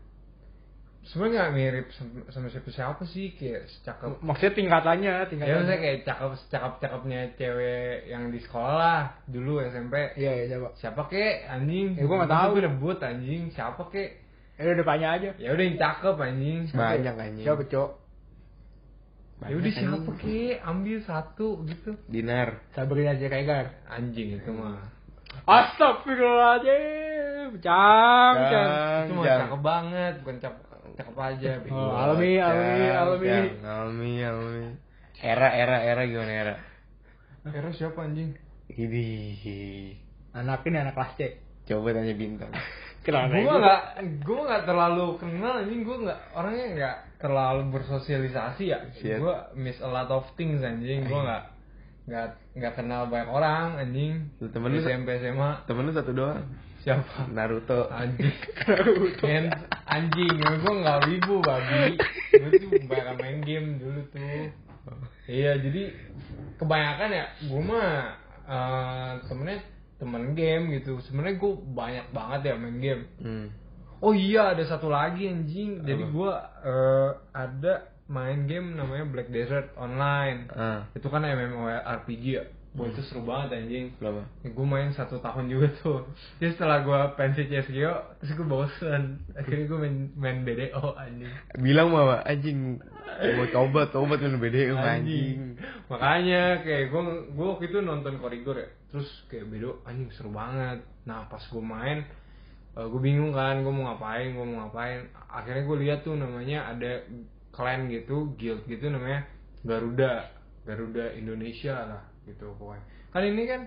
Sebenarnya 1.07 1.38
nggak 1.38 1.54
mirip 1.54 1.86
sama- 1.94 2.26
sama 2.28 2.50
siapa 2.50 2.68
siapa 2.68 3.02
sih 3.07 3.32
kayak 3.32 3.70
cakep. 3.80 4.20
Maksudnya 4.20 4.52
tingkatannya, 4.52 5.12
Ya 5.12 5.24
tingkatannya. 5.24 5.57
maksudnya 5.57 5.78
kayak 5.78 6.02
cakep 6.02 6.30
cakep 6.50 6.72
cakepnya 6.82 7.20
cewek 7.38 8.11
yang 8.11 8.28
di 8.28 8.42
sekolah 8.42 8.74
lah 8.74 9.14
dulu 9.24 9.62
SMP. 9.62 9.94
Iya, 10.18 10.32
iya 10.34 10.44
coba. 10.59 10.74
Siapa 10.74 11.07
kek 11.07 11.46
anjing? 11.46 11.94
Ya, 11.94 12.04
gua 12.04 12.16
nggak 12.20 12.32
tahu. 12.34 12.50
Gue 12.59 12.66
rebut 12.66 12.98
anjing. 12.98 13.48
Siapa 13.50 13.86
kek? 13.86 14.18
Eh 14.59 14.66
udah 14.66 14.82
tanya 14.82 15.14
aja. 15.14 15.30
Ya 15.38 15.54
udah 15.54 15.62
yang 15.62 15.78
cakep 15.78 16.14
anjing. 16.18 16.66
Banyak 16.74 17.14
anjing. 17.14 17.46
Siapa, 17.46 17.62
Cok? 17.70 17.90
ya 19.46 19.52
udah 19.52 19.68
siapa 19.68 20.16
ke 20.16 20.57
ambil 20.59 20.96
satu 21.04 21.61
gitu 21.68 21.92
Dinar. 22.09 22.57
Sabrina 22.72 23.12
Siregar. 23.14 23.68
anjing 23.86 24.32
itu 24.32 24.48
mah 24.50 24.80
Astagfirullahaladzim. 25.44 27.61
Cang, 27.61 28.34
cang. 28.34 28.50
Cang, 28.50 29.04
itu 29.07 29.12
mah 29.14 29.24
cakep 29.28 29.61
banget 29.62 30.14
bukan 30.24 30.36
cakep 30.40 30.65
cakep 30.95 31.16
aja. 31.16 31.51
Oh, 31.68 31.91
alami, 31.91 32.39
alami, 32.39 32.87
alami. 32.87 33.28
Alami, 33.61 34.12
alami. 34.20 34.64
Era, 35.18 35.49
era, 35.51 35.76
era 35.82 36.03
gimana 36.05 36.32
era? 36.32 36.55
Hero 37.47 37.70
siapa 37.72 38.05
anjing 38.05 38.34
Ini. 38.68 39.07
Anak 40.34 40.66
ini 40.66 40.76
anak 40.76 40.95
kelas 40.95 41.12
C. 41.16 41.20
Coba 41.64 41.95
tanya 41.95 42.14
bintang. 42.14 42.51
Kenapa? 43.07 43.39
gue 43.39 43.55
nggak 43.55 43.82
gue 44.26 44.41
nggak 44.43 44.62
terlalu 44.66 45.07
kenal 45.16 45.62
anjing 45.62 45.87
gue 45.87 45.97
nggak 46.03 46.20
orangnya 46.34 46.66
nggak 46.74 46.97
terlalu 47.22 47.70
bersosialisasi 47.70 48.64
ya 48.66 48.82
gue 48.99 49.34
miss 49.55 49.78
a 49.78 49.87
lot 49.87 50.11
of 50.11 50.26
things 50.34 50.59
anjing 50.59 51.07
gue 51.07 51.14
nggak 51.14 51.45
nggak 52.11 52.26
nggak 52.59 52.72
kenal 52.74 53.07
banyak 53.07 53.30
orang 53.30 53.78
anjing 53.78 54.26
temen 54.43 54.74
lu- 54.74 54.82
SMP 54.82 55.22
SMA 55.22 55.70
Temen 55.70 55.87
lu 55.87 55.95
satu 55.95 56.11
doang. 56.11 56.51
Siapa? 56.87 57.26
Naruto. 57.34 57.91
anjing. 57.91 58.30
Men, 59.26 59.51
anjing 59.91 60.39
gue 60.39 60.74
nggak 60.87 60.99
wibu 61.11 61.43
babi. 61.43 61.99
Gue 62.30 62.51
tuh 62.62 62.70
banyak 62.87 63.16
main 63.18 63.39
game 63.43 63.82
dulu 63.82 64.01
tuh. 64.14 64.55
Iya 65.26 65.59
jadi 65.59 65.91
kebanyakan 66.62 67.11
ya 67.11 67.26
gue 67.43 67.62
mah 67.66 67.91
eh, 68.47 69.12
temennya 69.26 69.59
temen 69.99 70.39
game 70.39 70.64
gitu. 70.78 71.03
Sebenarnya 71.03 71.43
gue 71.43 71.53
banyak 71.74 72.07
banget 72.14 72.41
ya 72.47 72.55
main 72.55 72.78
game. 72.78 73.05
Hmm. 73.18 73.49
oh 73.97 74.12
iya 74.14 74.55
ada 74.55 74.62
satu 74.62 74.87
lagi 74.87 75.26
anjing. 75.26 75.82
Jadi 75.82 76.07
gue 76.07 76.32
eh, 76.62 77.11
ada 77.34 77.91
main 78.07 78.47
game 78.47 78.78
namanya 78.78 79.11
Black 79.11 79.34
Desert 79.34 79.74
Online. 79.74 80.47
Ah, 80.55 80.87
itu 80.95 81.11
kan 81.11 81.26
MMORPG 81.26 82.24
ya 82.30 82.47
Wah 82.77 82.93
itu 82.93 83.01
seru 83.09 83.24
banget 83.24 83.57
anjing. 83.57 83.89
Berapa? 83.97 84.20
Ya, 84.45 84.49
gue 84.53 84.66
main 84.68 84.93
satu 84.93 85.16
tahun 85.24 85.49
juga 85.49 85.72
tuh. 85.81 86.05
Jadi 86.37 86.61
setelah 86.61 86.85
gue 86.85 87.01
pensi 87.16 87.49
CSGO 87.49 88.20
Terus 88.20 88.33
gue 88.37 88.45
bosen. 88.45 89.24
Akhirnya 89.33 89.64
gue 89.64 89.79
main, 89.81 89.97
main 90.12 90.39
BDO 90.45 90.85
anjing. 90.93 91.33
Bilang 91.57 91.89
mama 91.89 92.20
anjing 92.29 92.77
mau 93.16 93.49
tobat 93.49 93.97
tobat 93.97 94.20
kan 94.20 94.37
BDM 94.37 94.77
anjing. 94.77 95.57
Makanya 95.89 96.61
kayak 96.61 96.93
gue 96.93 97.03
gue 97.33 97.47
waktu 97.49 97.64
itu 97.72 97.79
nonton 97.81 98.20
Korigor 98.20 98.61
ya. 98.61 98.68
Terus 98.93 99.09
kayak 99.33 99.49
BDO 99.49 99.81
anjing 99.89 100.12
seru 100.12 100.29
banget. 100.37 100.85
Nah 101.09 101.24
pas 101.33 101.41
gue 101.41 101.64
main 101.64 102.05
gue 102.77 103.01
bingung 103.01 103.33
kan 103.33 103.64
gue 103.64 103.72
mau 103.72 103.89
ngapain 103.89 104.37
gue 104.37 104.45
mau 104.45 104.68
ngapain. 104.68 105.09
Akhirnya 105.33 105.64
gue 105.64 105.77
lihat 105.81 106.05
tuh 106.05 106.12
namanya 106.12 106.77
ada 106.77 107.09
clan 107.57 107.89
gitu 107.89 108.37
guild 108.37 108.68
gitu 108.68 108.93
namanya 108.93 109.24
Garuda. 109.64 110.29
Garuda 110.68 111.16
Indonesia 111.16 111.72
lah 111.72 112.15
gitu 112.27 112.53
pokoknya. 112.59 112.85
Kan 113.14 113.22
ini 113.24 113.43
kan 113.47 113.61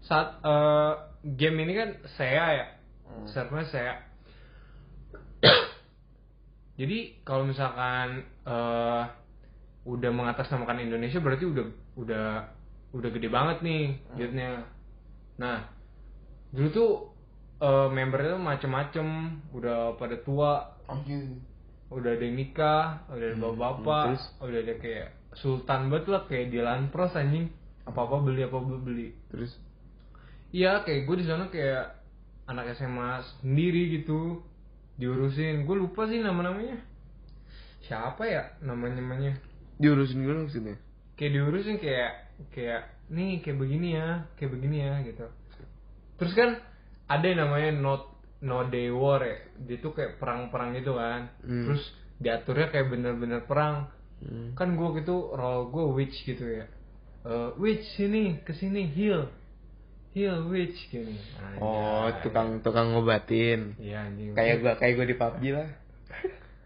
saat 0.00 0.40
eh, 0.40 0.92
game 1.36 1.68
ini 1.68 1.72
kan 1.76 1.88
saya 2.16 2.44
ya? 2.56 2.66
Servernya 3.28 3.66
saya 3.68 3.94
jadi 6.80 7.20
kalau 7.26 7.44
misalkan 7.44 8.24
eh, 8.48 9.02
udah 9.84 10.10
mengatasnamakan 10.12 10.84
Indonesia 10.84 11.18
berarti 11.20 11.44
udah 11.44 11.66
udah 11.98 12.28
udah 12.94 13.10
gede 13.10 13.28
banget 13.28 13.62
nih 13.66 13.84
guildnya 14.14 14.66
nah 15.40 15.68
dulu 16.52 16.68
tuh 16.70 16.90
eh, 17.60 17.88
membernya 17.92 18.36
tuh 18.36 18.42
macem-macem. 18.42 19.06
Udah 19.52 19.94
pada 20.00 20.16
tua. 20.24 20.52
Anjing. 20.90 21.44
udah 21.90 22.14
ada 22.14 22.22
yang 22.22 22.38
nikah 22.38 23.02
udah 23.10 23.26
ada 23.26 23.34
Hmm, 23.34 23.42
bapak-bapak 23.50 24.04
terus? 24.14 24.24
udah 24.38 24.58
ada 24.62 24.74
kayak 24.78 25.08
sultan 25.34 25.80
banget 25.90 26.06
lah 26.06 26.22
kayak 26.30 26.46
di 26.54 26.58
Pros 26.94 27.18
anjing 27.18 27.50
apa 27.86 28.00
apa 28.04 28.16
beli 28.20 28.42
apa 28.44 28.56
apa 28.58 28.76
beli. 28.80 29.14
Terus? 29.32 29.52
Iya 30.50 30.82
kayak 30.82 31.06
gue 31.06 31.16
di 31.22 31.26
sana 31.26 31.48
kayak 31.48 32.00
anak 32.50 32.74
SMA 32.76 33.22
sendiri 33.40 34.00
gitu. 34.00 34.42
Diurusin. 35.00 35.64
Gue 35.64 35.76
lupa 35.80 36.04
sih 36.10 36.20
nama 36.20 36.44
namanya 36.44 36.90
siapa 37.80 38.28
ya 38.28 38.54
namanya 38.60 39.00
namanya 39.00 39.32
diurusin 39.80 40.22
gue 40.22 40.36
maksudnya. 40.36 40.76
kayak 41.16 41.32
diurusin 41.32 41.80
kayak 41.80 42.12
kayak 42.52 42.82
nih 43.08 43.40
kayak 43.40 43.56
begini 43.56 43.96
ya 43.96 44.28
kayak 44.36 44.50
begini 44.52 44.76
ya 44.84 44.94
gitu. 45.04 45.26
Terus 46.20 46.32
kan 46.36 46.60
ada 47.08 47.24
yang 47.24 47.48
namanya 47.48 47.70
not 47.74 48.02
no 48.44 48.68
day 48.68 48.92
war 48.92 49.24
ya. 49.24 49.40
Dia 49.56 49.80
tuh 49.80 49.96
kayak 49.96 50.20
perang-perang 50.20 50.76
gitu 50.76 50.96
kan. 50.96 51.32
Hmm. 51.40 51.64
terus 51.66 51.82
diaturnya 52.20 52.68
kayak 52.68 52.86
bener-bener 52.92 53.40
perang. 53.48 53.88
Hmm. 54.20 54.52
kan 54.52 54.76
gue 54.76 55.00
gitu 55.00 55.32
role 55.32 55.72
gue 55.72 55.84
witch 55.96 56.28
gitu 56.28 56.44
ya 56.44 56.68
Eh, 57.20 57.50
witch 57.56 57.84
sini 57.94 58.40
ke 58.40 58.52
sini 58.52 58.88
heal 58.88 59.28
heal 60.10 60.48
witch 60.48 60.88
gini 60.88 61.20
Anjay. 61.36 61.60
Oh, 61.60 62.08
tukang 62.20 62.60
tukang 62.60 62.90
ngobatin. 62.90 63.76
iya 63.76 64.04
anjing 64.04 64.32
Kayak 64.32 64.56
gua 64.58 64.72
kayak 64.74 64.94
gua 64.94 65.06
di 65.06 65.14
PUBG 65.14 65.42
lah. 65.52 65.68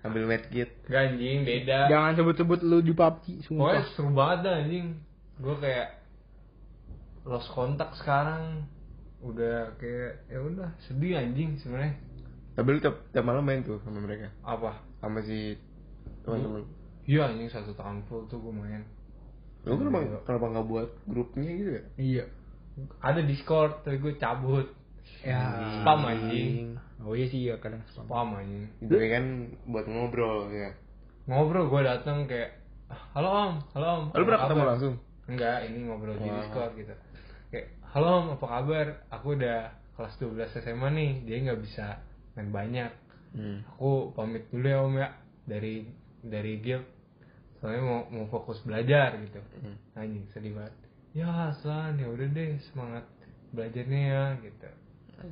Ambil 0.01 0.25
medkit. 0.25 0.71
Gak 0.85 1.11
anjing 1.11 1.43
beda 1.43 1.89
Jangan 1.89 2.13
sebut-sebut 2.15 2.61
lu 2.61 2.79
di 2.81 2.93
PUBG, 2.93 3.25
pokoknya 3.51 3.83
sumpah. 3.83 3.85
seru 3.91 4.11
banget 4.11 4.39
dah 4.41 4.55
anjing 4.57 4.87
gue 5.35 5.57
kayak 5.59 5.89
lost 7.25 7.51
kontak 7.51 7.91
sekarang 7.97 8.63
udah 9.19 9.75
kayak 9.75 10.23
ya 10.29 10.39
udah 10.39 10.71
sedih 10.81 11.19
anjing 11.19 11.59
sebenarnya 11.59 11.99
Tapi 12.55 12.69
lu 12.69 12.79
tiap, 12.79 13.03
tiap 13.11 13.25
malam 13.25 13.43
main 13.43 13.61
tuh 13.61 13.83
sama 13.83 13.99
mereka. 13.99 14.31
apa 14.41 14.79
Sama 15.01 15.19
si 15.21 15.59
teman-teman. 16.23 16.63
iya 17.03 17.27
anjing 17.27 17.51
satu 17.51 17.75
tahun 17.75 18.07
full 18.07 18.31
tuh 18.31 18.39
gue 18.39 18.55
main 18.55 18.87
Lu 19.65 19.75
kenapa 19.75 19.99
kenapa 20.23 20.47
nggak 20.51 20.67
buat 20.67 20.89
grupnya 21.05 21.51
gitu 21.51 21.71
ya? 21.71 21.83
Iya. 21.97 22.25
ada 22.99 23.21
discord 23.21 23.81
tapi 23.81 23.99
gue 23.99 24.15
cabut 24.17 24.67
Ya. 25.21 25.41
spam 25.79 26.03
anjing 26.03 26.75
Oh 26.99 27.13
iya 27.13 27.25
sih 27.25 27.45
ya 27.45 27.57
kadang 27.57 27.81
spam. 27.87 28.05
spam 28.05 28.29
anjing 28.35 28.67
Itu 28.79 28.93
kan 28.93 29.25
buat 29.67 29.87
ngobrol 29.87 30.51
ya. 30.51 30.75
ngobrol 31.25 31.67
gue 31.67 31.81
datang 31.83 32.27
kayak 32.27 32.61
halo 33.13 33.31
om 33.31 33.53
halo 33.73 33.87
om 33.89 34.03
Lu 34.11 34.13
apa 34.13 34.23
pernah 34.23 34.41
ketemu 34.43 34.59
kabar?" 34.59 34.71
langsung? 34.71 34.95
enggak 35.25 35.57
ini 35.65 35.79
ngobrol 35.83 36.17
di 36.17 36.29
discord 36.29 36.73
gitu 36.75 36.95
kayak 37.49 37.67
halo 37.87 38.09
om 38.19 38.27
apa 38.33 38.47
kabar 38.51 38.87
aku 39.09 39.27
udah 39.33 39.59
kelas 39.95 40.15
12 40.19 40.35
SMA 40.59 40.89
nih 40.91 41.11
dia 41.23 41.37
nggak 41.41 41.61
bisa 41.61 41.87
main 42.35 42.51
banyak 42.51 42.91
Hmm. 43.33 43.67
aku 43.69 44.15
pamit 44.15 44.47
dulu 44.49 44.63
ya 44.65 44.79
om 44.81 44.95
ya 44.95 45.11
dari 45.45 45.91
dari 46.21 46.59
guild 46.59 46.87
soalnya 47.65 47.81
mau 47.81 48.05
mau 48.13 48.29
fokus 48.29 48.61
belajar 48.61 49.17
gitu. 49.25 49.41
Hmm. 49.65 49.81
anjing 49.97 50.29
sedih 50.37 50.53
banget. 50.53 50.77
Ya 51.17 51.49
Aslan 51.49 51.97
ya 51.97 52.13
udah 52.13 52.29
deh 52.29 52.61
semangat 52.69 53.09
belajarnya 53.57 54.01
ya 54.05 54.23
gitu. 54.45 54.69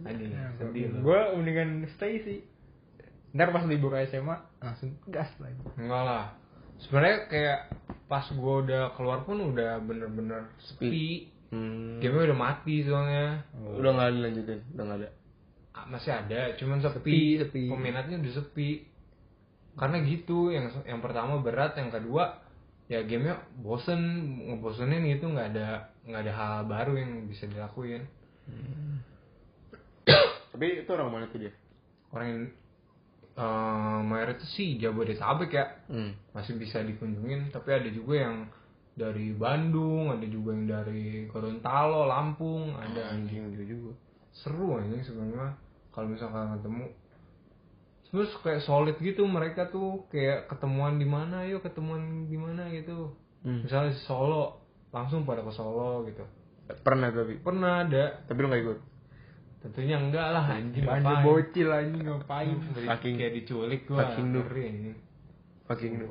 Anjing. 0.08 0.32
Sedih 0.56 0.84
loh. 0.96 1.00
Gue 1.04 1.20
mendingan 1.36 1.84
stay 1.92 2.24
sih. 2.24 2.40
Ntar 3.36 3.52
pas 3.52 3.68
libur 3.68 3.92
SMA 4.08 4.32
langsung 4.64 4.96
gas 5.12 5.28
lagi. 5.44 5.60
enggak 5.76 6.02
lah. 6.08 6.26
Sebenarnya 6.80 7.28
kayak 7.28 7.60
pas 8.08 8.24
gue 8.24 8.54
udah 8.64 8.96
keluar 8.96 9.28
pun 9.28 9.36
udah 9.36 9.76
bener-bener 9.84 10.48
sepi. 10.56 11.28
Hmm. 11.52 12.00
game 12.00 12.16
udah 12.16 12.32
mati 12.32 12.80
soalnya. 12.80 13.44
Udah 13.52 13.92
nggak 13.92 14.10
dilanjutin, 14.16 14.60
udah 14.72 14.84
nggak 14.88 14.98
ada. 15.04 15.10
Ah, 15.76 15.84
masih 15.84 16.12
ada 16.16 16.56
cuman 16.56 16.80
sepi, 16.80 16.96
Sepi, 16.96 17.20
sepi. 17.44 17.62
peminatnya 17.68 18.16
udah 18.24 18.32
sepi 18.40 18.68
karena 19.72 19.96
gitu 20.04 20.48
yang 20.48 20.68
yang 20.84 21.00
pertama 21.00 21.40
berat 21.40 21.72
yang 21.74 21.88
kedua 21.88 22.38
ya 22.86 23.00
gamenya 23.02 23.40
bosen 23.56 24.00
ngebosenin 24.46 25.06
gitu 25.10 25.26
nggak 25.26 25.48
ada 25.54 25.68
nggak 26.04 26.22
ada 26.22 26.32
hal 26.32 26.52
baru 26.66 26.92
yang 26.94 27.24
bisa 27.24 27.46
dilakuin 27.46 28.04
Tapi 30.52 30.84
itu 30.84 30.90
orang 30.92 31.08
mana 31.08 31.24
tuh 31.32 31.40
dia? 31.40 31.52
orang 32.12 32.26
yang 32.28 32.42
eh, 33.32 34.00
mayoritas 34.04 34.44
sih 34.52 34.76
Jabodetabek 34.76 35.50
ya 35.50 35.64
Hmm. 35.88 36.12
masih 36.32 36.60
bisa 36.60 36.84
dikunjungin 36.84 37.48
tapi 37.48 37.72
ada 37.72 37.88
juga 37.88 38.28
yang 38.28 38.36
dari 38.92 39.32
Bandung 39.32 40.12
ada 40.12 40.26
juga 40.28 40.52
yang 40.52 40.68
dari 40.68 41.24
Gorontalo 41.24 42.04
Lampung 42.04 42.76
ada 42.76 43.16
Anjing 43.16 43.56
dia 43.56 43.64
juga. 43.64 43.96
seru 44.32 44.76
anjing 44.76 45.00
sebenarnya 45.00 45.56
kalau 45.88 46.08
misalkan 46.08 46.56
ketemu 46.56 46.84
terus 48.12 48.28
kayak 48.38 48.60
solid 48.60 48.96
gitu 48.98 49.24
mereka 49.24 49.66
tuh 49.66 50.04
kayak 50.06 50.44
ketemuan 50.46 50.94
di 50.94 51.04
mana 51.04 51.42
yuk 51.42 51.60
ketemuan 51.60 52.00
di 52.24 52.36
mana 52.36 52.68
gitu 52.68 53.16
Hmm. 53.40 53.66
misalnya 53.66 53.90
di 53.90 53.98
Solo 53.98 54.62
langsung 54.88 55.24
pada 55.24 55.40
ke 55.40 55.50
Solo 55.50 56.04
gitu 56.04 56.22
Pernah 56.78 57.10
tapi. 57.10 57.34
pernah 57.36 57.82
ada 57.82 58.22
Tapi 58.22 58.38
lu 58.38 58.46
nggak 58.46 58.62
ikut. 58.62 58.78
tentunya 59.60 59.96
enggak 59.96 60.26
lah 60.28 60.44
anjing 60.48 60.78
ngapain 60.80 61.22
bocil 61.22 61.68
anjing 61.68 62.02
ngapain. 62.02 62.54
Beri- 62.68 62.86
Fucking- 62.86 63.16
kayak 63.16 63.34
diculik 63.34 63.80
gua 63.84 63.98
fucking 64.04 64.28
noob. 64.28 64.46
anjing 64.46 64.94
Fucking 65.64 65.92
lu. 65.96 66.08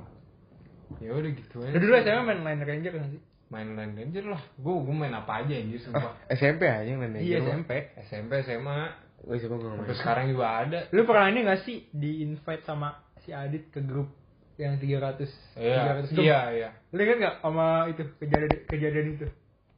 ya 0.99 1.10
udah 1.10 1.32
gitu 1.32 1.56
aja 1.58 1.72
Lu 1.72 1.80
dulu 1.80 1.93
SMA 1.97 2.22
main 2.26 2.39
Line 2.41 2.64
Ranger 2.66 2.93
kan 2.93 3.06
sih? 3.08 3.22
main 3.47 3.68
Line 3.72 3.93
Ranger 3.93 4.26
lah 4.28 4.41
gua 4.58 4.76
gua 4.82 4.95
main 4.97 5.14
apa 5.14 5.32
aja 5.39 5.54
anjir 5.54 5.80
sumpah 5.80 6.04
Ah, 6.04 6.16
SMP 6.30 6.64
aja 6.64 6.84
yang 6.84 6.99
lain 6.99 7.16
Iya 7.18 7.38
SMP. 7.41 7.72
SMP 8.02 8.32
SMA 8.41 8.80
Nggak 9.22 9.38
sampai 9.39 9.69
main. 9.86 9.93
sekarang 9.93 10.26
juga 10.30 10.45
ada 10.49 10.80
Lu 10.89 11.05
pernah 11.05 11.30
ini 11.30 11.39
gak 11.43 11.61
sih 11.61 11.86
di 11.89 12.22
invite 12.22 12.63
sama 12.63 12.89
si 13.22 13.30
Adit 13.30 13.69
ke 13.69 13.80
grup 13.80 14.09
yang 14.57 14.78
300 14.78 15.30
Iya, 15.55 16.05
300 16.05 16.13
gem. 16.13 16.22
iya, 16.22 16.39
iya. 16.51 16.69
Lu 16.89 16.99
inget 16.99 17.17
gak 17.17 17.36
sama 17.39 17.86
itu 17.88 18.01
kejadian 18.17 18.51
kejadian 18.65 19.07
itu? 19.15 19.28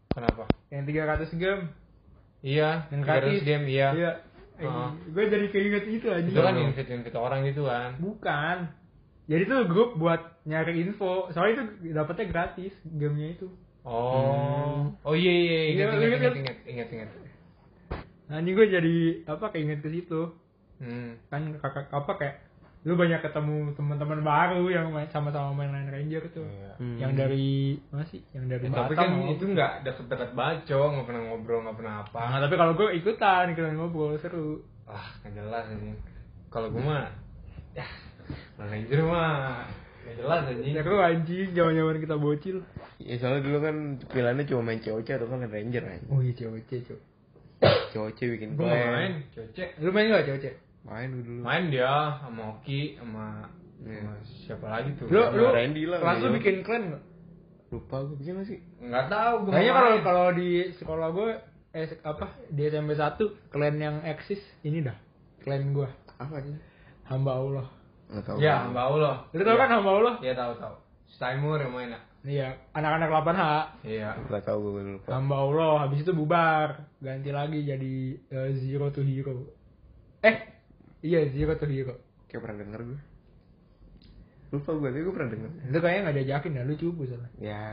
Kenapa? 0.10 0.44
Yang 0.68 0.84
300 1.30 1.32
game. 1.36 1.64
Iya, 2.40 2.70
Yang 2.88 3.02
300 3.02 3.08
gratis. 3.08 3.42
game, 3.44 3.66
iya. 3.68 3.90
Iya. 3.92 4.12
Heeh. 4.54 4.90
gue 5.10 5.24
jadi 5.28 5.46
keinget 5.50 5.86
itu 5.90 6.08
aja. 6.08 6.24
Itu 6.24 6.40
kan 6.40 6.54
invite-invite 6.54 7.18
orang 7.18 7.40
gitu 7.44 7.66
kan. 7.66 7.98
Bukan. 7.98 8.58
Jadi 9.26 9.44
tuh 9.44 9.60
grup 9.66 9.96
buat 9.96 10.20
nyari 10.44 10.78
info. 10.80 11.32
Soalnya 11.32 11.54
itu 11.58 11.64
dapetnya 11.90 12.26
gratis 12.30 12.72
gamenya 12.86 13.34
itu. 13.34 13.48
Oh. 13.84 14.94
Oh 15.02 15.16
iya 15.16 15.32
iya, 15.34 15.52
Iya, 15.52 15.72
ingat 15.74 15.88
lu 15.90 16.04
ingat 16.06 16.20
ingat 16.22 16.36
ingat 16.38 16.58
ingat 16.64 16.88
ingat 16.92 17.10
ingat. 17.12 17.33
Nah 18.28 18.38
ini 18.40 18.52
gue 18.52 18.66
jadi 18.68 18.96
apa 19.28 19.52
keinget 19.52 19.80
ke 19.80 19.90
situ. 19.90 20.32
Hmm. 20.80 21.20
Kan 21.28 21.56
kakak 21.58 21.88
apa 21.90 22.12
kayak 22.16 22.36
lu 22.84 23.00
banyak 23.00 23.24
ketemu 23.24 23.72
teman-teman 23.80 24.20
baru 24.20 24.68
yang 24.68 24.92
main 24.92 25.08
sama-sama 25.08 25.56
main 25.56 25.72
Line 25.72 25.88
Ranger 25.88 26.24
tuh. 26.36 26.44
Iya. 26.44 26.74
Hmm. 26.76 26.98
Yang 27.00 27.12
dari 27.16 27.50
mana 27.88 28.04
sih? 28.04 28.22
Yang 28.36 28.46
dari 28.52 28.64
Eh, 28.64 28.72
tapi 28.72 28.92
Batam 28.92 29.00
kan 29.00 29.10
mau. 29.16 29.32
itu 29.32 29.44
nggak 29.48 29.72
deket-deket 29.88 30.30
bacok, 30.36 30.88
nggak 30.92 31.06
pernah 31.08 31.22
ngobrol, 31.24 31.60
nggak 31.64 31.78
pernah 31.80 31.96
apa. 32.04 32.22
Nah, 32.28 32.40
tapi 32.44 32.56
kalau 32.60 32.74
gue 32.76 32.88
ikutan, 32.94 33.44
ikutan 33.56 33.76
ngobrol 33.80 34.20
seru. 34.20 34.68
Ah, 34.84 35.16
nggak 35.24 35.32
jelas 35.32 35.66
ini. 35.72 35.96
Kalau 36.52 36.68
gue 36.70 36.84
mah, 36.84 37.08
ya, 37.72 37.88
manajer 38.60 39.00
mah 39.00 39.64
nggak 40.04 40.16
jelas 40.20 40.42
anjing. 40.44 40.74
Seru 40.76 40.98
anjing, 41.00 41.48
zaman-zaman 41.56 42.04
kita 42.04 42.16
bocil. 42.20 42.58
Ya 43.00 43.16
soalnya 43.16 43.48
dulu 43.48 43.58
kan 43.64 43.76
pilihannya 44.12 44.44
cuma 44.44 44.62
main 44.62 44.84
COC 44.84 45.08
atau 45.08 45.28
kan 45.32 45.40
Ranger 45.48 45.84
aja. 45.88 46.04
Oh 46.12 46.20
iya 46.20 46.36
cewek 46.36 46.68
cewek. 46.68 47.00
COC 47.94 48.20
bikin 48.38 48.50
Gue 48.56 48.68
clan. 48.68 48.92
main, 48.92 49.14
cocek. 49.34 49.70
Lu 49.80 49.90
main 49.90 50.12
gak 50.12 50.26
cewek 50.28 50.56
Main 50.84 51.10
dulu. 51.16 51.42
Main 51.48 51.64
dia 51.72 52.20
sama 52.20 52.60
Oki, 52.60 53.00
sama, 53.00 53.48
Iya. 53.84 54.00
sama 54.04 54.14
siapa 54.44 54.66
lagi 54.68 54.90
tuh? 55.00 55.08
Lu 55.08 55.22
lu 55.32 55.44
Randy 55.48 55.84
lah, 55.88 56.00
kelas 56.04 56.18
lu 56.20 56.28
iya. 56.28 56.36
bikin 56.40 56.56
klan 56.64 56.84
gak? 56.92 57.04
Lupa 57.72 57.96
gue 58.06 58.16
bikin 58.20 58.44
sih? 58.44 58.60
Nggak 58.84 59.06
tahu. 59.08 59.34
Gue 59.48 59.52
Kayaknya 59.56 59.74
kalau 59.74 59.92
kalau 60.04 60.28
di 60.36 60.50
sekolah 60.76 61.08
gue 61.10 61.30
eh 61.74 61.90
apa 62.06 62.26
di 62.54 62.62
SMP 62.70 62.94
1 62.94 63.18
klan 63.50 63.76
yang 63.82 63.98
eksis 64.06 64.38
ini 64.62 64.86
dah 64.86 64.94
klan 65.42 65.74
gue 65.74 65.90
Apa 66.22 66.38
aja? 66.38 66.54
hamba 67.10 67.32
Allah. 67.34 67.68
Nggak 68.14 68.24
tahu. 68.30 68.38
Ya, 68.38 68.56
Mbak 68.70 68.86
Allah. 68.94 69.16
Lu 69.34 69.42
tau 69.42 69.58
kan 69.58 69.70
hamba 69.74 69.92
Allah? 69.98 70.14
Iya 70.22 70.34
tahu 70.38 70.54
tahu. 70.62 70.76
Stymur 71.10 71.58
yang 71.58 71.74
main 71.74 71.90
ya? 71.96 72.00
Iya, 72.24 72.56
anak-anak 72.72 73.10
8H. 73.12 73.44
Iya. 73.84 74.10
Nggak 74.32 74.44
tahu 74.48 74.58
gue 74.72 74.96
lupa. 74.96 75.12
Hamba 75.12 75.36
Allah, 75.38 75.74
habis 75.84 76.02
itu 76.02 76.16
bubar, 76.16 76.88
ganti 76.98 77.30
lagi 77.30 77.60
jadi 77.62 77.94
eh, 78.16 78.50
Zero 78.64 78.88
to 78.90 79.04
Hero. 79.04 79.52
Eh, 80.24 80.36
iya 81.04 81.28
Zero 81.28 81.60
to 81.60 81.68
Hero. 81.68 82.00
Kayak 82.26 82.42
pernah 82.42 82.58
denger 82.64 82.82
gue. 82.88 83.00
Lupa 84.56 84.72
gue, 84.72 84.88
tapi 84.88 85.02
gue 85.04 85.14
pernah 85.14 85.32
denger. 85.36 85.52
Itu 85.68 85.78
kayaknya 85.78 86.02
nggak 86.02 86.16
diajakin 86.16 86.52
ya, 86.54 86.64
lu 86.64 86.76
cupu 86.78 87.02
salah. 87.10 87.30
Ya. 87.36 87.64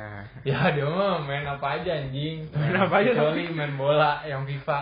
Ya 0.43 0.59
dia 0.75 0.87
mah 0.89 1.23
main 1.23 1.47
apa 1.47 1.67
aja 1.79 1.91
anjing. 2.03 2.51
Main 2.51 2.75
apa 2.75 2.95
aja, 2.99 3.11
Kecuali 3.15 3.45
main 3.55 3.75
bola 3.79 4.27
yang 4.27 4.43
FIFA. 4.43 4.79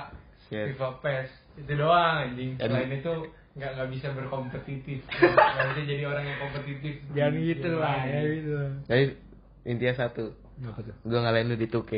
Yes. 0.49 0.73
FIFA 0.73 0.89
PES. 1.05 1.29
Itu 1.61 1.73
doang 1.77 2.15
anjing. 2.25 2.57
Dan- 2.57 2.73
Selain 2.73 2.93
itu 2.95 3.13
nggak 3.53 3.71
nggak 3.75 3.89
bisa 3.91 4.09
berkompetitif. 4.15 5.03
Nggak 5.59 5.67
bisa 5.75 5.83
jadi 5.85 6.03
orang 6.07 6.25
yang 6.25 6.39
kompetitif. 6.41 6.95
Jangan 7.11 7.35
gitu 7.37 7.71
lah, 7.75 7.99
ya 8.07 8.21
gitu. 8.23 8.59
Jadi 8.87 9.05
intinya 9.65 9.95
satu. 10.07 10.35
Gue 11.07 11.19
ngalahin 11.19 11.51
lu 11.51 11.57
di 11.59 11.71
2K. 11.71 11.93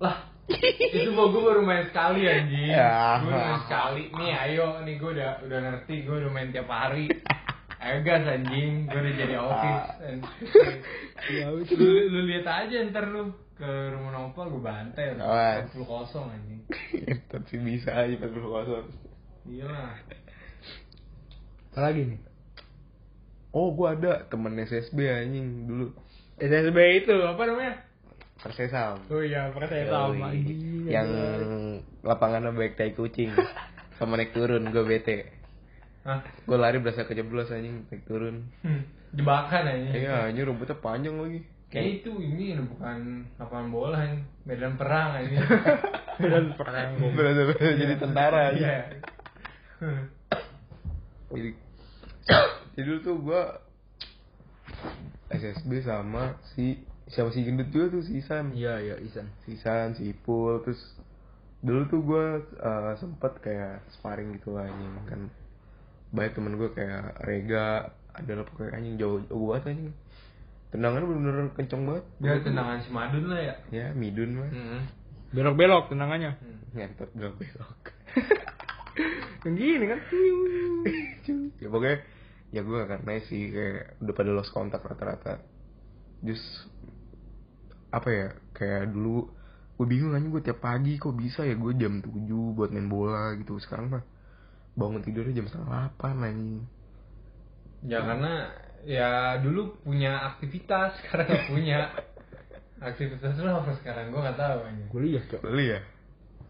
Lah, 0.00 0.16
itu 0.48 1.12
gua 1.12 1.28
gue 1.28 1.42
baru 1.44 1.60
main 1.60 1.84
sekali 1.88 2.24
anjing. 2.24 2.72
Ya. 2.72 3.20
Gue 3.20 3.32
main 3.32 3.60
sekali. 3.68 4.02
Nih 4.16 4.32
ayo, 4.32 4.80
nih 4.84 4.96
gue 4.96 5.10
udah 5.12 5.44
udah 5.44 5.58
ngerti, 5.60 6.04
gue 6.08 6.16
udah 6.24 6.30
main 6.32 6.48
tiap 6.52 6.68
hari. 6.68 7.08
Ayo 7.84 8.00
gas 8.00 8.24
anjing, 8.24 8.88
gue 8.88 8.96
udah 8.96 9.14
jadi 9.14 9.34
autis. 9.38 9.80
Ya 11.28 11.46
lu, 11.52 11.62
lu 12.08 12.20
lihat 12.32 12.48
aja 12.48 12.76
ntar 12.88 13.12
lu 13.12 13.32
ke 13.54 13.70
rumah 13.94 14.10
Nopal 14.10 14.50
gue 14.50 14.62
bantai 14.64 15.14
Awas. 15.20 15.70
40 15.70 15.84
kosong 15.86 16.26
anjing. 16.32 16.60
Tapi 17.28 17.54
bisa 17.60 17.92
aja 17.92 18.14
40 18.18 18.40
kosong. 18.40 18.86
Iya 19.46 19.68
lah. 19.68 19.94
Apa 21.70 21.78
lagi 21.90 22.02
nih? 22.08 22.20
Oh, 23.54 23.70
gue 23.70 23.86
ada 23.86 24.26
temen 24.26 24.58
SSB 24.58 24.98
anjing 25.06 25.70
dulu. 25.70 25.86
SSB 26.42 27.06
itu 27.06 27.14
apa 27.22 27.42
namanya? 27.46 27.86
Persesam. 28.42 28.98
Oh 29.14 29.22
iya, 29.22 29.46
Yoi. 29.54 30.18
anjing. 30.18 30.60
Yang 30.90 31.08
lapangannya 32.02 32.50
baik 32.50 32.74
tai 32.74 32.90
kucing. 32.98 33.30
Sama 33.94 34.18
naik 34.18 34.34
turun 34.34 34.74
gue 34.74 34.82
bete. 34.82 35.30
Hah? 36.02 36.26
Gue 36.42 36.58
lari 36.58 36.82
berasa 36.82 37.06
kejeblos 37.06 37.54
anjing 37.54 37.86
naik 37.94 38.02
turun. 38.10 38.50
Hmm, 38.66 38.90
jebakan 39.14 39.70
anjing. 39.70 40.02
Iya, 40.02 40.34
anjing 40.34 40.44
rumputnya 40.50 40.76
panjang 40.82 41.14
lagi. 41.14 41.46
Kayak 41.70 42.02
itu 42.02 42.10
ini 42.18 42.58
bukan 42.58 43.26
lapangan 43.38 43.68
bola 43.70 43.98
ini, 44.02 44.18
medan 44.42 44.74
perang 44.74 45.14
anjing. 45.14 45.38
dan 46.34 46.46
perang. 46.58 46.90
Jadi 47.54 47.94
tentara 48.02 48.50
aja. 48.50 48.58
Iya. 48.58 48.82
Jadi, 51.30 51.50
jadi 52.74 52.84
dulu 52.84 52.98
tuh 53.00 53.16
gue 53.22 53.42
SSB 55.30 55.82
sama 55.82 56.36
si 56.54 56.78
siapa 57.08 57.30
si 57.30 57.44
gendut 57.44 57.68
juga 57.68 57.98
tuh 57.98 58.02
si 58.02 58.18
Isan. 58.18 58.54
Iya, 58.54 58.80
iya, 58.80 58.96
Isan. 58.98 59.28
Si 59.44 59.54
Isan, 59.54 59.92
si 59.94 60.08
Ipul, 60.10 60.62
terus 60.64 60.80
dulu 61.60 61.80
tuh 61.88 62.00
gue 62.04 62.24
uh, 62.60 62.92
sempet 63.00 63.40
kayak 63.40 63.80
sparring 63.96 64.36
gitu 64.36 64.52
lah 64.52 64.68
anjing 64.68 64.92
kan 65.08 65.20
banyak 66.12 66.32
temen 66.36 66.60
gue 66.60 66.68
kayak 66.76 67.16
Rega 67.24 67.88
adalah 68.12 68.44
pokoknya 68.44 68.76
anjing 68.76 69.00
jauh 69.00 69.24
jauh 69.24 69.48
banget 69.48 69.72
anjing 69.72 69.92
tendangannya 70.68 71.06
bener-bener 71.08 71.48
kenceng 71.56 71.82
banget 71.88 72.04
Dia 72.20 72.36
tendangan 72.44 72.78
si 72.84 72.90
Madun 72.92 73.32
lah 73.32 73.40
ya. 73.40 73.54
ya 73.72 73.86
midun 73.96 74.36
mah 74.36 74.50
Hmm. 74.52 74.82
Belok-belok 75.32 75.88
tendangannya. 75.88 76.36
Hmm. 76.36 76.58
ngentot 76.76 77.10
belok 77.16 77.34
belok 77.40 77.80
Yang 79.48 79.54
gini 79.56 79.84
kan. 79.88 80.00
ya 81.64 81.68
pokoknya 81.72 81.98
ya 82.54 82.62
gue 82.62 82.76
gak 82.78 83.02
karena 83.02 83.18
sih 83.26 83.50
kayak 83.50 83.98
udah 83.98 84.14
pada 84.14 84.30
lost 84.30 84.54
kontak 84.54 84.86
rata-rata 84.86 85.42
just 86.22 86.70
apa 87.90 88.08
ya 88.10 88.28
kayak 88.54 88.94
dulu 88.94 89.26
gue 89.74 89.86
bingung 89.90 90.14
aja 90.14 90.22
gue 90.22 90.42
tiap 90.42 90.62
pagi 90.62 91.02
kok 91.02 91.18
bisa 91.18 91.42
ya 91.42 91.58
gue 91.58 91.74
jam 91.74 91.98
7 91.98 92.14
buat 92.54 92.70
main 92.70 92.86
bola 92.86 93.34
gitu 93.34 93.58
sekarang 93.58 93.90
mah 93.90 94.04
bangun 94.78 95.02
tidurnya 95.02 95.42
jam 95.42 95.46
setengah 95.50 95.66
delapan 95.66 96.14
anjing 96.22 96.62
Ya 97.84 98.00
karena 98.00 98.48
ya 98.88 99.36
dulu 99.44 99.76
punya 99.84 100.32
aktivitas, 100.32 100.96
sekarang 101.04 101.28
nggak 101.28 101.46
punya. 101.52 101.80
Aktivitas 102.80 103.36
lu 103.40 103.48
apa 103.52 103.72
sekarang? 103.80 104.08
Gue 104.08 104.20
nggak 104.24 104.40
tahu 104.40 104.58
anjing. 104.64 104.88
Kuliah, 104.88 105.24
Cok. 105.28 105.40
ya 105.60 105.80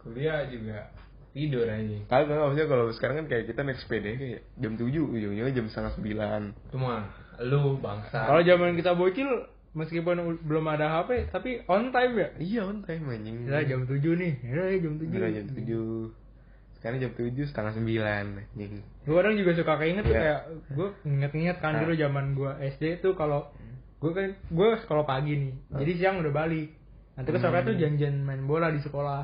Kuliah 0.02 0.40
juga 0.46 0.94
tidur 1.34 1.66
anjing. 1.66 2.06
kagak 2.06 2.30
maksudnya 2.32 2.66
kalau 2.66 2.86
sekarang 2.88 3.16
kan 3.18 3.26
kayak 3.26 3.44
kita 3.46 3.60
naik 3.60 3.76
sepeda 3.76 4.10
kayak 4.14 4.40
jam 4.56 4.72
7 4.74 4.86
ujung-ujungnya 4.86 5.50
jam 5.50 5.66
setengah 5.66 5.92
sembilan 5.92 6.40
Itu 6.64 6.78
mah 6.78 7.02
lu 7.42 7.76
bangsa. 7.76 8.24
Kalau 8.24 8.40
zaman 8.40 8.78
kita 8.78 8.94
bocil 8.94 9.26
meskipun 9.74 10.14
belum 10.40 10.64
ada 10.70 10.86
HP 10.94 11.34
tapi 11.34 11.58
on 11.66 11.90
time 11.90 12.14
ya. 12.14 12.28
iya 12.38 12.60
on 12.62 12.80
time 12.80 13.10
anjing 13.10 13.42
Ya 13.44 13.66
jam 13.66 13.82
7 13.82 13.98
nih. 13.98 14.32
Ya 14.40 14.78
jam 14.78 14.94
7. 14.94 15.10
Beneran 15.10 15.32
jam 15.34 15.46
7 15.50 16.22
sekarang 16.78 16.98
jam 17.00 17.12
7 17.12 17.32
setengah 17.42 17.72
sembilan 17.74 18.24
anjing 18.54 18.72
Gue 19.02 19.14
kadang 19.14 19.34
juga 19.34 19.50
suka 19.52 19.74
keinget 19.76 20.04
tuh 20.04 20.12
Iya. 20.12 20.20
kayak 20.20 20.40
gue 20.70 20.88
inget-inget 21.04 21.56
kan 21.58 21.72
Nah. 21.72 21.80
dulu 21.82 21.92
zaman 21.94 22.24
gue 22.32 22.50
SD 22.70 22.84
tuh 23.00 23.12
kalau 23.12 23.50
gue 23.98 24.12
kan 24.12 24.30
gue 24.36 24.68
sekolah 24.78 25.02
pagi 25.02 25.32
nih. 25.34 25.52
Jadi 25.72 25.92
siang 25.96 26.20
udah 26.20 26.30
balik. 26.30 26.70
Nanti 27.14 27.30
ke 27.30 27.38
sore 27.38 27.58
Hmm. 27.58 27.66
tuh 27.66 27.74
janjian 27.74 28.20
main 28.20 28.44
bola 28.44 28.68
di 28.68 28.78
sekolah. 28.78 29.22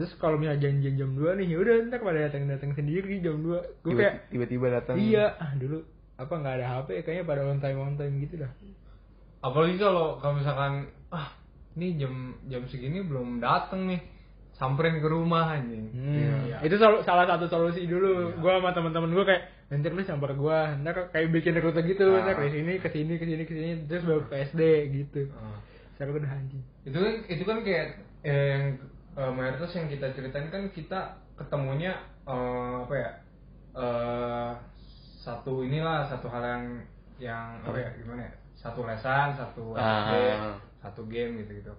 Terus 0.00 0.16
kalau 0.16 0.40
misalnya 0.40 0.64
janjian 0.64 0.96
jam 0.96 1.10
2 1.12 1.36
nih, 1.36 1.46
ya 1.52 1.58
udah 1.60 1.74
ntar 1.92 2.00
pada 2.00 2.24
datang-datang 2.24 2.72
sendiri 2.72 3.20
jam 3.20 3.36
2. 3.36 3.84
Gue 3.84 3.92
kayak 3.92 4.32
tiba-tiba 4.32 4.72
datang 4.72 4.96
iya, 4.96 5.36
ah 5.36 5.52
dulu 5.52 5.84
apa 6.16 6.32
nggak 6.32 6.54
ada 6.56 6.66
HP 6.80 6.88
kayaknya 7.04 7.24
pada 7.24 7.40
on 7.44 7.60
time 7.60 7.78
on 7.78 8.00
time 8.00 8.16
gitu 8.16 8.40
dah. 8.40 8.48
Apalagi 9.40 9.76
kalau 9.76 10.16
kalau 10.16 10.40
misalkan 10.40 10.88
ah 11.08 11.36
ini 11.76 11.96
jam 11.96 12.12
jam 12.48 12.64
segini 12.64 13.00
belum 13.00 13.40
dateng 13.40 13.88
nih, 13.88 14.00
samperin 14.52 15.00
ke 15.00 15.08
rumah 15.08 15.52
anjing. 15.52 15.92
Hmm. 15.92 16.48
Iya. 16.48 16.56
Itu 16.60 16.76
sol- 16.76 17.04
salah 17.04 17.24
satu 17.24 17.48
solusi 17.48 17.84
dulu. 17.84 18.36
Gua 18.36 18.60
sama 18.60 18.72
teman-teman 18.72 19.12
gua 19.12 19.24
kayak 19.24 19.42
nanti 19.68 19.86
lu 19.88 20.00
samper 20.04 20.32
gua, 20.32 20.76
ntar 20.80 21.08
kayak 21.08 21.28
bikin 21.28 21.56
rute 21.56 21.80
gitu, 21.84 22.08
Ah. 22.10 22.24
ntar 22.24 22.36
ke 22.36 22.52
sini, 22.52 22.72
ke 22.76 22.88
sini, 22.88 23.12
ke 23.16 23.24
sini, 23.24 23.42
ke 23.44 23.52
sini, 23.52 23.70
terus 23.84 24.04
baru 24.04 24.24
ke 24.26 24.34
SD 24.48 24.60
gitu. 24.92 25.28
Ah. 25.36 25.56
Sekarang 25.96 26.16
udah 26.16 26.32
anjing. 26.32 26.64
itu 26.80 26.96
kan 26.96 27.14
itu 27.28 27.42
kan 27.44 27.58
kayak 27.60 27.86
eh, 28.24 28.48
yang 28.56 28.64
eh, 29.12 29.30
mayoritas 29.30 29.72
yang 29.72 29.86
kita 29.86 30.10
ceritain 30.10 30.46
kan 30.46 30.68
kita 30.68 31.00
ketemunya 31.34 31.94
eh, 32.22 32.74
apa 32.80 32.94
ya 32.94 33.10
eh 33.72 34.50
satu 35.16 35.62
inilah 35.62 36.06
satu 36.06 36.26
hal 36.26 36.42
yang 36.42 36.64
yang 37.18 37.46
apa 37.60 37.76
ya 37.76 37.90
gimana 37.94 38.22
ya 38.22 38.32
satu 38.56 38.82
lesan 38.82 39.34
satu 39.34 39.72
SD 39.72 40.12
Ah. 40.32 40.56
satu 40.80 41.04
game 41.06 41.40
gitu 41.40 41.60
gitu 41.60 41.72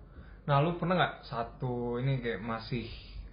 nah 0.43 0.57
lu 0.57 0.75
pernah 0.75 0.95
nggak 0.95 1.15
satu 1.23 1.97
ini 1.97 2.17
kayak 2.17 2.39
masih 2.39 2.85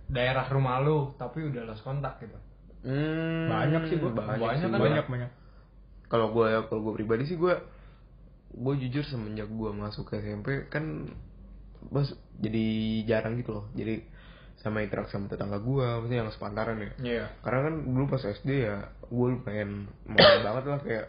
daerah 0.07 0.45
rumah 0.47 0.81
lu 0.81 1.13
tapi 1.15 1.45
udah 1.45 1.65
lost 1.65 1.83
kontak 1.83 2.19
gitu 2.19 2.37
Hmm, 2.79 3.51
banyak 3.51 3.91
sih 3.91 3.99
gua. 3.99 4.15
banyak 4.15 4.39
sih 4.55 4.65
kan, 4.65 4.71
gua. 4.71 4.87
banyak 4.87 5.07
banyak. 5.09 5.31
kalau 6.07 6.31
gue 6.31 6.47
kalau 6.65 6.81
gue 6.81 6.95
pribadi 6.95 7.27
sih 7.27 7.35
gue 7.35 7.53
gue 8.51 8.75
jujur 8.79 9.03
semenjak 9.05 9.45
gue 9.47 9.71
masuk 9.73 10.09
ke 10.09 10.23
SMP 10.23 10.63
kan 10.69 11.11
bos 11.81 12.09
jadi 12.37 12.67
jarang 13.05 13.39
gitu 13.39 13.55
loh 13.55 13.65
jadi 13.73 14.03
sama 14.59 14.83
interaksi 14.83 15.15
sama 15.15 15.31
tetangga 15.31 15.59
gue 15.59 15.87
maksudnya 15.87 16.19
yang 16.23 16.31
sepantaran 16.31 16.79
ya 16.79 16.91
Iya. 16.99 17.25
karena 17.41 17.71
kan 17.71 17.75
dulu 17.85 18.05
pas 18.09 18.23
SD 18.23 18.51
ya 18.67 18.77
gue 19.05 19.29
pengen 19.43 19.71
main 20.05 20.41
banget 20.47 20.65
lah 20.67 20.81
kayak 20.83 21.07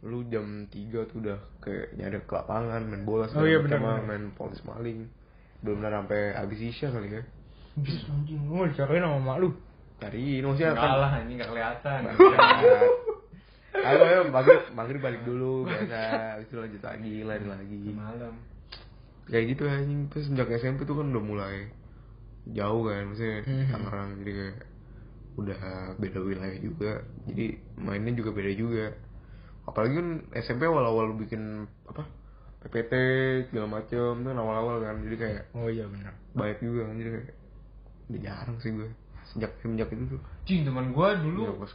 lu 0.00 0.24
jam 0.26 0.64
3 0.68 0.72
tuh 1.10 1.18
udah 1.20 1.38
kayak 1.60 1.92
nyari 1.94 2.20
ke 2.20 2.32
lapangan 2.32 2.80
main 2.82 3.04
bola 3.04 3.28
Oh 3.32 3.44
iya, 3.44 3.60
macam, 3.60 3.80
benar. 3.80 4.00
main 4.02 4.24
polis 4.32 4.60
maling 4.62 5.08
belum 5.60 5.80
pernah 5.80 6.00
sampai 6.00 6.20
habis 6.32 6.60
isya 6.62 6.88
kali 6.88 7.08
ya 7.10 7.22
Bis 7.76 8.00
anjing, 8.08 8.40
lu 8.48 8.64
dicariin 8.64 9.04
sama 9.04 9.20
mak 9.20 9.36
lu. 9.38 9.52
cari 9.96 10.40
maksudnya 10.40 10.72
kan 10.72 10.96
lah, 10.96 11.12
ini 11.20 11.36
nggak 11.36 11.48
kelihatan. 11.52 12.00
Ayo, 13.76 14.00
ayo, 14.02 14.20
maghrib, 14.32 14.62
maghrib 14.72 15.00
balik 15.00 15.22
dulu, 15.22 15.68
biasa. 15.68 16.40
Itu 16.40 16.56
lanjut 16.56 16.80
lagi, 16.80 17.20
lari 17.20 17.44
lagi. 17.44 17.80
Malam. 17.92 18.34
Kayak 19.26 19.44
gitu 19.52 19.62
anjing. 19.66 20.00
Terus 20.08 20.24
sejak 20.30 20.48
SMP 20.56 20.86
tuh 20.86 20.96
kan 20.98 21.10
udah 21.10 21.24
mulai 21.24 21.56
jauh 22.46 22.86
kan, 22.86 23.02
maksudnya 23.10 23.42
Mhm. 23.42 23.66
Tangerang. 23.70 24.10
Jadi 24.22 24.30
kayak 24.32 24.56
udah 25.36 25.60
beda 25.98 26.18
wilayah 26.22 26.58
juga. 26.58 26.92
Jadi 27.26 27.46
mainnya 27.76 28.12
juga 28.14 28.30
beda 28.32 28.52
juga. 28.54 28.86
Apalagi 29.66 29.94
kan 29.98 30.08
SMP 30.32 30.62
awal-awal 30.64 31.18
bikin 31.18 31.66
apa? 31.86 32.06
PPT 32.62 32.92
segala 33.50 33.78
macem 33.78 34.22
tuh 34.22 34.30
kan 34.30 34.38
awal-awal 34.38 34.78
kan. 34.80 35.02
Jadi 35.02 35.16
kayak 35.18 35.42
Oh 35.54 35.66
iya 35.66 35.86
benar. 35.86 36.14
banyak 36.32 36.58
juga 36.62 36.86
kan. 36.86 36.94
Jadi 36.98 37.10
kayak 37.10 37.28
udah 38.06 38.20
jarang 38.22 38.58
sih 38.62 38.70
gue. 38.70 38.88
Sejak 39.26 39.52
semenjak 39.58 39.90
itu 39.90 40.06
tuh. 40.06 40.20
Cing, 40.46 40.62
teman 40.62 40.94
gue 40.94 41.08
dulu 41.18 41.42
Iya, 41.50 41.66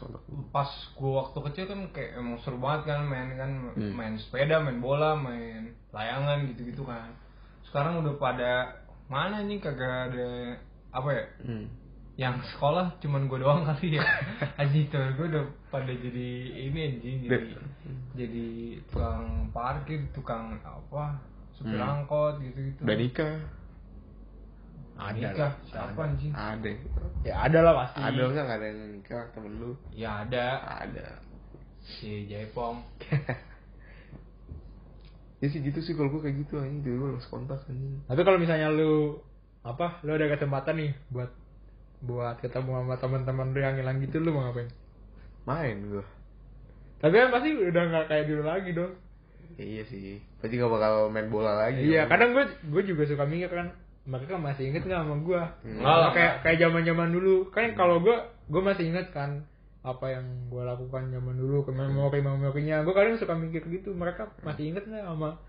pas 0.56 0.68
gue 0.96 1.12
waktu 1.12 1.38
kecil 1.52 1.66
kan 1.68 1.80
kayak 1.92 2.12
emang 2.16 2.40
seru 2.40 2.56
banget 2.56 2.88
kan 2.88 3.04
main 3.04 3.36
kan 3.36 3.52
Hmm. 3.76 3.92
main 3.92 4.16
sepeda 4.16 4.64
main 4.64 4.80
bola 4.80 5.20
main 5.20 5.76
layangan 5.92 6.48
gitu-gitu 6.48 6.88
kan 6.88 7.12
sekarang 7.72 8.04
udah 8.04 8.14
pada 8.16 8.52
mana 9.08 9.42
nih 9.42 9.58
kagak 9.58 10.12
ada 10.12 10.30
apa 10.92 11.10
ya 11.10 11.26
Hmm. 11.42 11.66
yang 12.14 12.36
sekolah 12.46 13.00
cuman 13.00 13.26
gue 13.26 13.40
doang 13.40 13.64
kali 13.64 13.96
ya 13.96 14.04
anjing 14.60 14.86
temen 14.88 15.16
gue 15.16 15.28
udah 15.28 15.44
pada 15.68 15.88
jadi 15.90 16.30
ini 16.62 16.80
anjing 16.90 17.18
jadi 17.24 17.50
jadi 18.14 18.48
tukang 18.86 19.24
parkir 19.50 20.04
tukang 20.12 20.60
apa 20.60 21.16
supir 21.54 21.76
Hmm. 21.76 22.04
angkot 22.04 22.40
gitu-gitu 22.40 22.84
Udah 22.84 22.96
nikah. 22.96 23.36
Ada 24.94 25.18
nikah 25.18 25.50
lah. 25.50 25.54
siapa 25.66 25.92
Ada. 25.96 26.04
anjing 26.06 26.32
Ada. 26.32 26.72
Ya 27.24 27.34
ada 27.42 27.60
lah 27.62 27.74
pasti. 27.76 27.98
Ada 27.98 28.22
nggak 28.22 28.44
nggak 28.44 28.58
ada 28.58 28.68
yang 28.68 28.92
nikah 28.92 29.24
temen 29.32 29.54
lu? 29.58 29.72
ya 29.92 30.10
ada 30.22 30.46
Ada. 30.84 31.08
si 31.82 32.28
Jaipong 32.28 32.84
Ya 35.42 35.50
sih 35.50 35.60
gitu 35.66 35.82
sih 35.82 35.98
kalau 35.98 36.14
gue 36.14 36.22
kayak 36.22 36.38
gitu 36.46 36.62
anjing 36.62 36.86
dulu 36.86 36.98
gue 37.02 37.10
langsung 37.18 37.34
kontak 37.42 37.66
anjing. 37.66 37.98
Tapi 38.06 38.22
kalau 38.22 38.38
misalnya 38.38 38.70
lu 38.70 39.18
apa, 39.66 39.98
lu 40.06 40.14
ada 40.14 40.30
kesempatan 40.30 40.78
nih 40.78 40.92
buat 41.10 41.34
buat 42.02 42.38
ketemu 42.46 42.72
sama 42.82 42.96
teman-teman 42.98 43.54
lu 43.54 43.60
yang 43.62 43.76
hilang 43.78 43.98
gitu 44.06 44.22
lu 44.22 44.38
mau 44.38 44.46
ngapain? 44.46 44.70
Main 45.50 45.78
gue. 45.90 46.06
Tapi 47.02 47.14
kan 47.18 47.30
pasti 47.34 47.50
udah 47.58 47.84
nggak 47.90 48.06
kayak 48.06 48.26
dulu 48.30 48.44
lagi 48.46 48.70
dong. 48.78 48.94
Ya, 49.58 49.66
iya 49.66 49.84
sih. 49.90 50.22
Pasti 50.38 50.62
gak 50.62 50.70
bakal 50.70 51.10
main 51.10 51.34
bola 51.34 51.58
lagi. 51.58 51.90
Iya, 51.90 52.06
dong. 52.06 52.10
kadang 52.14 52.30
gue 52.38 52.46
gue 52.70 52.84
juga 52.94 53.04
suka 53.10 53.26
mikir 53.26 53.50
kan 53.50 53.74
mereka 54.06 54.38
masih 54.38 54.70
inget 54.70 54.86
nggak 54.86 55.02
sama 55.02 55.16
gue? 55.26 55.42
Hmm. 55.66 56.14
Kayak 56.14 56.34
kayak 56.46 56.58
zaman 56.62 56.82
zaman 56.86 57.10
dulu 57.10 57.50
kan 57.50 57.74
kalau 57.74 57.98
gue 57.98 58.18
gue 58.46 58.62
masih 58.62 58.94
inget 58.94 59.10
kan 59.10 59.46
apa 59.82 60.06
yang 60.08 60.26
gue 60.48 60.62
lakukan 60.62 61.10
zaman 61.10 61.36
dulu 61.36 61.66
ke 61.66 61.72
memori 61.72 62.22
memorinya 62.22 62.82
gue 62.82 62.94
kadang 62.94 63.18
suka 63.18 63.34
mikir 63.34 63.66
gitu 63.66 63.92
mereka 63.92 64.30
masih 64.42 64.70
inget 64.70 64.86
nggak 64.86 65.02
sama 65.04 65.42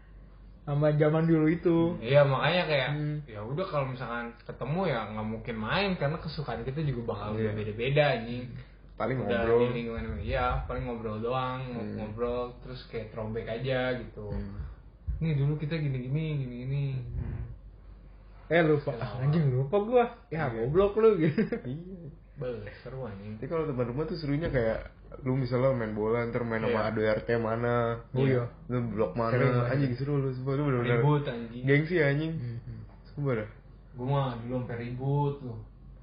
sama 0.63 0.89
zaman 0.95 1.27
dulu 1.27 1.51
itu 1.51 1.99
Iya 1.99 2.23
makanya 2.23 2.63
kayak 2.65 2.89
Hmm. 2.93 3.19
ya 3.27 3.43
udah 3.43 3.67
kalau 3.67 3.91
misalkan 3.91 4.31
ketemu 4.41 4.81
ya 4.89 4.99
nggak 5.07 5.27
mungkin 5.27 5.57
main 5.59 5.91
karena 5.97 6.17
kesukaan 6.17 6.63
kita 6.63 6.81
juga 6.81 7.13
bakal 7.13 7.35
Iya. 7.35 7.51
beda-beda 7.53 8.05
anjing. 8.17 8.47
Paling 8.95 9.19
Udah 9.19 9.43
ngobrol. 9.43 9.59
di 9.59 9.69
lingkungan 9.75 10.05
iya 10.23 10.63
paling 10.65 10.87
ngobrol 10.87 11.19
doang 11.19 11.61
Hmm. 11.67 11.99
ngobrol 11.99 12.55
terus 12.63 12.79
kayak 12.87 13.11
throwback 13.11 13.51
aja 13.51 13.99
gitu. 13.99 14.31
Hmm. 14.31 14.63
Nih 15.19 15.35
dulu 15.35 15.59
kita 15.59 15.77
gini-gini 15.77 16.41
gini-gini. 16.41 16.85
eh 18.49 18.63
lupa 18.63 18.93
anjing 19.19 19.49
lupa 19.51 19.77
gue 19.81 20.05
ya 20.31 20.47
goblok 20.47 20.95
lu 20.97 21.17
gitu 21.19 21.43
Iya. 21.65 22.07
Bel, 22.43 22.57
seru 22.79 22.99
anjing. 23.03 23.39
Tapi 23.39 23.47
kalau 23.47 23.65
teman 23.65 23.87
rumah 23.87 24.05
tuh 24.05 24.17
serunya 24.17 24.49
kayak 24.49 24.91
lu 25.23 25.33
misalnya 25.35 25.71
main 25.73 25.93
bola 25.93 26.25
ntar 26.25 26.43
main 26.43 26.59
sama 26.59 26.73
Iya. 26.79 26.89
ado 26.89 27.01
RT 27.05 27.29
mana 27.37 27.75
Oh 28.11 28.25
iya. 28.25 28.45
lu 28.67 28.79
blok 28.89 29.13
mana 29.13 29.37
banget. 29.37 29.71
anjing 29.71 29.93
seru 29.95 30.19
lu 30.19 30.33
sumpah 30.33 30.53
lu 30.53 30.63
bener-bener 30.67 30.99
Ribut 30.99 31.23
anjing. 31.25 31.63
gengsi 31.63 31.97
anjing 31.99 32.33
Hmm. 32.35 32.83
sumpah 33.07 33.35
dah 33.39 33.49
Gue 33.93 34.07
mah 34.07 34.33
dulu 34.41 34.55
sampai 34.59 34.77
ribut 34.81 35.35
tuh. 35.39 35.57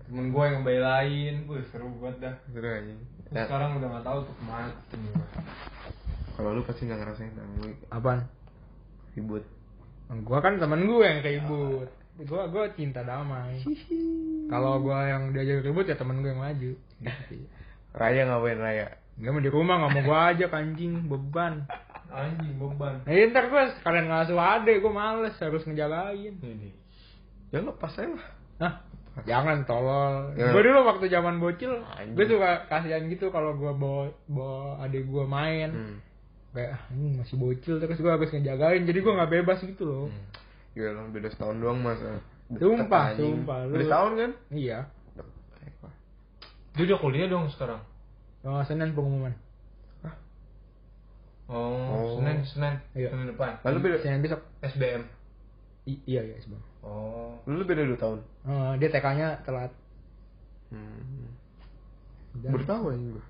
Temen 0.06 0.30
gue 0.30 0.42
yang 0.42 0.56
ngebelain, 0.60 1.34
gue 1.44 1.58
seru 1.68 1.90
banget 1.98 2.18
dah. 2.22 2.36
seru 2.48 2.66
anjing 2.66 3.00
Nah, 3.30 3.46
Sekarang 3.46 3.78
udah 3.78 3.90
gak 3.92 4.04
tahu 4.04 4.20
tuh 4.24 4.34
ke 4.34 4.44
mana. 4.44 4.74
kalau 6.34 6.50
lu 6.52 6.62
pasti 6.64 6.82
nggak 6.84 6.98
ngerasain 6.98 7.30
lu 7.60 7.70
apaan 7.90 8.24
ribut 9.12 9.44
gue 10.08 10.40
kan 10.40 10.56
temen 10.56 10.82
gue 10.82 11.04
yang 11.04 11.20
ribut 11.20 11.90
gue 12.20 12.42
gue 12.52 12.66
cinta 12.76 13.02
damai 13.08 13.64
kalau 14.52 14.84
gue 14.84 15.00
yang 15.08 15.32
diajak 15.32 15.64
ribut 15.64 15.88
ya 15.88 15.96
temen 15.96 16.20
gue 16.20 16.32
yang 16.36 16.44
maju 16.44 16.72
gitu. 16.76 17.36
Raya 17.96 18.28
ngapain 18.28 18.60
Raya 18.60 18.88
Gak 19.20 19.36
mau 19.36 19.44
di 19.44 19.52
rumah 19.52 19.76
gak 19.84 19.92
mau 19.92 20.04
gue 20.04 20.20
ajak 20.36 20.52
anjing 20.56 21.08
beban 21.12 21.68
Anjing 22.10 22.58
beban. 22.58 23.06
Nah, 23.06 23.14
ntar 23.30 23.54
gue 23.54 23.64
sekalian 23.80 24.10
ngasuh 24.10 24.40
adek, 24.40 24.82
gue 24.82 24.90
males 24.90 25.36
harus 25.38 25.62
ngejagain. 25.62 26.34
Ini. 26.42 26.70
ya 27.54 27.62
lepas 27.62 27.94
aja 27.98 28.10
lah 28.14 28.28
Hah? 28.60 28.74
Jangan 29.26 29.66
tolol. 29.70 30.34
Ya. 30.34 30.50
Gue 30.50 30.64
dulu 30.66 30.90
waktu 30.90 31.06
zaman 31.12 31.38
bocil, 31.38 31.86
Anjing. 31.86 32.18
gue 32.18 32.26
suka 32.26 32.66
kasihan 32.66 33.06
gitu 33.10 33.30
kalau 33.30 33.54
gue 33.54 33.72
bawa 33.78 34.10
bawa 34.26 34.82
adik 34.86 35.06
gue 35.06 35.26
main. 35.30 35.70
hmm. 35.70 35.98
Kayak 36.50 36.82
ah, 36.82 36.84
ini 36.98 37.22
masih 37.22 37.36
bocil 37.38 37.78
terus 37.78 38.02
gue 38.02 38.10
harus 38.10 38.34
ngejagain, 38.34 38.82
jadi 38.90 39.00
gue 39.06 39.14
nggak 39.14 39.32
bebas 39.42 39.62
gitu 39.62 39.84
loh. 39.86 40.08
Gila 40.80 40.92
lah, 40.96 41.04
beda 41.12 41.28
setahun 41.28 41.60
doang 41.60 41.84
mas 41.84 42.00
Deket, 42.48 42.64
Sumpah, 42.64 43.12
sumpah, 43.14 43.68
lu- 43.68 43.76
Beda 43.76 43.84
setahun 43.86 44.12
kan 44.16 44.32
Iya. 44.50 44.80
Dia 46.72 46.84
udah 46.86 46.98
kuliah 46.98 47.28
dong 47.28 47.52
sekarang. 47.52 47.84
Oh, 48.42 48.64
Senin 48.64 48.96
pengumuman. 48.96 49.36
Oh, 51.46 51.76
Oh. 51.76 52.16
Senin, 52.16 52.46
Senin, 52.46 52.78
Iya. 52.94 53.10
Senin 53.10 53.28
depan. 53.28 53.58
Lalu 53.60 53.78
beda 53.82 53.98
Senin 54.00 54.22
besok. 54.22 54.40
SBM. 54.62 55.04
I- 55.84 56.04
iya 56.08 56.22
iya 56.24 56.38
sebang. 56.40 56.62
Oh, 56.80 57.36
Lu 57.44 57.66
beda 57.66 57.82
2 57.82 57.98
tahun 57.98 58.22
Oh, 58.46 58.72
dia 58.78 58.88
TK-nya 58.88 59.42
telat. 59.42 59.74
hmm. 60.70 61.28
Udah. 62.38 62.50
Bertahu 62.54 62.84
aja 62.88 63.08
gue 63.10 63.26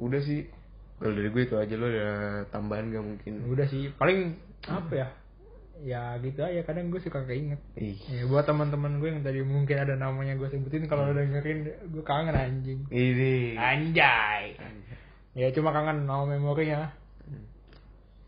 Udah 0.00 0.18
sih 0.18 0.48
Kalau 0.96 1.12
dari 1.12 1.28
gue 1.28 1.42
itu 1.44 1.54
aja 1.54 1.74
lo 1.76 1.86
ada 1.86 2.08
tambahan 2.48 2.88
gak 2.88 3.04
mungkin 3.04 3.32
Udah 3.46 3.62
sih, 3.64 3.92
paling 3.94 4.34
apa 4.64 4.92
ya? 4.96 5.06
Ya 5.80 6.12
gitu 6.20 6.44
aja, 6.44 6.60
kadang 6.68 6.92
gue 6.92 7.00
suka 7.00 7.24
keinget. 7.24 7.56
Ih 7.80 7.96
Ya, 8.12 8.28
buat 8.28 8.44
teman-teman 8.44 9.00
gue 9.00 9.08
yang 9.16 9.24
tadi 9.24 9.40
mungkin 9.40 9.80
ada 9.80 9.96
namanya 9.96 10.36
gue 10.36 10.48
sebutin 10.52 10.84
kalau 10.84 11.08
udah 11.08 11.24
dengerin 11.24 11.72
gue 11.88 12.04
kangen 12.04 12.36
anjing. 12.36 12.84
Ini 12.92 13.56
Anjay. 13.56 14.60
Ya 15.32 15.48
cuma 15.56 15.72
kangen 15.72 16.04
sama 16.04 16.28
memorinya. 16.28 16.92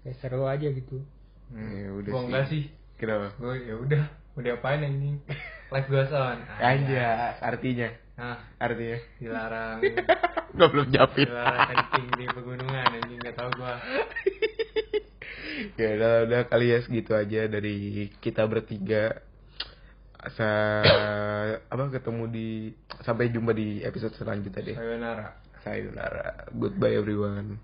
Ya 0.02 0.12
seru 0.18 0.48
aja 0.48 0.64
gitu. 0.64 1.04
Ya 1.52 1.92
udah 1.92 2.10
gua 2.10 2.20
sih 2.20 2.26
enggak 2.26 2.44
sih. 2.48 2.64
Kenapa? 2.96 3.36
Gue 3.36 3.54
ya 3.68 3.74
udah, 3.76 4.02
mau 4.32 4.40
diapain 4.40 4.80
anjing? 4.80 5.20
Life 5.68 5.88
goes 5.92 6.12
on. 6.12 6.40
Anjas 6.56 7.36
artinya 7.44 7.92
Nah, 8.12 8.36
Artinya 8.60 9.00
dilarang 9.18 9.78
Gue 10.56 10.68
belum 10.68 10.88
japit 10.92 11.26
dilarang 11.28 11.68
kencing 11.68 12.06
di 12.16 12.24
pegunungan 12.28 12.96
anjing 12.96 13.18
nggak 13.20 13.36
tahu 13.36 13.50
gua. 13.60 13.76
Ya 15.78 15.88
udah, 15.98 16.12
udah 16.28 16.40
kali 16.48 16.72
ya 16.72 16.78
segitu 16.82 17.12
aja 17.14 17.46
dari 17.46 18.08
kita 18.18 18.46
bertiga 18.46 19.22
Sa 20.38 20.50
apa 21.66 21.82
ketemu 21.90 22.24
di 22.30 22.48
sampai 23.02 23.34
jumpa 23.34 23.50
di 23.50 23.82
episode 23.82 24.14
selanjutnya 24.14 24.62
deh. 24.62 24.76
Sayonara. 24.78 25.26
Sayonara. 25.66 26.46
Goodbye 26.54 26.94
everyone. 26.94 27.58